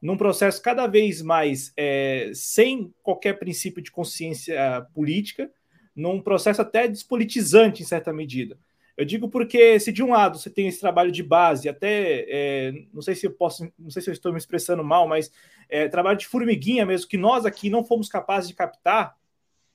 num 0.00 0.16
processo 0.16 0.62
cada 0.62 0.86
vez 0.86 1.20
mais 1.20 1.70
é, 1.76 2.30
sem 2.32 2.94
qualquer 3.02 3.38
princípio 3.38 3.82
de 3.82 3.90
consciência 3.90 4.86
política, 4.94 5.50
num 5.94 6.18
processo 6.18 6.62
até 6.62 6.88
despolitizante 6.88 7.82
em 7.82 7.86
certa 7.86 8.10
medida. 8.10 8.58
Eu 8.96 9.04
digo 9.04 9.28
porque 9.28 9.78
se 9.80 9.92
de 9.92 10.02
um 10.02 10.10
lado 10.10 10.38
você 10.38 10.48
tem 10.48 10.68
esse 10.68 10.80
trabalho 10.80 11.10
de 11.10 11.22
base, 11.22 11.68
até 11.68 12.24
é, 12.28 12.72
não 12.92 13.02
sei 13.02 13.14
se 13.14 13.26
eu 13.26 13.32
posso, 13.32 13.68
não 13.78 13.90
sei 13.90 14.00
se 14.00 14.08
eu 14.10 14.12
estou 14.12 14.32
me 14.32 14.38
expressando 14.38 14.84
mal, 14.84 15.08
mas 15.08 15.32
é, 15.68 15.88
trabalho 15.88 16.18
de 16.18 16.26
formiguinha 16.26 16.86
mesmo 16.86 17.08
que 17.08 17.16
nós 17.16 17.44
aqui 17.44 17.68
não 17.68 17.84
fomos 17.84 18.08
capazes 18.08 18.48
de 18.48 18.54
captar, 18.54 19.16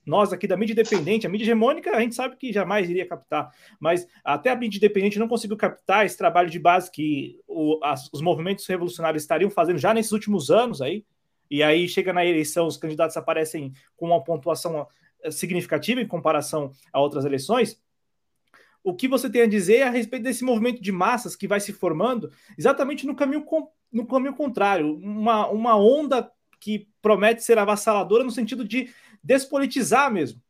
nós 0.05 0.31
aqui 0.31 0.47
da 0.47 0.55
mídia 0.55 0.73
independente, 0.73 1.27
a 1.27 1.29
mídia 1.29 1.45
hegemônica, 1.45 1.91
a 1.91 1.99
gente 1.99 2.15
sabe 2.15 2.37
que 2.37 2.53
jamais 2.53 2.89
iria 2.89 3.05
captar, 3.05 3.53
mas 3.79 4.07
até 4.23 4.49
a 4.49 4.55
mídia 4.55 4.77
independente 4.77 5.19
não 5.19 5.27
conseguiu 5.27 5.57
captar 5.57 6.05
esse 6.05 6.17
trabalho 6.17 6.49
de 6.49 6.57
base 6.57 6.89
que 6.89 7.39
o, 7.45 7.79
as, 7.83 8.09
os 8.11 8.21
movimentos 8.21 8.65
revolucionários 8.65 9.23
estariam 9.23 9.49
fazendo 9.49 9.77
já 9.77 9.93
nesses 9.93 10.13
últimos 10.13 10.49
anos 10.49 10.81
aí, 10.81 11.03
e 11.49 11.63
aí 11.63 11.87
chega 11.87 12.13
na 12.13 12.25
eleição, 12.25 12.67
os 12.67 12.77
candidatos 12.77 13.17
aparecem 13.17 13.73
com 13.97 14.07
uma 14.07 14.23
pontuação 14.23 14.87
eh, 15.23 15.31
significativa 15.31 15.99
em 15.99 16.07
comparação 16.07 16.71
a 16.93 16.99
outras 16.99 17.25
eleições. 17.25 17.81
O 18.89 18.95
que 18.95 19.07
você 19.07 19.29
tem 19.29 19.41
a 19.41 19.47
dizer 19.47 19.83
a 19.83 19.89
respeito 19.89 20.23
desse 20.23 20.43
movimento 20.43 20.81
de 20.81 20.91
massas 20.91 21.35
que 21.35 21.47
vai 21.47 21.59
se 21.59 21.71
formando 21.71 22.31
exatamente 22.57 23.05
no 23.05 23.15
caminho, 23.15 23.45
no 23.91 24.05
caminho 24.05 24.33
contrário, 24.33 24.95
uma, 24.97 25.47
uma 25.47 25.77
onda 25.77 26.29
que 26.59 26.87
promete 27.01 27.43
ser 27.43 27.57
avassaladora 27.57 28.23
no 28.23 28.31
sentido 28.31 28.65
de 28.65 28.89
despolitizar 29.23 30.11
mesmo. 30.11 30.41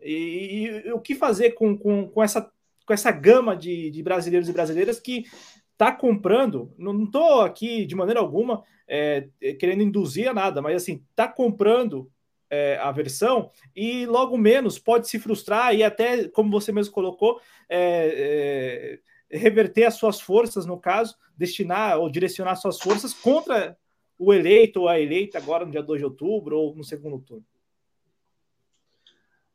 E, 0.00 0.82
e 0.84 0.92
o 0.92 1.00
que 1.00 1.14
fazer 1.14 1.52
com, 1.52 1.76
com, 1.76 2.08
com, 2.08 2.22
essa, 2.22 2.50
com 2.84 2.92
essa 2.92 3.10
gama 3.10 3.56
de, 3.56 3.90
de 3.90 4.02
brasileiros 4.02 4.48
e 4.48 4.52
brasileiras 4.52 4.98
que 4.98 5.24
está 5.72 5.92
comprando, 5.92 6.72
não 6.76 7.04
estou 7.04 7.40
aqui 7.40 7.86
de 7.86 7.94
maneira 7.94 8.20
alguma 8.20 8.62
é, 8.86 9.28
querendo 9.58 9.82
induzir 9.82 10.28
a 10.28 10.34
nada, 10.34 10.60
mas 10.60 10.76
assim, 10.76 11.02
está 11.10 11.26
comprando 11.26 12.10
é, 12.52 12.78
a 12.82 12.92
versão 12.92 13.50
e 13.74 14.04
logo 14.04 14.36
menos 14.36 14.78
pode 14.78 15.08
se 15.08 15.18
frustrar 15.18 15.74
e 15.74 15.82
até, 15.82 16.28
como 16.28 16.50
você 16.50 16.70
mesmo 16.70 16.92
colocou, 16.92 17.40
é, 17.66 18.98
é, 19.30 19.38
reverter 19.38 19.84
as 19.84 19.94
suas 19.94 20.20
forças, 20.20 20.66
no 20.66 20.78
caso, 20.78 21.16
destinar 21.34 21.98
ou 21.98 22.10
direcionar 22.10 22.56
suas 22.56 22.78
forças 22.78 23.14
contra 23.14 23.74
o 24.18 24.34
eleito 24.34 24.82
ou 24.82 24.88
a 24.88 25.00
eleita 25.00 25.38
agora 25.38 25.64
no 25.64 25.72
dia 25.72 25.82
2 25.82 26.00
de 26.00 26.04
outubro 26.04 26.58
ou 26.58 26.76
no 26.76 26.84
segundo 26.84 27.18
turno. 27.20 27.46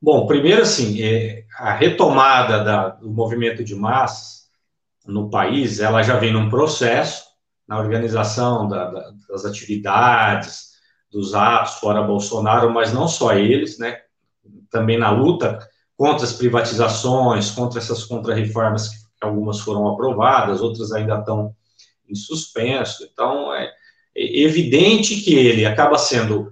Bom, 0.01 0.25
primeiro, 0.25 0.63
assim, 0.63 1.03
é, 1.03 1.45
a 1.55 1.73
retomada 1.73 2.63
da, 2.63 2.89
do 2.89 3.11
movimento 3.11 3.63
de 3.63 3.75
massas 3.75 4.47
no 5.05 5.29
país, 5.29 5.79
ela 5.79 6.01
já 6.01 6.17
vem 6.17 6.33
num 6.33 6.49
processo 6.49 7.27
na 7.67 7.79
organização 7.79 8.67
da, 8.67 8.89
da, 8.89 9.11
das 9.29 9.45
atividades, 9.45 10.66
dos 11.17 11.33
atos 11.33 11.79
fora 11.79 12.03
Bolsonaro, 12.03 12.69
mas 12.69 12.93
não 12.93 13.07
só 13.07 13.33
eles, 13.33 13.79
né? 13.79 13.97
Também 14.69 14.99
na 14.99 15.09
luta 15.09 15.57
contra 15.95 16.23
as 16.23 16.33
privatizações, 16.33 17.49
contra 17.49 17.79
essas 17.79 18.03
contra-reformas 18.03 18.89
que 18.89 18.97
algumas 19.21 19.59
foram 19.59 19.87
aprovadas, 19.87 20.61
outras 20.61 20.91
ainda 20.91 21.17
estão 21.17 21.55
em 22.07 22.13
suspenso. 22.13 23.03
Então, 23.11 23.51
é, 23.51 23.65
é 24.15 24.41
evidente 24.41 25.15
que 25.21 25.33
ele 25.33 25.65
acaba 25.65 25.97
sendo 25.97 26.51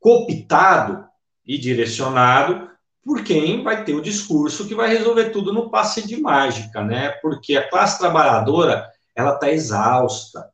cooptado 0.00 1.04
e 1.46 1.56
direcionado 1.56 2.68
por 3.04 3.22
quem 3.22 3.62
vai 3.62 3.84
ter 3.84 3.94
o 3.94 4.02
discurso 4.02 4.66
que 4.66 4.74
vai 4.74 4.88
resolver 4.88 5.30
tudo 5.30 5.52
no 5.52 5.70
passe 5.70 6.06
de 6.06 6.20
mágica, 6.20 6.82
né? 6.82 7.10
Porque 7.22 7.56
a 7.56 7.68
classe 7.70 8.00
trabalhadora, 8.00 8.90
ela 9.14 9.34
está 9.34 9.48
exausta, 9.50 10.50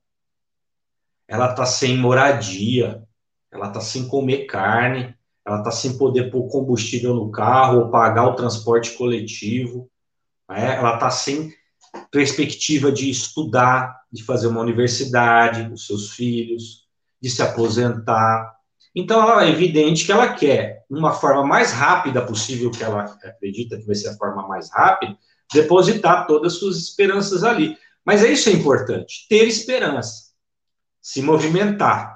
ela 1.26 1.50
está 1.50 1.64
sem 1.64 1.96
moradia, 1.96 3.05
ela 3.57 3.68
está 3.68 3.80
sem 3.80 4.07
comer 4.07 4.46
carne, 4.46 5.14
ela 5.44 5.59
está 5.59 5.70
sem 5.70 5.96
poder 5.96 6.30
pôr 6.30 6.48
combustível 6.48 7.14
no 7.14 7.30
carro 7.30 7.80
ou 7.80 7.90
pagar 7.90 8.26
o 8.28 8.34
transporte 8.34 8.92
coletivo, 8.92 9.90
né? 10.48 10.76
ela 10.76 10.94
está 10.94 11.11
sem 11.11 11.52
perspectiva 12.11 12.92
de 12.92 13.11
estudar, 13.11 14.00
de 14.12 14.22
fazer 14.22 14.46
uma 14.46 14.61
universidade, 14.61 15.72
os 15.72 15.86
seus 15.86 16.11
filhos, 16.11 16.86
de 17.20 17.30
se 17.30 17.42
aposentar, 17.42 18.57
então, 18.98 19.38
é 19.38 19.50
evidente 19.50 20.07
que 20.07 20.12
ela 20.12 20.32
quer, 20.32 20.82
uma 20.88 21.12
forma 21.12 21.44
mais 21.44 21.70
rápida 21.70 22.24
possível, 22.24 22.70
que 22.70 22.82
ela 22.82 23.04
acredita 23.22 23.76
que 23.76 23.84
vai 23.84 23.94
ser 23.94 24.09
a 24.09 24.16
forma 24.16 24.48
mais 24.48 24.70
rápida, 24.70 25.14
depositar 25.52 26.26
todas 26.26 26.54
as 26.54 26.59
suas 26.59 26.78
esperanças 26.78 27.44
ali. 27.44 27.76
Mas 28.02 28.24
é 28.24 28.32
isso 28.32 28.48
é 28.48 28.52
importante, 28.52 29.26
ter 29.28 29.46
esperança, 29.46 30.32
se 31.02 31.20
movimentar. 31.20 32.15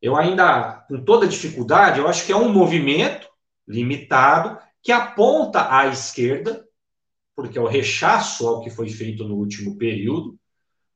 Eu 0.00 0.16
ainda, 0.16 0.84
com 0.88 1.04
toda 1.04 1.26
dificuldade, 1.26 1.98
eu 1.98 2.08
acho 2.08 2.24
que 2.24 2.32
é 2.32 2.36
um 2.36 2.52
movimento 2.52 3.28
limitado 3.68 4.58
que 4.82 4.90
aponta 4.90 5.74
à 5.74 5.86
esquerda, 5.88 6.64
porque 7.36 7.58
é 7.58 7.60
o 7.60 7.66
rechaço 7.66 8.46
ao 8.46 8.60
que 8.62 8.70
foi 8.70 8.88
feito 8.88 9.24
no 9.24 9.36
último 9.36 9.76
período, 9.76 10.38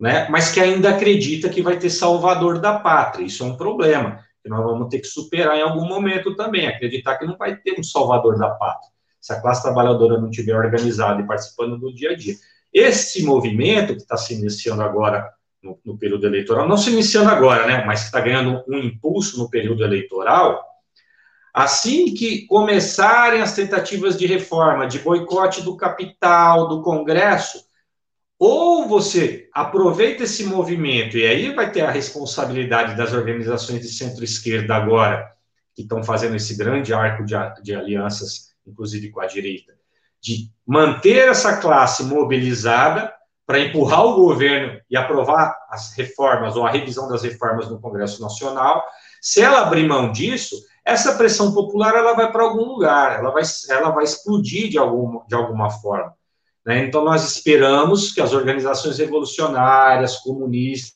né? 0.01 0.27
mas 0.29 0.51
que 0.51 0.61
ainda 0.61 0.91
acredita 0.91 1.49
que 1.49 1.63
vai 1.63 1.79
ter 1.79 1.91
salvador 1.91 2.61
da 2.61 2.79
pátria. 2.79 3.27
Isso 3.27 3.43
é 3.43 3.47
um 3.47 3.57
problema 3.57 4.25
que 4.43 4.49
nós 4.49 4.63
vamos 4.63 4.89
ter 4.89 5.01
que 5.01 5.07
superar 5.07 5.57
em 5.57 5.63
algum 5.63 5.87
momento 5.87 6.35
também, 6.37 6.67
acreditar 6.67 7.17
que 7.17 7.27
não 7.27 7.37
vai 7.37 7.57
ter 7.57 7.79
um 7.79 7.83
salvador 7.83 8.39
da 8.39 8.51
pátria, 8.51 8.91
se 9.21 9.33
a 9.33 9.41
classe 9.41 9.63
trabalhadora 9.63 10.21
não 10.21 10.29
estiver 10.29 10.55
organizada 10.55 11.21
e 11.21 11.27
participando 11.27 11.79
do 11.79 11.95
dia 11.95 12.11
a 12.11 12.17
dia. 12.17 12.35
Esse 12.73 13.23
movimento 13.23 13.95
que 13.95 14.03
está 14.03 14.17
se 14.17 14.35
iniciando 14.35 14.83
agora 14.83 15.33
no, 15.65 15.81
no, 15.85 15.99
período 15.99 16.27
eleitoral, 16.27 16.69
não 16.69 16.77
se 16.77 16.91
iniciando 16.91 17.31
agora, 17.31 17.67
né, 17.67 17.85
mas 17.87 18.01
que 18.01 18.07
está 18.07 18.21
ganhando 18.21 18.63
um 18.69 18.79
impulso 18.79 19.39
no 19.39 19.49
período 19.49 19.83
eleitoral, 19.83 20.63
assim 21.53 22.13
que 22.15 22.47
começarem 22.47 23.41
as 23.41 23.55
tentativas 23.55 24.19
de 24.19 24.27
reforma, 24.27 24.87
de 24.87 24.99
boicote 24.99 25.63
do 25.63 25.77
capital, 25.77 26.69
do 26.69 26.83
Congresso, 26.83 27.65
ou 28.39 28.87
você 28.87 29.49
aproveita 29.55 30.25
esse 30.25 30.45
movimento, 30.45 31.17
e 31.17 31.27
aí 31.27 31.55
vai 31.55 31.71
ter 31.73 31.81
a 31.81 31.91
responsabilidade 31.91 32.97
das 32.97 33.13
organizações 33.13 33.81
de 33.81 33.89
centro-esquerda 33.89 34.75
agora, 34.75 35.33
que 35.75 35.83
estão 35.83 36.05
fazendo 36.05 36.37
esse 36.37 36.57
grande 36.57 36.93
arco 36.93 37.25
de, 37.25 37.35
de 37.63 37.75
alianças, 37.75 38.55
inclusive 38.67 39.11
com 39.11 39.21
a 39.21 39.27
direita, 39.27 39.73
de 40.21 40.51
manter 40.67 41.29
essa 41.29 41.57
classe 41.57 42.05
mobilizada 42.05 43.13
para 43.47 43.61
empurrar 43.61 44.05
o 44.05 44.15
governo 44.15 44.81
e 44.91 44.97
aprovar 44.97 45.57
as 45.71 45.93
reformas 45.95 46.57
ou 46.57 46.67
a 46.67 46.71
revisão 46.71 47.09
das 47.09 47.23
reformas 47.23 47.69
no 47.69 47.81
Congresso 47.81 48.23
Nacional. 48.23 48.83
Se 49.21 49.43
ela 49.43 49.61
abrir 49.61 49.87
mão 49.87 50.11
disso, 50.13 50.57
essa 50.85 51.15
pressão 51.15 51.53
popular 51.53 51.95
ela 51.95 52.15
vai 52.15 52.31
para 52.31 52.43
algum 52.43 52.65
lugar, 52.65 53.19
ela 53.19 53.31
vai, 53.31 53.43
ela 53.71 53.91
vai 53.91 54.05
explodir 54.05 54.69
de 54.69 54.79
alguma, 54.79 55.25
de 55.27 55.35
alguma 55.35 55.71
forma. 55.71 56.15
Né? 56.65 56.85
Então, 56.85 57.05
nós 57.05 57.25
esperamos 57.25 58.13
que 58.13 58.21
as 58.21 58.33
organizações 58.33 58.99
revolucionárias, 58.99 60.17
comunistas, 60.17 60.95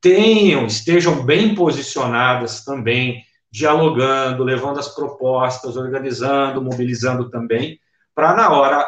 tenham, 0.00 0.66
estejam 0.66 1.24
bem 1.24 1.54
posicionadas 1.54 2.64
também, 2.64 3.22
dialogando, 3.50 4.42
levando 4.42 4.80
as 4.80 4.88
propostas, 4.88 5.76
organizando, 5.76 6.62
mobilizando 6.62 7.30
também, 7.30 7.78
para, 8.14 8.34
na 8.34 8.50
hora 8.50 8.86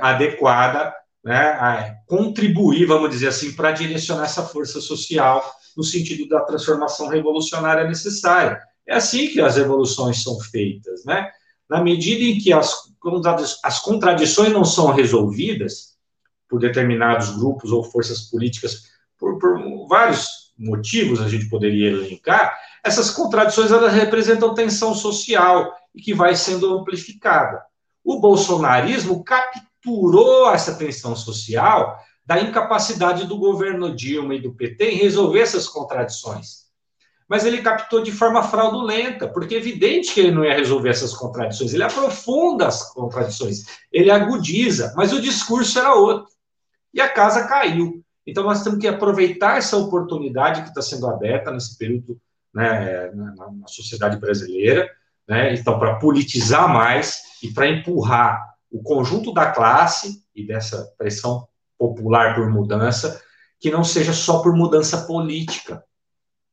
adequada, 0.00 0.94
né, 1.26 1.98
contribuir, 2.06 2.86
vamos 2.86 3.10
dizer 3.10 3.26
assim, 3.26 3.52
para 3.52 3.72
direcionar 3.72 4.26
essa 4.26 4.44
força 4.44 4.80
social 4.80 5.44
no 5.76 5.82
sentido 5.82 6.28
da 6.28 6.40
transformação 6.42 7.08
revolucionária 7.08 7.84
necessária. 7.84 8.60
É 8.86 8.94
assim 8.94 9.26
que 9.26 9.40
as 9.40 9.56
revoluções 9.56 10.22
são 10.22 10.38
feitas, 10.38 11.04
né? 11.04 11.28
Na 11.68 11.82
medida 11.82 12.22
em 12.22 12.38
que 12.38 12.52
as, 12.52 12.72
as 13.64 13.80
contradições 13.80 14.52
não 14.52 14.64
são 14.64 14.92
resolvidas 14.92 15.96
por 16.48 16.60
determinados 16.60 17.30
grupos 17.30 17.72
ou 17.72 17.82
forças 17.82 18.30
políticas, 18.30 18.84
por, 19.18 19.36
por 19.40 19.88
vários 19.88 20.52
motivos 20.56 21.20
a 21.20 21.28
gente 21.28 21.48
poderia 21.48 21.90
elencar, 21.90 22.56
essas 22.84 23.10
contradições 23.10 23.72
elas 23.72 23.92
representam 23.92 24.54
tensão 24.54 24.94
social 24.94 25.74
e 25.92 26.00
que 26.00 26.14
vai 26.14 26.36
sendo 26.36 26.72
amplificada. 26.72 27.60
O 28.04 28.20
bolsonarismo 28.20 29.24
capturou 29.86 30.52
essa 30.52 30.74
tensão 30.74 31.14
social 31.14 31.98
da 32.24 32.40
incapacidade 32.40 33.26
do 33.26 33.38
governo 33.38 33.94
Dilma 33.94 34.34
e 34.34 34.42
do 34.42 34.52
PT 34.52 34.90
em 34.90 34.96
resolver 34.96 35.40
essas 35.40 35.68
contradições. 35.68 36.66
Mas 37.28 37.44
ele 37.44 37.62
captou 37.62 38.02
de 38.02 38.12
forma 38.12 38.42
fraudulenta, 38.42 39.28
porque 39.28 39.54
é 39.54 39.58
evidente 39.58 40.12
que 40.12 40.20
ele 40.20 40.32
não 40.32 40.44
ia 40.44 40.54
resolver 40.54 40.90
essas 40.90 41.14
contradições, 41.14 41.72
ele 41.72 41.82
aprofunda 41.82 42.66
as 42.66 42.92
contradições, 42.92 43.64
ele 43.92 44.10
agudiza, 44.10 44.92
mas 44.96 45.12
o 45.12 45.20
discurso 45.20 45.78
era 45.78 45.94
outro. 45.94 46.26
E 46.92 47.00
a 47.00 47.08
casa 47.08 47.46
caiu. 47.46 48.02
Então 48.26 48.44
nós 48.44 48.62
temos 48.62 48.80
que 48.80 48.88
aproveitar 48.88 49.58
essa 49.58 49.76
oportunidade 49.76 50.62
que 50.62 50.68
está 50.68 50.82
sendo 50.82 51.06
aberta 51.06 51.50
nesse 51.50 51.76
período 51.78 52.20
né, 52.54 53.10
na, 53.12 53.52
na 53.52 53.68
sociedade 53.68 54.18
brasileira, 54.18 54.88
né, 55.28 55.52
então 55.54 55.78
para 55.78 55.96
politizar 55.96 56.68
mais 56.72 57.22
e 57.42 57.52
para 57.52 57.68
empurrar 57.68 58.55
o 58.70 58.82
conjunto 58.82 59.32
da 59.32 59.50
classe 59.50 60.22
e 60.34 60.46
dessa 60.46 60.92
pressão 60.98 61.46
popular 61.78 62.34
por 62.34 62.50
mudança, 62.50 63.20
que 63.58 63.70
não 63.70 63.84
seja 63.84 64.12
só 64.12 64.42
por 64.42 64.54
mudança 64.54 65.06
política, 65.06 65.84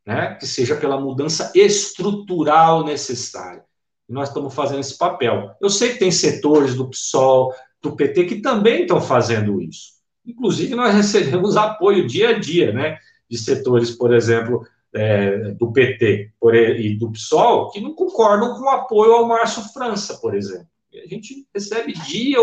né, 0.05 0.35
que 0.35 0.45
seja 0.45 0.75
pela 0.75 0.99
mudança 0.99 1.51
estrutural 1.55 2.83
necessária. 2.83 3.63
E 4.07 4.13
nós 4.13 4.27
estamos 4.27 4.53
fazendo 4.53 4.79
esse 4.79 4.97
papel. 4.97 5.55
Eu 5.61 5.69
sei 5.69 5.93
que 5.93 5.99
tem 5.99 6.11
setores 6.11 6.75
do 6.75 6.89
PSOL, 6.89 7.53
do 7.81 7.95
PT, 7.95 8.25
que 8.25 8.41
também 8.41 8.81
estão 8.81 9.01
fazendo 9.01 9.61
isso. 9.61 9.93
Inclusive, 10.25 10.75
nós 10.75 10.93
recebemos 10.93 11.57
apoio 11.57 12.07
dia 12.07 12.29
a 12.29 12.39
dia, 12.39 12.71
né, 12.71 12.97
de 13.29 13.37
setores, 13.37 13.91
por 13.91 14.13
exemplo, 14.13 14.65
é, 14.93 15.51
do 15.53 15.71
PT 15.71 16.31
por, 16.39 16.55
e 16.55 16.95
do 16.97 17.11
PSOL, 17.11 17.71
que 17.71 17.81
não 17.81 17.93
concordam 17.93 18.53
com 18.55 18.65
o 18.65 18.69
apoio 18.69 19.13
ao 19.13 19.27
Márcio 19.27 19.63
França, 19.73 20.17
por 20.19 20.35
exemplo. 20.35 20.67
A 21.03 21.07
gente 21.07 21.47
recebe 21.53 21.93
dia, 21.93 22.37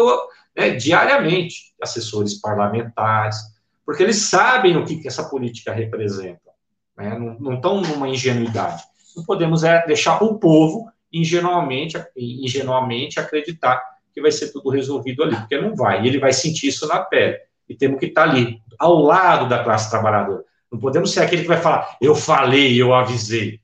né, 0.56 0.70
diariamente 0.70 1.74
assessores 1.80 2.40
parlamentares, 2.40 3.36
porque 3.84 4.02
eles 4.02 4.16
sabem 4.16 4.76
o 4.76 4.84
que, 4.84 4.96
que 4.96 5.08
essa 5.08 5.28
política 5.28 5.72
representa. 5.72 6.50
Né, 6.96 7.18
não, 7.18 7.38
não 7.38 7.54
estão 7.54 7.80
numa 7.80 8.08
ingenuidade. 8.08 8.82
Não 9.16 9.24
podemos 9.24 9.64
é, 9.64 9.84
deixar 9.86 10.22
o 10.22 10.38
povo 10.38 10.90
ingenuamente, 11.12 12.02
ingenuamente 12.16 13.18
acreditar 13.18 13.82
que 14.12 14.20
vai 14.20 14.30
ser 14.30 14.52
tudo 14.52 14.70
resolvido 14.70 15.22
ali, 15.22 15.36
porque 15.36 15.60
não 15.60 15.74
vai. 15.74 16.02
E 16.02 16.08
ele 16.08 16.18
vai 16.18 16.32
sentir 16.32 16.68
isso 16.68 16.86
na 16.86 17.00
pele. 17.00 17.38
E 17.68 17.74
temos 17.74 17.98
que 18.00 18.06
estar 18.06 18.24
ali, 18.28 18.60
ao 18.78 19.00
lado 19.00 19.48
da 19.48 19.62
classe 19.62 19.90
trabalhadora. 19.90 20.44
Não 20.70 20.78
podemos 20.78 21.12
ser 21.12 21.20
aquele 21.20 21.42
que 21.42 21.48
vai 21.48 21.60
falar, 21.60 21.96
eu 22.00 22.14
falei, 22.14 22.80
eu 22.80 22.94
avisei. 22.94 23.60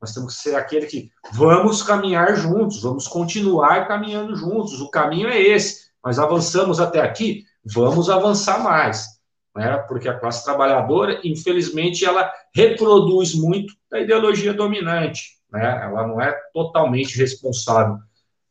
Nós 0.00 0.12
temos 0.12 0.36
que 0.36 0.42
ser 0.42 0.54
aquele 0.54 0.86
que 0.86 1.10
vamos 1.32 1.82
caminhar 1.82 2.36
juntos, 2.36 2.82
vamos 2.82 3.08
continuar 3.08 3.88
caminhando 3.88 4.36
juntos. 4.36 4.80
O 4.80 4.90
caminho 4.90 5.28
é 5.28 5.40
esse. 5.40 5.86
Nós 6.04 6.18
avançamos 6.18 6.78
até 6.78 7.00
aqui, 7.00 7.44
vamos 7.64 8.10
avançar 8.10 8.62
mais. 8.62 9.06
Né? 9.54 9.76
Porque 9.88 10.08
a 10.08 10.18
classe 10.18 10.44
trabalhadora, 10.44 11.20
infelizmente, 11.24 12.04
ela 12.04 12.30
reproduz 12.54 13.34
muito 13.34 13.74
da 13.90 13.98
ideologia 13.98 14.52
dominante. 14.52 15.38
Né? 15.50 15.80
Ela 15.82 16.06
não 16.06 16.20
é 16.20 16.32
totalmente 16.52 17.16
responsável, 17.16 17.98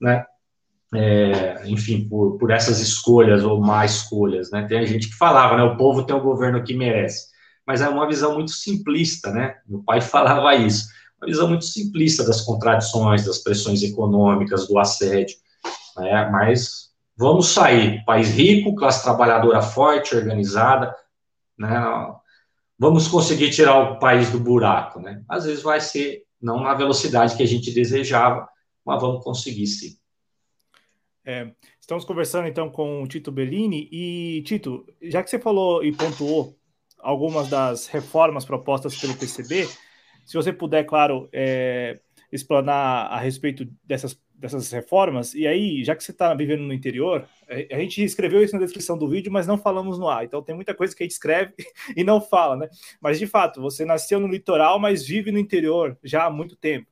né? 0.02 0.26
É, 0.94 1.68
enfim, 1.68 2.08
por, 2.08 2.38
por 2.38 2.52
essas 2.52 2.80
escolhas 2.80 3.44
ou 3.44 3.60
más 3.60 3.96
escolhas. 3.96 4.50
Né? 4.52 4.66
Tem 4.68 4.86
gente 4.86 5.10
que 5.10 5.16
falava, 5.16 5.58
né? 5.58 5.64
o 5.64 5.76
povo 5.76 6.06
tem 6.06 6.16
o 6.16 6.22
governo 6.22 6.64
que 6.64 6.74
merece 6.74 7.36
mas 7.66 7.82
é 7.82 7.90
uma 7.90 8.08
visão 8.08 8.36
muito 8.36 8.52
simplista, 8.52 9.32
né? 9.32 9.56
Meu 9.68 9.82
pai 9.84 10.00
falava 10.02 10.56
isso, 10.56 10.88
uma 11.20 11.28
visão 11.28 11.48
muito 11.48 11.66
simplista 11.66 12.24
das 12.24 12.42
contradições, 12.42 13.26
das 13.26 13.40
pressões 13.40 13.82
econômicas, 13.84 14.68
do 14.68 14.78
assédio, 14.78 15.38
né? 15.98 16.30
Mas 16.30 16.90
vamos 17.16 17.48
sair, 17.48 18.04
país 18.06 18.30
rico, 18.30 18.76
classe 18.76 19.04
trabalhadora 19.04 19.62
forte, 19.62 20.16
organizada, 20.16 20.96
né? 21.58 21.82
Vamos 22.78 23.08
conseguir 23.08 23.52
tirar 23.52 23.80
o 23.80 24.00
país 24.00 24.30
do 24.30 24.40
buraco, 24.40 25.00
né? 25.00 25.24
Às 25.30 25.46
vezes 25.46 25.64
vai 25.64 25.80
ser 25.80 26.24
não 26.42 26.62
na 26.62 26.74
velocidade 26.74 27.36
que 27.36 27.44
a 27.44 27.48
gente 27.48 27.72
desejava, 27.72 28.48
mas 28.86 29.02
vamos 29.02 29.24
conseguir 29.24 29.68
sim. 29.68 29.98
É, 31.28 31.50
estamos 31.82 32.06
conversando 32.06 32.48
então 32.48 32.70
com 32.70 33.02
o 33.02 33.08
Tito 33.08 33.32
Bellini 33.32 33.90
e 33.92 34.44
Tito, 34.44 34.86
já 35.02 35.24
que 35.24 35.30
você 35.30 35.40
falou 35.40 35.84
e 35.84 35.92
pontuou 35.92 36.56
algumas 37.00 37.48
das 37.50 37.88
reformas 37.88 38.46
propostas 38.46 38.96
pelo 38.96 39.16
PCB. 39.16 39.68
Se 40.26 40.36
você 40.36 40.52
puder, 40.52 40.84
claro, 40.84 41.30
é, 41.32 42.00
explanar 42.32 43.12
a 43.12 43.20
respeito 43.20 43.66
dessas, 43.84 44.20
dessas 44.34 44.72
reformas, 44.72 45.34
e 45.34 45.48
aí, 45.48 45.84
já 45.84 45.96
que 45.96 46.04
você 46.04 46.12
está 46.12 46.34
vivendo 46.34 46.62
no 46.62 46.74
interior, 46.74 47.28
a 47.72 47.80
gente 47.80 48.04
escreveu 48.04 48.44
isso 48.44 48.56
na 48.56 48.62
descrição 48.62 48.98
do 48.98 49.08
vídeo, 49.08 49.32
mas 49.32 49.48
não 49.48 49.58
falamos 49.58 50.00
no 50.00 50.10
ar. 50.10 50.26
Então 50.26 50.42
tem 50.42 50.56
muita 50.56 50.74
coisa 50.74 50.96
que 50.96 51.04
a 51.04 51.06
gente 51.06 51.14
escreve 51.14 51.54
e 51.96 52.04
não 52.04 52.20
fala, 52.20 52.58
né? 52.58 52.68
Mas 53.00 53.20
de 53.20 53.28
fato, 53.28 53.62
você 53.62 53.86
nasceu 53.86 54.20
no 54.20 54.28
litoral, 54.28 54.80
mas 54.80 55.06
vive 55.08 55.32
no 55.32 55.40
interior 55.40 55.98
já 56.04 56.26
há 56.26 56.30
muito 56.30 56.56
tempo, 56.56 56.88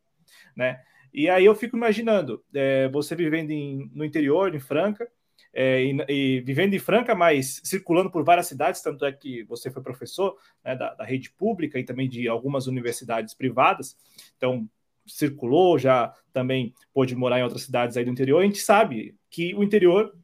né? 0.55 0.79
E 1.13 1.29
aí 1.29 1.45
eu 1.45 1.53
fico 1.53 1.77
imaginando, 1.77 2.43
é, 2.53 2.87
você 2.89 3.15
vivendo 3.15 3.51
em, 3.51 3.89
no 3.93 4.03
interior, 4.03 4.53
em 4.55 4.59
Franca, 4.59 5.07
é, 5.53 5.83
e, 5.83 6.05
e, 6.09 6.41
vivendo 6.41 6.73
em 6.73 6.79
Franca, 6.79 7.13
mas 7.13 7.61
circulando 7.63 8.09
por 8.09 8.23
várias 8.23 8.47
cidades, 8.47 8.81
tanto 8.81 9.05
é 9.05 9.11
que 9.11 9.43
você 9.43 9.69
foi 9.69 9.83
professor 9.83 10.35
né, 10.63 10.75
da, 10.75 10.95
da, 10.95 11.05
rede 11.05 11.29
pública 11.31 11.77
e 11.77 11.83
também 11.83 12.09
de 12.09 12.27
algumas 12.27 12.65
universidades 12.65 13.35
privadas, 13.35 13.95
então 14.35 14.67
circulou, 15.05 15.77
já 15.77 16.13
também 16.31 16.73
pôde 16.93 17.15
morar 17.15 17.39
em 17.39 17.43
outras 17.43 17.63
cidades 17.63 17.97
aí 17.97 18.05
do 18.05 18.11
interior. 18.11 18.41
A 18.41 18.45
gente 18.45 18.59
sabe 18.59 19.15
que 19.29 19.53
o 19.53 19.63
interior 19.63 20.15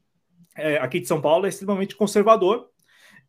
é, 0.55 0.77
aqui 0.77 0.99
de 0.99 1.07
São 1.07 1.21
Paulo 1.21 1.45
é 1.45 1.49
extremamente 1.49 1.95
conservador, 1.95 2.67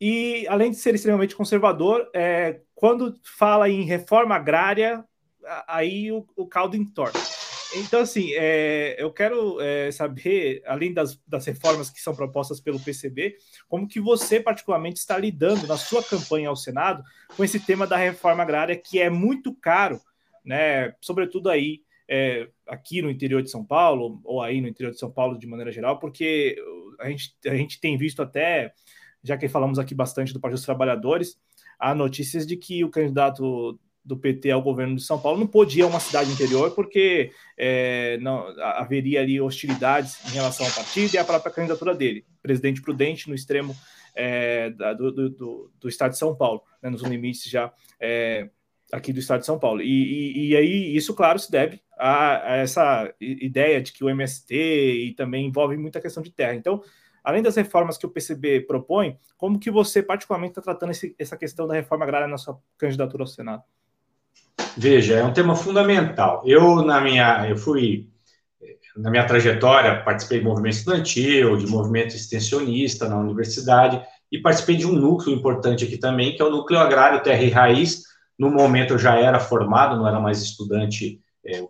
e 0.01 0.47
além 0.49 0.71
de 0.71 0.79
ser 0.79 0.95
extremamente 0.95 1.37
conservador, 1.37 2.09
é, 2.15 2.61
quando 2.75 3.15
fala 3.23 3.69
em 3.69 3.83
reforma 3.83 4.35
agrária, 4.35 5.05
aí 5.69 6.11
o, 6.11 6.27
o 6.35 6.47
caldo 6.47 6.77
entorta. 6.77 7.40
Então, 7.75 8.01
assim, 8.01 8.33
é, 8.33 8.97
eu 8.99 9.13
quero 9.13 9.61
é, 9.61 9.93
saber, 9.93 10.63
além 10.67 10.93
das, 10.93 11.21
das 11.27 11.47
reformas 11.47 11.89
que 11.89 12.01
são 12.01 12.15
propostas 12.15 12.61
pelo 12.61 12.81
PCB, 12.81 13.37
como 13.69 13.87
que 13.87 14.01
você, 14.01 14.41
particularmente, 14.41 14.99
está 14.99 15.17
lidando 15.17 15.67
na 15.67 15.77
sua 15.77 16.03
campanha 16.03 16.49
ao 16.49 16.57
Senado 16.57 17.03
com 17.37 17.45
esse 17.45 17.61
tema 17.61 17.87
da 17.87 17.97
reforma 17.97 18.43
agrária, 18.43 18.77
que 18.77 19.01
é 19.01 19.09
muito 19.09 19.55
caro, 19.55 20.01
né? 20.45 20.95
Sobretudo 21.01 21.49
aí 21.49 21.83
é, 22.09 22.49
aqui 22.67 23.01
no 23.01 23.11
interior 23.11 23.41
de 23.41 23.51
São 23.51 23.65
Paulo, 23.65 24.21
ou 24.25 24.43
aí 24.43 24.61
no 24.61 24.67
interior 24.67 24.91
de 24.91 24.99
São 24.99 25.11
Paulo 25.11 25.39
de 25.39 25.47
maneira 25.47 25.71
geral, 25.71 26.01
porque 26.01 26.57
a 26.99 27.09
gente, 27.09 27.33
a 27.47 27.55
gente 27.55 27.81
tem 27.81 27.97
visto 27.97 28.21
até, 28.21 28.73
já 29.23 29.39
que 29.39 29.49
falamos 29.49 29.79
aqui 29.79 29.95
bastante 29.95 30.33
do 30.33 30.41
Partido 30.41 30.57
dos 30.57 30.67
Trabalhadores, 30.67 31.39
há 31.79 31.95
notícias 31.95 32.45
de 32.45 32.57
que 32.57 32.85
o 32.85 32.91
candidato 32.91 33.79
do 34.05 34.17
PT 34.17 34.51
ao 34.51 34.63
governo 34.63 34.97
de 34.97 35.03
São 35.03 35.19
Paulo 35.19 35.39
não 35.39 35.47
podia 35.47 35.87
uma 35.87 36.01
cidade 36.01 36.31
interior 36.31 36.71
porque 36.73 37.31
é, 37.59 38.19
não 38.19 38.47
haveria 38.59 39.21
ali 39.21 39.41
hostilidades 39.41 40.19
em 40.27 40.35
relação 40.35 40.67
ao 40.67 40.73
partido 40.73 41.15
e 41.15 41.19
à 41.19 41.25
própria 41.25 41.53
candidatura 41.53 41.95
dele, 41.95 42.25
presidente 42.43 42.81
prudente 42.81 43.29
no 43.29 43.35
extremo 43.35 43.77
é, 44.15 44.71
da, 44.71 44.93
do, 44.93 45.13
do, 45.13 45.73
do, 45.81 45.89
estado 45.89 46.13
de 46.13 46.19
São 46.19 46.35
Paulo, 46.35 46.63
né, 46.83 46.91
nos 46.91 47.03
limites 47.03 47.45
já 47.51 47.73
é, 48.01 48.49
aqui 48.93 49.13
do 49.13 49.21
estado 49.21 49.41
de 49.41 49.47
São 49.47 49.59
Paulo. 49.59 49.83
E, 49.83 49.87
e, 49.87 50.49
e, 50.49 50.57
aí 50.57 50.97
isso, 50.97 51.15
claro, 51.15 51.39
se 51.39 51.51
deve 51.51 51.81
a, 51.99 52.53
a, 52.53 52.57
essa 52.57 53.15
ideia 53.21 53.81
de 53.81 53.93
que 53.93 54.03
o 54.03 54.11
MST 54.11 54.55
e 54.55 55.15
também 55.15 55.47
envolve 55.47 55.77
muita 55.77 56.01
questão 56.01 56.23
de 56.23 56.31
terra. 56.31 56.55
Então, 56.55 56.83
além 57.23 57.43
das 57.43 57.57
reformas 57.57 57.97
que 57.97 58.07
o 58.07 58.11
PCB 58.11 58.63
propõe, 58.63 59.19
como 59.37 59.59
que 59.59 59.71
você 59.71 60.03
particularmente 60.03 60.53
está 60.53 60.63
tratando 60.63 60.91
esse, 60.91 61.15
essa 61.19 61.37
questão 61.37 61.67
da 61.67 61.75
reforma 61.75 62.05
agrária 62.05 62.27
na 62.27 62.39
sua 62.39 62.61
candidatura 62.79 63.23
ao 63.23 63.27
Senado? 63.27 63.63
Veja, 64.77 65.15
é 65.15 65.25
um 65.25 65.33
tema 65.33 65.55
fundamental. 65.55 66.43
Eu, 66.45 66.83
na 66.83 67.01
minha, 67.01 67.49
eu 67.49 67.57
fui, 67.57 68.09
na 68.97 69.11
minha 69.11 69.27
trajetória, 69.27 70.03
participei 70.03 70.39
de 70.39 70.45
movimento 70.45 70.75
estudantil, 70.75 71.57
de 71.57 71.67
movimento 71.67 72.15
extensionista 72.15 73.09
na 73.09 73.19
universidade, 73.19 74.01
e 74.31 74.39
participei 74.39 74.77
de 74.77 74.87
um 74.87 74.93
núcleo 74.93 75.35
importante 75.35 75.85
aqui 75.85 75.99
também, 75.99 76.35
que 76.35 76.43
é 76.43 76.45
o 76.45 76.51
Núcleo 76.51 76.79
Agrário 76.79 77.23
Terra 77.23 77.43
e 77.43 77.51
Raiz. 77.51 78.05
No 78.39 78.51
momento 78.51 78.95
eu 78.95 78.99
já 78.99 79.19
era 79.19 79.41
formado, 79.41 79.97
não 79.97 80.07
era 80.07 80.21
mais 80.21 80.41
estudante 80.41 81.21
é, 81.45 81.63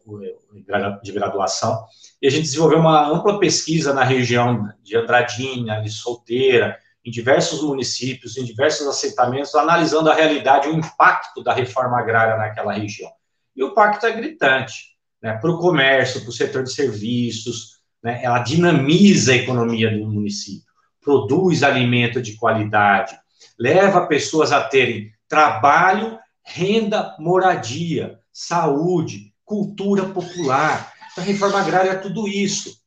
de 1.03 1.13
graduação, 1.13 1.85
e 2.21 2.27
a 2.27 2.31
gente 2.31 2.43
desenvolveu 2.43 2.79
uma 2.79 3.09
ampla 3.09 3.39
pesquisa 3.39 3.95
na 3.95 4.05
região 4.05 4.69
de 4.83 4.97
Andradina, 4.97 5.81
de 5.81 5.91
Solteira, 5.91 6.77
em 7.05 7.11
diversos 7.11 7.63
municípios, 7.63 8.37
em 8.37 8.45
diversos 8.45 8.87
assentamentos, 8.87 9.55
analisando 9.55 10.11
a 10.11 10.15
realidade, 10.15 10.69
o 10.69 10.77
impacto 10.77 11.43
da 11.43 11.53
reforma 11.53 11.99
agrária 11.99 12.37
naquela 12.37 12.73
região. 12.73 13.11
E 13.57 13.65
o 13.65 13.69
impacto 13.69 14.07
é 14.07 14.13
gritante, 14.13 14.97
né, 15.23 15.35
para 15.35 15.51
o 15.51 15.59
comércio, 15.59 16.21
para 16.21 16.31
o 16.31 16.33
setor 16.33 16.63
de 16.63 16.73
serviços, 16.73 17.81
né, 18.03 18.21
ela 18.23 18.39
dinamiza 18.41 19.33
a 19.33 19.37
economia 19.37 19.91
do 19.91 20.07
município, 20.07 20.73
produz 21.01 21.63
alimento 21.63 22.21
de 22.21 22.37
qualidade, 22.37 23.19
leva 23.59 24.07
pessoas 24.07 24.53
a 24.53 24.63
terem 24.63 25.13
trabalho, 25.29 26.19
renda, 26.45 27.15
moradia, 27.19 28.19
saúde, 28.33 29.33
cultura 29.45 30.05
popular. 30.07 30.93
A 31.17 31.21
reforma 31.21 31.61
agrária 31.61 31.91
é 31.91 31.97
tudo 31.97 32.27
isso. 32.27 32.80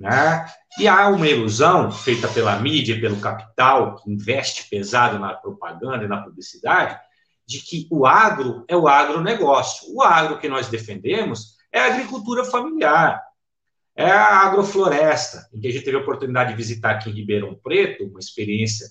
Né? 0.00 0.46
E 0.78 0.88
há 0.88 1.08
uma 1.08 1.28
ilusão 1.28 1.92
feita 1.92 2.26
pela 2.28 2.58
mídia, 2.58 2.98
pelo 2.98 3.20
capital, 3.20 3.96
que 3.96 4.10
investe 4.10 4.66
pesado 4.70 5.18
na 5.18 5.34
propaganda 5.34 6.04
e 6.04 6.08
na 6.08 6.22
publicidade, 6.22 6.98
de 7.46 7.60
que 7.60 7.86
o 7.90 8.06
agro 8.06 8.64
é 8.66 8.74
o 8.74 8.88
agronegócio. 8.88 9.94
O 9.94 10.02
agro 10.02 10.38
que 10.38 10.48
nós 10.48 10.68
defendemos 10.68 11.56
é 11.70 11.80
a 11.80 11.86
agricultura 11.86 12.44
familiar, 12.44 13.22
é 13.94 14.10
a 14.10 14.46
agrofloresta, 14.46 15.48
em 15.52 15.60
que 15.60 15.68
a 15.68 15.70
gente 15.70 15.84
teve 15.84 15.98
a 15.98 16.00
oportunidade 16.00 16.50
de 16.50 16.56
visitar 16.56 16.92
aqui 16.92 17.10
em 17.10 17.12
Ribeirão 17.12 17.54
Preto, 17.62 18.04
uma 18.04 18.20
experiência 18.20 18.86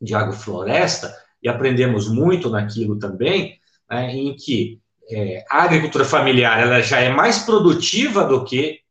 de 0.00 0.14
agrofloresta, 0.14 1.14
e 1.42 1.48
aprendemos 1.48 2.08
muito 2.08 2.48
naquilo 2.48 2.98
também, 2.98 3.58
né, 3.90 4.10
em 4.14 4.34
que 4.34 4.80
é, 5.10 5.44
a 5.50 5.64
agricultura 5.64 6.04
familiar 6.04 6.60
ela 6.60 6.80
já 6.80 7.00
é 7.00 7.10
mais 7.10 7.40
produtiva 7.40 8.24
do 8.24 8.44
que 8.44 8.81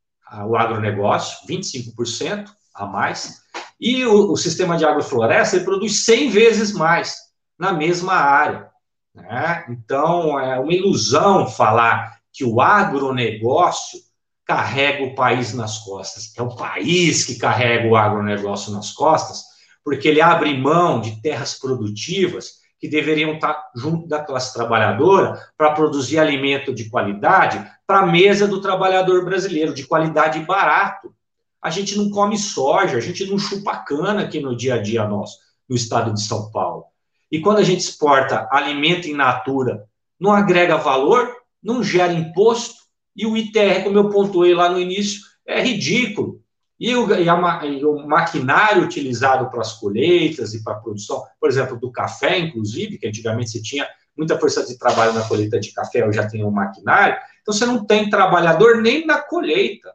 o 0.46 0.56
agronegócio, 0.56 1.46
25% 1.48 2.50
a 2.74 2.86
mais, 2.86 3.42
e 3.80 4.06
o, 4.06 4.32
o, 4.32 4.38
sistema 4.38 4.78
de 4.78 4.86
agrofloresta 4.86 5.56
ele 5.56 5.66
produz 5.66 6.06
100 6.06 6.30
vezes 6.30 6.72
mais 6.72 7.16
na 7.58 7.74
mesma 7.74 8.14
área. 8.14 8.70
Né? 9.14 9.66
Então, 9.70 10.40
é 10.40 10.60
uma 10.60 10.74
ilusão 10.74 11.48
falar 11.48 12.18
que 12.32 12.46
o 12.46 12.62
agronegócio 12.62 14.00
carrega 14.46 15.04
o 15.04 15.16
país 15.16 15.54
nas 15.54 15.80
costas. 15.80 16.32
É 16.38 16.42
o 16.42 16.56
país 16.56 17.26
que 17.26 17.36
carrega 17.36 17.88
o 17.88 17.96
agronegócio 17.96 18.72
nas 18.72 18.92
costas, 18.92 19.44
porque 19.84 20.08
ele 20.08 20.22
abre 20.22 20.58
mão 20.58 21.02
de 21.02 21.22
terras 21.22 21.58
produtivas 21.58 22.62
que 22.80 22.88
deveriam 22.88 23.34
estar 23.34 23.70
junto 23.76 24.08
da 24.08 24.24
classe 24.24 24.54
trabalhadora 24.54 25.40
para 25.58 25.72
produzir 25.72 26.18
alimento 26.18 26.74
de 26.74 26.90
qualidade 26.90 27.64
para 27.92 28.00
a 28.00 28.06
mesa 28.06 28.48
do 28.48 28.62
trabalhador 28.62 29.26
brasileiro, 29.26 29.74
de 29.74 29.86
qualidade 29.86 30.40
e 30.40 30.46
barato. 30.46 31.14
A 31.62 31.70
gente 31.70 31.98
não 31.98 32.10
come 32.10 32.38
soja, 32.38 32.96
a 32.96 33.02
gente 33.02 33.26
não 33.26 33.38
chupa 33.38 33.80
cana 33.80 34.22
aqui 34.22 34.40
no 34.40 34.56
dia 34.56 34.76
a 34.76 34.78
dia 34.82 35.06
nosso, 35.06 35.38
no 35.68 35.76
estado 35.76 36.14
de 36.14 36.22
São 36.22 36.50
Paulo. 36.52 36.86
E 37.30 37.42
quando 37.42 37.58
a 37.58 37.64
gente 37.64 37.82
exporta 37.82 38.48
alimento 38.50 39.10
in 39.10 39.14
natura, 39.14 39.84
não 40.18 40.32
agrega 40.32 40.78
valor, 40.78 41.36
não 41.62 41.84
gera 41.84 42.14
imposto, 42.14 42.76
e 43.14 43.26
o 43.26 43.36
ITR, 43.36 43.84
como 43.84 43.98
eu 43.98 44.10
pontuei 44.10 44.54
lá 44.54 44.70
no 44.70 44.80
início, 44.80 45.20
é 45.46 45.62
ridículo. 45.62 46.40
E 46.80 46.96
o, 46.96 47.14
e, 47.14 47.28
a, 47.28 47.66
e 47.66 47.84
o, 47.84 48.08
maquinário 48.08 48.84
utilizado 48.84 49.50
para 49.50 49.60
as 49.60 49.74
colheitas 49.74 50.54
e 50.54 50.64
para 50.64 50.76
a 50.76 50.80
produção, 50.80 51.26
por 51.42 51.50
exemplo, 51.50 51.78
do 51.78 51.92
café, 51.92 52.40
inclusive, 52.40 52.98
que 52.98 53.06
antigamente 53.06 53.50
se 53.50 53.62
tinha 53.62 53.86
muita 54.18 54.40
força 54.40 54.66
de 54.66 54.78
trabalho 54.78 55.12
na 55.12 55.28
colheita 55.28 55.60
de 55.60 55.74
café, 55.74 56.04
eu 56.04 56.14
já 56.14 56.26
tenho 56.26 56.48
um 56.48 56.52
maquinário, 56.52 57.18
então 57.42 57.54
você 57.54 57.66
não 57.66 57.86
tem 57.86 58.10
trabalhador 58.10 58.82
nem 58.82 59.06
na 59.06 59.20
colheita. 59.20 59.94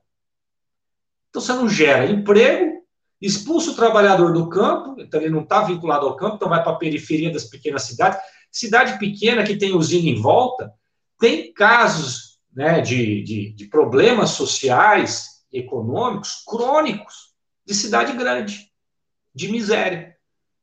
Então 1.30 1.40
você 1.40 1.52
não 1.52 1.68
gera 1.68 2.06
emprego, 2.06 2.82
expulsa 3.20 3.70
o 3.70 3.76
trabalhador 3.76 4.32
do 4.32 4.48
campo, 4.48 5.00
então 5.00 5.20
ele 5.20 5.30
não 5.30 5.42
está 5.42 5.62
vinculado 5.62 6.06
ao 6.06 6.16
campo, 6.16 6.36
então 6.36 6.48
vai 6.48 6.62
para 6.62 6.72
a 6.72 6.76
periferia 6.76 7.32
das 7.32 7.44
pequenas 7.44 7.82
cidades. 7.82 8.18
Cidade 8.50 8.98
pequena 8.98 9.44
que 9.44 9.56
tem 9.56 9.74
usina 9.74 10.08
em 10.08 10.20
volta, 10.20 10.72
tem 11.18 11.52
casos 11.52 12.38
né, 12.54 12.80
de, 12.80 13.22
de, 13.22 13.52
de 13.52 13.66
problemas 13.66 14.30
sociais 14.30 15.44
econômicos 15.52 16.42
crônicos 16.46 17.34
de 17.64 17.74
cidade 17.74 18.12
grande, 18.12 18.70
de 19.34 19.50
miséria. 19.50 20.16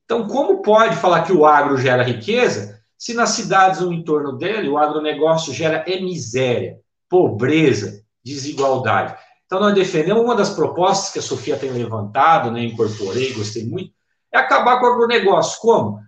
Então, 0.05 0.27
como 0.27 0.61
pode 0.61 0.95
falar 0.95 1.23
que 1.23 1.31
o 1.31 1.45
agro 1.45 1.77
gera 1.77 2.03
riqueza 2.03 2.82
se 3.03 3.13
nas 3.13 3.31
cidades 3.31 3.81
no 3.81 3.91
entorno 3.91 4.37
dele 4.37 4.69
o 4.69 4.77
agronegócio 4.77 5.53
gera 5.53 5.83
é 5.85 5.99
miséria, 5.99 6.79
pobreza, 7.09 8.01
desigualdade? 8.23 9.13
Então, 9.45 9.59
nós 9.59 9.75
defendemos 9.75 10.23
uma 10.23 10.37
das 10.37 10.51
propostas 10.51 11.11
que 11.11 11.19
a 11.19 11.21
Sofia 11.21 11.57
tem 11.57 11.69
levantado, 11.69 12.49
né, 12.49 12.63
incorporei, 12.63 13.33
gostei 13.33 13.65
muito, 13.65 13.91
é 14.33 14.37
acabar 14.37 14.79
com 14.79 14.85
o 14.85 14.93
agronegócio. 14.93 15.59
Como? 15.59 15.99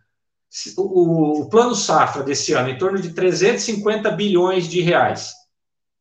O, 0.77 1.41
o 1.41 1.49
plano 1.49 1.75
safra 1.75 2.23
desse 2.23 2.53
ano, 2.53 2.69
em 2.69 2.77
torno 2.77 2.97
de 2.97 3.09
350 3.09 4.11
bilhões 4.11 4.65
de 4.65 4.79
reais 4.79 5.33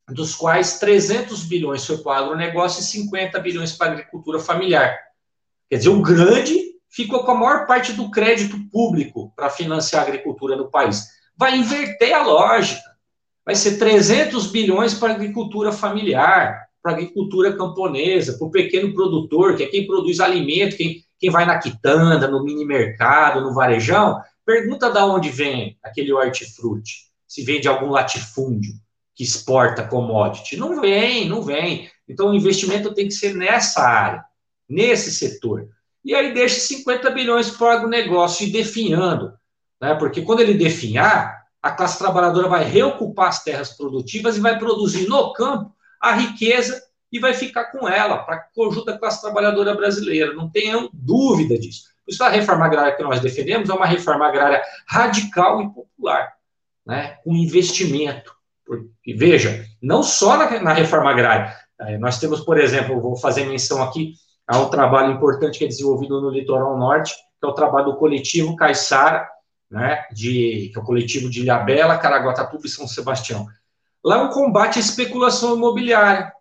dos 0.09 0.37
quais 0.37 0.79
300 0.79 1.43
bilhões 1.47 1.85
foi 1.85 1.99
para 1.99 2.23
o 2.23 2.25
agronegócio 2.27 2.81
e 2.81 2.85
50 2.85 3.37
bilhões 3.41 3.73
para 3.73 3.89
a 3.89 3.93
agricultura 3.95 4.39
familiar. 4.39 4.97
Quer 5.69 5.79
dizer, 5.79 5.89
o 5.89 6.01
grande 6.01 6.64
ficou 6.95 7.25
com 7.25 7.33
a 7.33 7.35
maior 7.35 7.67
parte 7.67 7.93
do 7.93 8.09
crédito 8.09 8.57
público 8.71 9.33
para 9.35 9.51
financiar 9.51 10.05
a 10.05 10.07
agricultura 10.07 10.57
no 10.57 10.71
país. 10.71 11.09
Vai 11.37 11.59
inverter 11.59 12.15
a 12.15 12.23
lógica. 12.23 12.95
Vai 13.45 13.57
ser 13.57 13.79
300 13.79 14.47
bilhões 14.47 14.95
para 14.95 15.13
a 15.13 15.17
agricultura 15.17 15.73
familiar, 15.73 16.69
para 16.81 16.93
a 16.93 16.95
agricultura 16.95 17.57
camponesa, 17.57 18.39
para 18.39 18.47
o 18.47 18.51
pequeno 18.51 18.95
produtor, 18.95 19.57
que 19.57 19.65
é 19.65 19.67
quem 19.67 19.87
produz 19.87 20.21
alimento, 20.21 20.77
quem, 20.77 21.05
quem 21.19 21.31
vai 21.31 21.45
na 21.45 21.59
quitanda, 21.59 22.29
no 22.29 22.45
mini 22.45 22.65
mercado, 22.65 23.41
no 23.41 23.53
varejão. 23.53 24.21
Pergunta 24.47 24.89
de 24.89 24.99
onde 25.01 25.31
vem 25.31 25.77
aquele 25.83 26.13
hortifruti, 26.13 27.07
se 27.27 27.43
vem 27.43 27.61
de 27.61 27.67
algum 27.67 27.91
latifúndio 27.91 28.73
que 29.17 29.25
exporta 29.25 29.83
commodity. 29.83 30.57
Não 30.57 30.81
vem, 30.81 31.29
não 31.29 31.43
vem. 31.43 31.91
Então, 32.09 32.31
o 32.31 32.35
investimento 32.35 32.95
tem 32.95 33.09
que 33.09 33.15
ser 33.15 33.35
nessa 33.35 33.83
área, 33.83 34.25
nesse 34.69 35.11
setor. 35.11 35.69
E 36.05 36.15
aí 36.15 36.35
deixa 36.35 36.61
50 36.61 37.11
bilhões 37.11 37.51
para 37.51 37.67
o 37.67 37.71
agronegócio 37.71 38.47
e 38.47 38.51
definhando. 38.51 39.33
Né? 39.81 39.95
Porque 39.95 40.23
quando 40.23 40.41
ele 40.41 40.55
definhar, 40.55 41.45
a 41.63 41.71
classe 41.71 41.99
trabalhadora 41.99 42.49
vai 42.49 42.65
reocupar 42.65 43.29
as 43.29 43.43
terras 43.43 43.71
produtivas 43.71 44.37
e 44.37 44.41
vai 44.41 44.59
produzir 44.59 45.09
no 45.09 45.33
campo 45.33 45.75
a 46.01 46.13
riqueza 46.13 46.83
e 47.11 47.19
vai 47.19 47.33
ficar 47.33 47.67
com 47.67 47.89
ela, 47.89 48.19
para 48.19 48.37
a 48.37 48.45
conjunto 48.55 48.87
da 48.87 48.99
classe 48.99 49.23
trabalhadora 49.23 49.75
brasileira. 49.75 50.35
Não 50.35 50.51
tenham 50.51 50.91
dúvida 50.93 51.57
disso. 51.59 51.85
Por 52.05 52.13
isso, 52.13 52.23
a 52.23 52.29
reforma 52.29 52.67
agrária 52.67 52.95
que 52.95 53.03
nós 53.03 53.21
defendemos 53.21 53.71
é 53.71 53.73
uma 53.73 53.87
reforma 53.87 54.27
agrária 54.27 54.63
radical 54.87 55.63
e 55.63 55.73
popular, 55.73 56.35
né? 56.85 57.17
com 57.25 57.35
investimento 57.35 58.35
porque, 58.65 59.15
veja, 59.15 59.65
não 59.81 60.03
só 60.03 60.37
na, 60.37 60.73
reforma 60.73 61.11
agrária, 61.11 61.55
nós 62.01 62.19
temos, 62.19 62.41
por 62.41 62.59
exemplo, 62.59 63.01
vou 63.01 63.17
fazer 63.17 63.45
menção 63.45 63.83
aqui 63.83 64.15
a 64.47 64.59
um 64.59 64.69
trabalho 64.69 65.13
importante 65.13 65.59
que 65.59 65.65
é 65.65 65.69
desenvolvido 65.69 66.21
no 66.21 66.31
litoral 66.31 66.79
norte, 66.79 67.15
que 67.15 67.47
é 67.47 67.49
o 67.49 67.55
trabalho 67.55 67.87
do 67.87 67.97
coletivo 67.97 68.57
Caiçara, 68.57 69.29
né, 69.71 70.05
de, 70.13 70.71
que 70.73 70.79
é 70.79 70.81
o 70.81 70.85
coletivo 70.85 71.31
de 71.31 71.41
Ilhabela, 71.41 71.99
Caraguatatuba 71.99 72.67
e 72.67 72.69
São 72.69 72.87
Sebastião. 72.87 73.47
Lá 74.05 74.19
é 74.19 74.23
um 74.23 74.31
combate 74.31 74.79
à 74.79 74.81
especulação 74.81 75.57
imobiliária, 75.57 76.33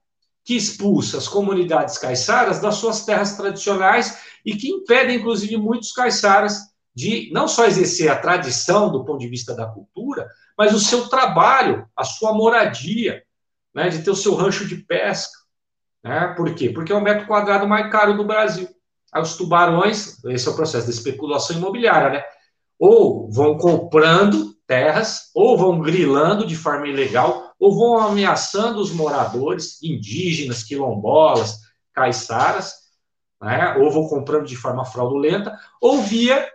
que 0.44 0.56
expulsa 0.56 1.18
as 1.18 1.28
comunidades 1.28 1.98
caiçaras 1.98 2.60
das 2.60 2.76
suas 2.76 3.06
terras 3.06 3.38
tradicionais 3.38 4.20
e 4.46 4.56
que 4.56 4.70
impede, 4.70 5.14
inclusive, 5.14 5.56
muitos 5.56 5.94
caiçaras 5.94 6.60
de 6.94 7.32
não 7.34 7.48
só 7.48 7.66
exercer 7.66 8.12
a 8.12 8.18
tradição 8.18 8.92
do 8.92 9.04
ponto 9.06 9.20
de 9.20 9.28
vista 9.28 9.56
da 9.56 9.66
cultura, 9.66 10.30
mas 10.58 10.74
o 10.74 10.80
seu 10.80 11.08
trabalho, 11.08 11.88
a 11.96 12.04
sua 12.04 12.34
moradia, 12.34 13.24
né, 13.74 13.90
de 13.90 14.04
ter 14.04 14.12
o 14.12 14.16
seu 14.16 14.36
rancho 14.36 14.68
de 14.68 14.76
pesca. 14.76 15.32
Né? 16.04 16.34
Por 16.36 16.54
quê? 16.54 16.70
Porque 16.70 16.92
é 16.92 16.96
o 16.96 17.02
metro 17.02 17.26
quadrado 17.26 17.68
mais 17.68 17.92
caro 17.92 18.16
do 18.16 18.26
Brasil. 18.26 18.68
Aí 19.12 19.22
os 19.22 19.38
tubarões, 19.38 20.24
esse 20.26 20.48
é 20.48 20.52
o 20.52 20.56
processo 20.56 20.88
da 20.88 20.94
especulação 20.94 21.56
imobiliária, 21.56 22.10
né? 22.10 22.24
Ou 22.80 23.32
vão 23.32 23.58
comprando 23.58 24.54
terras, 24.68 25.30
ou 25.36 25.58
vão 25.58 25.80
grilando 25.80 26.46
de 26.46 26.56
forma 26.56 26.88
ilegal, 26.88 27.54
ou 27.60 27.78
vão 27.78 28.00
ameaçando 28.00 28.80
os 28.80 28.92
moradores, 28.92 29.82
indígenas, 29.82 30.64
quilombolas, 30.64 31.60
caiçaras, 31.94 32.74
né? 33.42 33.76
ou 33.78 33.92
vão 33.92 34.08
comprando 34.08 34.46
de 34.46 34.56
forma 34.56 34.84
fraudulenta, 34.84 35.58
ou 35.80 36.02
via 36.02 36.50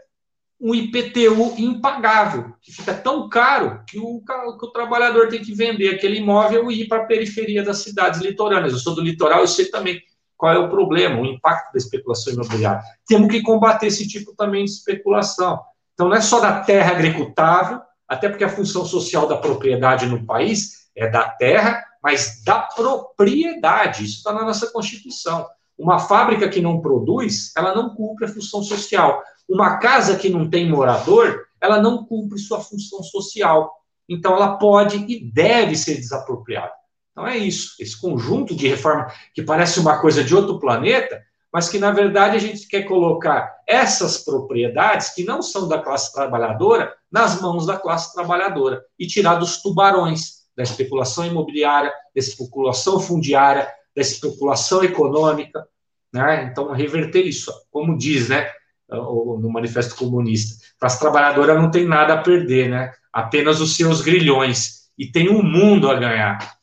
um 0.61 0.75
IPTU 0.75 1.55
impagável, 1.57 2.53
que 2.61 2.73
fica 2.73 2.93
tão 2.93 3.29
caro 3.29 3.83
que 3.87 3.99
o, 3.99 4.21
que 4.21 4.67
o 4.67 4.73
trabalhador 4.73 5.29
tem 5.29 5.41
que 5.41 5.55
vender 5.55 5.95
aquele 5.95 6.19
imóvel 6.19 6.71
e 6.71 6.83
ir 6.83 6.89
para 6.89 7.03
a 7.03 7.07
periferia 7.07 7.63
das 7.63 7.79
cidades 7.79 8.21
litorâneas. 8.21 8.73
Eu 8.73 8.79
sou 8.79 8.95
do 8.95 9.01
litoral, 9.01 9.41
eu 9.41 9.47
sei 9.47 9.67
também 9.67 10.03
qual 10.37 10.53
é 10.53 10.59
o 10.59 10.69
problema, 10.69 11.21
o 11.21 11.27
impacto 11.27 11.73
da 11.73 11.79
especulação 11.79 12.33
imobiliária. 12.33 12.83
Temos 13.07 13.31
que 13.31 13.43
combater 13.43 13.87
esse 13.87 14.07
tipo 14.09 14.35
também 14.35 14.65
de 14.65 14.71
especulação. 14.71 15.61
Então, 15.95 16.09
não 16.09 16.17
é 16.17 16.21
só 16.21 16.41
da 16.41 16.61
terra 16.61 16.93
agricultável, 16.93 17.81
até 18.07 18.29
porque 18.29 18.45
a 18.45 18.49
função 18.49 18.85
social 18.85 19.29
da 19.29 19.37
propriedade 19.37 20.07
no 20.07 20.25
país 20.25 20.89
é 20.97 21.09
da 21.09 21.29
terra, 21.29 21.85
mas 22.03 22.43
da 22.45 22.61
propriedade. 22.61 24.05
Isso 24.05 24.19
está 24.19 24.33
na 24.33 24.45
nossa 24.45 24.71
Constituição. 24.73 25.47
Uma 25.77 25.99
fábrica 25.99 26.49
que 26.49 26.61
não 26.61 26.81
produz, 26.81 27.53
ela 27.57 27.75
não 27.75 27.95
cumpre 27.95 28.25
a 28.25 28.29
função 28.29 28.63
social. 28.63 29.23
Uma 29.49 29.79
casa 29.79 30.17
que 30.17 30.29
não 30.29 30.49
tem 30.49 30.69
morador, 30.69 31.47
ela 31.61 31.81
não 31.81 32.05
cumpre 32.05 32.39
sua 32.39 32.61
função 32.61 33.03
social. 33.03 33.73
Então, 34.09 34.35
ela 34.35 34.57
pode 34.57 34.97
e 35.09 35.25
deve 35.33 35.77
ser 35.77 35.95
desapropriada. 35.95 36.73
Então, 37.13 37.27
é 37.27 37.37
isso. 37.37 37.75
Esse 37.81 38.01
conjunto 38.01 38.55
de 38.55 38.69
reforma 38.69 39.13
que 39.35 39.43
parece 39.43 39.81
uma 39.81 39.99
coisa 40.01 40.23
de 40.23 40.35
outro 40.35 40.59
planeta, 40.61 41.21
mas 41.53 41.69
que, 41.69 41.79
na 41.79 41.91
verdade, 41.91 42.37
a 42.37 42.39
gente 42.39 42.69
quer 42.69 42.83
colocar 42.83 43.57
essas 43.67 44.19
propriedades, 44.19 45.11
que 45.11 45.25
não 45.25 45.43
são 45.43 45.67
da 45.67 45.79
classe 45.79 46.13
trabalhadora, 46.13 46.95
nas 47.11 47.41
mãos 47.41 47.67
da 47.67 47.77
classe 47.77 48.13
trabalhadora 48.15 48.85
e 48.99 49.07
tirar 49.07 49.37
dos 49.37 49.63
tubarões 49.63 50.39
da 50.57 50.63
especulação 50.63 51.25
imobiliária, 51.25 51.91
da 51.91 52.21
especulação 52.21 53.01
fundiária, 53.01 53.69
da 53.95 54.03
especulação 54.03 54.85
econômica. 54.85 55.67
Né? 56.13 56.45
Então, 56.45 56.71
reverter 56.73 57.23
isso. 57.23 57.53
Como 57.71 57.97
diz, 57.97 58.29
né? 58.29 58.51
No 58.91 59.51
Manifesto 59.51 59.95
Comunista. 59.97 60.65
Classe 60.79 60.99
trabalhadora 60.99 61.55
não 61.55 61.71
tem 61.71 61.87
nada 61.87 62.15
a 62.15 62.23
perder, 62.23 62.71
né? 62.71 62.93
Apenas 63.13 63.61
os 63.61 63.77
seus 63.77 64.01
grilhões. 64.01 64.89
E 64.97 65.07
tem 65.07 65.29
um 65.29 65.43
mundo 65.43 65.91
a 65.91 65.95
ganhar. 65.95 66.59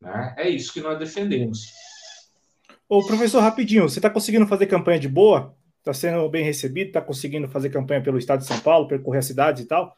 Né? 0.00 0.34
É 0.36 0.48
isso 0.48 0.72
que 0.72 0.80
nós 0.80 0.98
defendemos. 0.98 1.66
Ô, 2.88 3.04
professor, 3.06 3.40
rapidinho, 3.40 3.88
você 3.88 3.98
está 3.98 4.10
conseguindo 4.10 4.46
fazer 4.46 4.66
campanha 4.66 4.98
de 4.98 5.08
boa? 5.08 5.54
Está 5.78 5.94
sendo 5.94 6.28
bem 6.28 6.44
recebido? 6.44 6.88
Está 6.88 7.00
conseguindo 7.00 7.48
fazer 7.48 7.70
campanha 7.70 8.02
pelo 8.02 8.18
estado 8.18 8.40
de 8.40 8.46
São 8.46 8.58
Paulo, 8.60 8.88
percorrer 8.88 9.18
as 9.18 9.26
cidades 9.26 9.62
e 9.62 9.66
tal? 9.66 9.96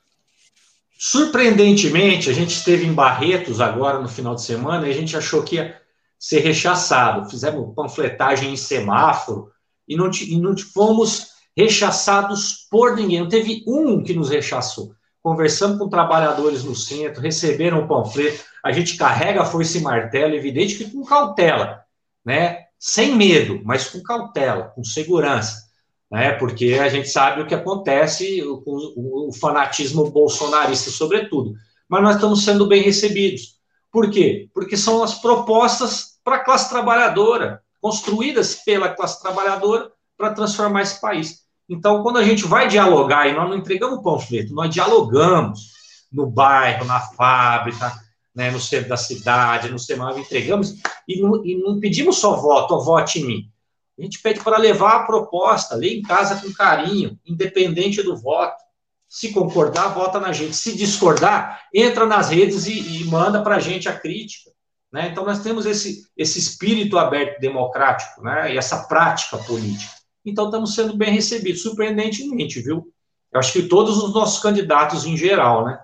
Surpreendentemente, 0.98 2.30
a 2.30 2.32
gente 2.32 2.50
esteve 2.50 2.86
em 2.86 2.92
Barretos 2.92 3.60
agora 3.60 3.98
no 3.98 4.08
final 4.08 4.36
de 4.36 4.42
semana 4.42 4.86
e 4.86 4.90
a 4.90 4.94
gente 4.94 5.16
achou 5.16 5.42
que 5.42 5.56
ia 5.56 5.80
ser 6.16 6.40
rechaçado. 6.40 7.28
Fizemos 7.28 7.74
panfletagem 7.74 8.52
em 8.52 8.56
semáforo 8.56 9.50
e 9.88 9.96
não, 9.96 10.08
e 10.10 10.38
não 10.38 10.56
fomos 10.56 11.31
rechaçados 11.56 12.66
por 12.70 12.96
ninguém. 12.96 13.20
Não 13.20 13.28
teve 13.28 13.62
um 13.66 14.02
que 14.02 14.14
nos 14.14 14.30
rechaçou. 14.30 14.94
Conversamos 15.22 15.78
com 15.78 15.88
trabalhadores 15.88 16.64
no 16.64 16.74
centro, 16.74 17.22
receberam 17.22 17.80
o 17.80 17.88
panfleto. 17.88 18.42
A 18.64 18.72
gente 18.72 18.96
carrega 18.96 19.42
a 19.42 19.46
foice 19.46 19.78
e 19.78 19.80
martelo, 19.80 20.34
evidente 20.34 20.76
que 20.76 20.90
com 20.90 21.04
cautela, 21.04 21.84
né? 22.24 22.64
Sem 22.78 23.14
medo, 23.14 23.60
mas 23.64 23.88
com 23.88 24.02
cautela, 24.02 24.72
com 24.74 24.82
segurança, 24.82 25.68
né? 26.10 26.32
Porque 26.32 26.74
a 26.74 26.88
gente 26.88 27.08
sabe 27.08 27.40
o 27.40 27.46
que 27.46 27.54
acontece 27.54 28.42
com 28.64 29.28
o 29.28 29.32
fanatismo 29.32 30.10
bolsonarista, 30.10 30.90
sobretudo. 30.90 31.54
Mas 31.88 32.02
nós 32.02 32.14
estamos 32.16 32.44
sendo 32.44 32.66
bem 32.66 32.82
recebidos. 32.82 33.60
Por 33.92 34.10
quê? 34.10 34.48
Porque 34.52 34.76
são 34.76 35.02
as 35.04 35.20
propostas 35.20 36.18
para 36.24 36.36
a 36.36 36.44
classe 36.44 36.68
trabalhadora, 36.68 37.62
construídas 37.80 38.56
pela 38.56 38.88
classe 38.88 39.20
trabalhadora 39.20 39.92
para 40.16 40.32
transformar 40.32 40.82
esse 40.82 41.00
país. 41.00 41.41
Então, 41.68 42.02
quando 42.02 42.18
a 42.18 42.24
gente 42.24 42.44
vai 42.44 42.68
dialogar, 42.68 43.28
e 43.28 43.34
nós 43.34 43.48
não 43.48 43.56
entregamos 43.56 44.02
panfleto, 44.02 44.54
nós 44.54 44.70
dialogamos 44.70 45.72
no 46.12 46.26
bairro, 46.26 46.84
na 46.84 47.00
fábrica, 47.00 47.92
né, 48.34 48.50
no 48.50 48.60
centro 48.60 48.88
da 48.88 48.96
cidade, 48.96 49.70
no 49.70 49.78
semáforo, 49.78 50.20
entregamos, 50.20 50.74
e 51.06 51.20
não, 51.20 51.44
e 51.44 51.56
não 51.62 51.80
pedimos 51.80 52.18
só 52.18 52.36
voto, 52.36 52.74
ou 52.74 52.84
vote 52.84 53.20
em 53.20 53.26
mim. 53.26 53.52
A 53.98 54.02
gente 54.02 54.20
pede 54.20 54.40
para 54.40 54.58
levar 54.58 54.96
a 54.96 55.04
proposta, 55.04 55.76
ler 55.76 55.98
em 55.98 56.02
casa 56.02 56.40
com 56.40 56.52
carinho, 56.52 57.18
independente 57.26 58.02
do 58.02 58.16
voto. 58.16 58.62
Se 59.06 59.32
concordar, 59.32 59.88
vota 59.88 60.18
na 60.18 60.32
gente. 60.32 60.56
Se 60.56 60.74
discordar, 60.74 61.62
entra 61.72 62.06
nas 62.06 62.30
redes 62.30 62.66
e, 62.66 63.02
e 63.02 63.04
manda 63.04 63.42
para 63.42 63.56
a 63.56 63.60
gente 63.60 63.88
a 63.88 63.98
crítica. 63.98 64.50
Né? 64.90 65.08
Então, 65.10 65.24
nós 65.24 65.42
temos 65.42 65.66
esse, 65.66 66.06
esse 66.16 66.38
espírito 66.38 66.98
aberto 66.98 67.38
democrático 67.38 68.22
né? 68.22 68.54
e 68.54 68.58
essa 68.58 68.84
prática 68.84 69.36
política. 69.38 69.92
Então, 70.24 70.46
estamos 70.46 70.74
sendo 70.74 70.96
bem 70.96 71.12
recebidos, 71.12 71.62
surpreendentemente, 71.62 72.60
viu? 72.60 72.92
Eu 73.32 73.40
acho 73.40 73.52
que 73.52 73.68
todos 73.68 73.98
os 73.98 74.14
nossos 74.14 74.42
candidatos 74.42 75.04
em 75.04 75.16
geral, 75.16 75.64
né? 75.64 75.82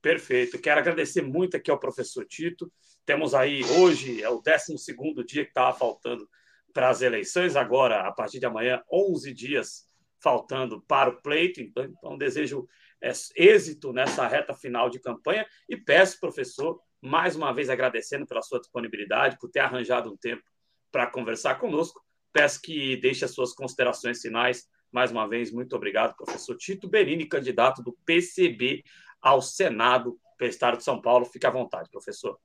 Perfeito. 0.00 0.60
Quero 0.60 0.78
agradecer 0.78 1.22
muito 1.22 1.56
aqui 1.56 1.70
ao 1.70 1.80
professor 1.80 2.24
Tito. 2.24 2.70
Temos 3.04 3.34
aí 3.34 3.64
hoje, 3.64 4.22
é 4.22 4.28
o 4.28 4.40
12 4.40 5.24
dia 5.26 5.42
que 5.42 5.50
estava 5.50 5.76
faltando 5.76 6.28
para 6.72 6.90
as 6.90 7.02
eleições, 7.02 7.56
agora, 7.56 8.06
a 8.06 8.12
partir 8.12 8.38
de 8.38 8.46
amanhã, 8.46 8.82
11 8.92 9.32
dias 9.32 9.86
faltando 10.20 10.80
para 10.82 11.10
o 11.10 11.22
pleito. 11.22 11.60
Então, 11.60 11.84
então 11.84 12.18
desejo 12.18 12.68
é, 13.02 13.10
êxito 13.34 13.92
nessa 13.92 14.26
reta 14.28 14.54
final 14.54 14.90
de 14.90 15.00
campanha 15.00 15.46
e 15.68 15.76
peço, 15.76 16.20
professor, 16.20 16.78
mais 17.00 17.34
uma 17.34 17.52
vez 17.52 17.70
agradecendo 17.70 18.26
pela 18.26 18.42
sua 18.42 18.60
disponibilidade, 18.60 19.38
por 19.40 19.50
ter 19.50 19.60
arranjado 19.60 20.12
um 20.12 20.16
tempo 20.16 20.42
para 20.90 21.06
conversar 21.06 21.56
conosco. 21.56 22.00
Peço 22.32 22.60
que 22.60 22.96
deixe 22.96 23.24
as 23.24 23.32
suas 23.32 23.52
considerações 23.52 24.20
finais. 24.20 24.64
Mais 24.92 25.10
uma 25.10 25.28
vez, 25.28 25.50
muito 25.50 25.74
obrigado, 25.74 26.16
professor 26.16 26.56
Tito 26.56 26.88
Berini, 26.88 27.26
candidato 27.26 27.82
do 27.82 27.96
PCB 28.04 28.82
ao 29.20 29.42
Senado 29.42 30.18
pelo 30.38 30.50
Estado 30.50 30.76
de 30.76 30.84
São 30.84 31.00
Paulo. 31.00 31.24
Fique 31.24 31.46
à 31.46 31.50
vontade, 31.50 31.90
professor. 31.90 32.38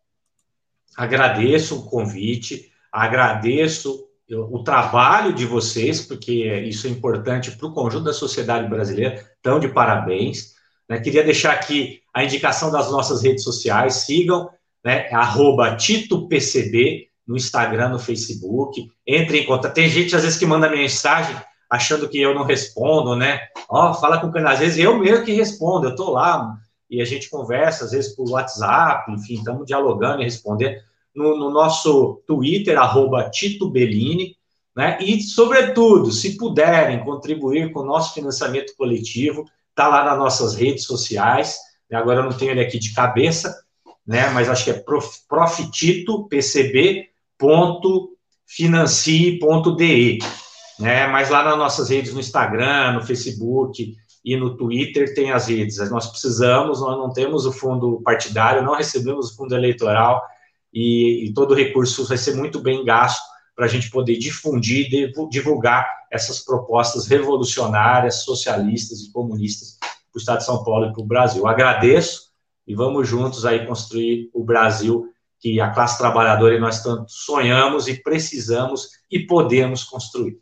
Agradeço 0.95 1.79
o 1.79 1.89
convite, 1.89 2.71
agradeço 2.91 4.07
o 4.29 4.63
trabalho 4.63 5.33
de 5.33 5.45
vocês, 5.45 6.05
porque 6.05 6.45
isso 6.61 6.87
é 6.87 6.89
importante 6.89 7.51
para 7.51 7.67
o 7.67 7.73
conjunto 7.73 8.05
da 8.05 8.13
sociedade 8.13 8.67
brasileira. 8.69 9.29
Então, 9.39 9.59
de 9.59 9.67
parabéns. 9.67 10.55
Né? 10.87 10.99
Queria 10.99 11.23
deixar 11.23 11.53
aqui 11.53 12.01
a 12.13 12.23
indicação 12.23 12.71
das 12.71 12.89
nossas 12.89 13.23
redes 13.23 13.43
sociais. 13.43 13.95
Sigam, 14.05 14.49
né? 14.83 15.09
Arroba 15.11 15.75
TitoPCB, 15.75 17.09
no 17.27 17.35
Instagram, 17.35 17.89
no 17.89 17.99
Facebook. 17.99 18.89
Entre 19.05 19.39
em 19.39 19.45
contato. 19.45 19.73
Tem 19.73 19.89
gente, 19.89 20.15
às 20.15 20.23
vezes, 20.23 20.37
que 20.37 20.45
manda 20.45 20.69
mensagem 20.69 21.35
achando 21.69 22.09
que 22.09 22.19
eu 22.19 22.35
não 22.35 22.43
respondo, 22.43 23.15
né? 23.15 23.39
Ó, 23.69 23.91
oh, 23.91 23.93
fala 23.93 24.19
com 24.19 24.27
o 24.27 24.31
canal. 24.31 24.51
Às 24.51 24.59
vezes 24.59 24.77
eu 24.77 24.99
mesmo 24.99 25.23
que 25.23 25.31
respondo, 25.31 25.87
eu 25.87 25.95
tô 25.95 26.11
lá 26.11 26.57
e 26.89 27.01
a 27.01 27.05
gente 27.05 27.29
conversa, 27.29 27.85
às 27.85 27.91
vezes, 27.91 28.13
por 28.13 28.29
WhatsApp, 28.29 29.09
enfim, 29.13 29.35
estamos 29.35 29.65
dialogando 29.65 30.21
e 30.21 30.25
respondendo. 30.25 30.75
No, 31.15 31.37
no, 31.37 31.49
nosso 31.49 32.21
Twitter, 32.27 32.77
arroba 32.77 33.29
Tito 33.29 33.69
Bellini, 33.69 34.35
né? 34.75 34.97
E, 35.01 35.21
sobretudo, 35.21 36.11
se 36.11 36.35
puderem 36.35 37.03
contribuir 37.03 37.71
com 37.71 37.79
o 37.79 37.85
nosso 37.85 38.13
financiamento 38.13 38.73
coletivo, 38.75 39.45
tá 39.73 39.87
lá 39.87 40.03
nas 40.03 40.17
nossas 40.17 40.55
redes 40.55 40.83
sociais. 40.83 41.57
Né? 41.89 41.97
Agora 41.97 42.19
eu 42.19 42.25
não 42.25 42.37
tenho 42.37 42.51
ele 42.51 42.61
aqui 42.61 42.77
de 42.77 42.93
cabeça, 42.93 43.63
né? 44.05 44.29
Mas 44.29 44.49
acho 44.49 44.65
que 44.65 44.71
é 44.71 44.73
prof, 44.73 45.07
Profitito 45.29 46.27
PCB 46.27 47.10
financie.de, 48.47 50.19
né? 50.79 51.07
Mas 51.07 51.29
lá 51.29 51.43
nas 51.43 51.57
nossas 51.57 51.89
redes, 51.89 52.13
no 52.13 52.19
Instagram, 52.19 52.93
no 52.93 53.05
Facebook 53.05 53.95
e 54.23 54.35
no 54.35 54.55
Twitter 54.55 55.13
tem 55.13 55.31
as 55.31 55.47
redes. 55.47 55.77
Nós 55.89 56.07
precisamos, 56.07 56.81
nós 56.81 56.97
não 56.97 57.11
temos 57.11 57.45
o 57.45 57.51
fundo 57.51 58.01
partidário, 58.01 58.63
não 58.63 58.75
recebemos 58.75 59.31
o 59.31 59.35
fundo 59.35 59.55
eleitoral 59.55 60.21
e, 60.73 61.25
e 61.25 61.33
todo 61.33 61.51
o 61.51 61.55
recurso 61.55 62.05
vai 62.05 62.17
ser 62.17 62.35
muito 62.35 62.59
bem 62.59 62.83
gasto 62.83 63.21
para 63.55 63.65
a 63.65 63.69
gente 63.69 63.89
poder 63.89 64.17
difundir, 64.17 64.89
divulgar 65.29 65.87
essas 66.11 66.39
propostas 66.43 67.07
revolucionárias, 67.07 68.23
socialistas 68.23 69.01
e 69.01 69.11
comunistas 69.11 69.77
para 69.79 70.17
o 70.17 70.17
Estado 70.17 70.39
de 70.39 70.45
São 70.45 70.63
Paulo 70.63 70.87
e 70.87 70.93
para 70.93 71.01
o 71.01 71.05
Brasil. 71.05 71.47
agradeço 71.47 72.31
e 72.67 72.75
vamos 72.75 73.07
juntos 73.07 73.45
aí 73.45 73.65
construir 73.65 74.29
o 74.33 74.43
Brasil 74.43 75.07
que 75.41 75.59
a 75.59 75.71
classe 75.71 75.97
trabalhadora 75.97 76.55
e 76.55 76.59
nós 76.59 76.83
tanto 76.83 77.11
sonhamos 77.11 77.87
e 77.87 78.01
precisamos 78.01 78.89
e 79.09 79.25
podemos 79.25 79.83
construir. 79.83 80.39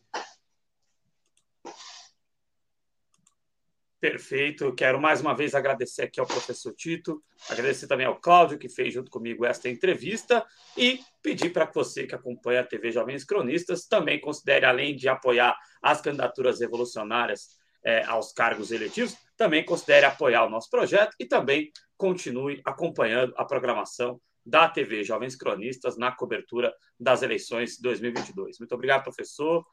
Perfeito. 4.00 4.74
Quero 4.76 5.00
mais 5.00 5.20
uma 5.20 5.36
vez 5.36 5.54
agradecer 5.54 6.04
aqui 6.04 6.20
ao 6.20 6.26
professor 6.26 6.74
Tito, 6.74 7.22
agradecer 7.50 7.86
também 7.86 8.06
ao 8.06 8.20
Cláudio, 8.20 8.58
que 8.58 8.70
fez 8.70 8.94
junto 8.94 9.12
comigo 9.12 9.46
esta 9.46 9.68
entrevista, 9.68 10.46
e 10.78 11.02
pedir 11.22 11.52
para 11.52 11.66
você 11.66 12.08
que 12.08 12.16
acompanha 12.16 12.62
a 12.62 12.66
TV 12.66 12.92
Jovens 12.92 13.26
Cronistas 13.26 13.86
também 13.88 14.20
considere, 14.20 14.66
além 14.66 14.96
de 14.96 15.10
apoiar 15.10 15.58
as 15.82 16.00
candidaturas 16.00 16.62
revolucionárias 16.62 17.58
é, 17.84 18.04
aos 18.06 18.32
cargos 18.32 18.72
eletivos, 18.72 19.18
também 19.36 19.66
considere 19.66 20.06
apoiar 20.06 20.46
o 20.46 20.50
nosso 20.50 20.70
projeto 20.70 21.14
e 21.20 21.26
também 21.26 21.70
continue 21.98 22.62
acompanhando 22.66 23.34
a 23.38 23.44
programação 23.44 24.20
da 24.50 24.68
TV 24.68 25.04
Jovens 25.04 25.36
Cronistas 25.36 25.98
na 25.98 26.12
cobertura 26.12 26.74
das 27.00 27.22
eleições 27.22 27.80
2022. 27.80 28.60
Muito 28.60 28.74
obrigado, 28.74 29.04
professor. 29.04 29.66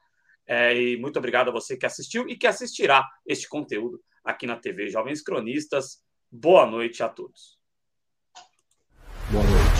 É, 0.45 0.79
e 0.79 0.97
muito 0.97 1.17
obrigado 1.17 1.49
a 1.49 1.51
você 1.51 1.75
que 1.75 1.85
assistiu 1.85 2.29
e 2.29 2.37
que 2.37 2.47
assistirá 2.47 3.05
este 3.25 3.49
conteúdo 3.49 4.01
aqui 4.23 4.45
na 4.45 4.55
TV 4.55 4.87
Jovens 4.89 5.21
Cronistas. 5.21 6.03
Boa 6.31 6.65
noite 6.65 7.03
a 7.03 7.09
todos. 7.09 7.57
Boa 9.29 9.43
noite. 9.43 9.76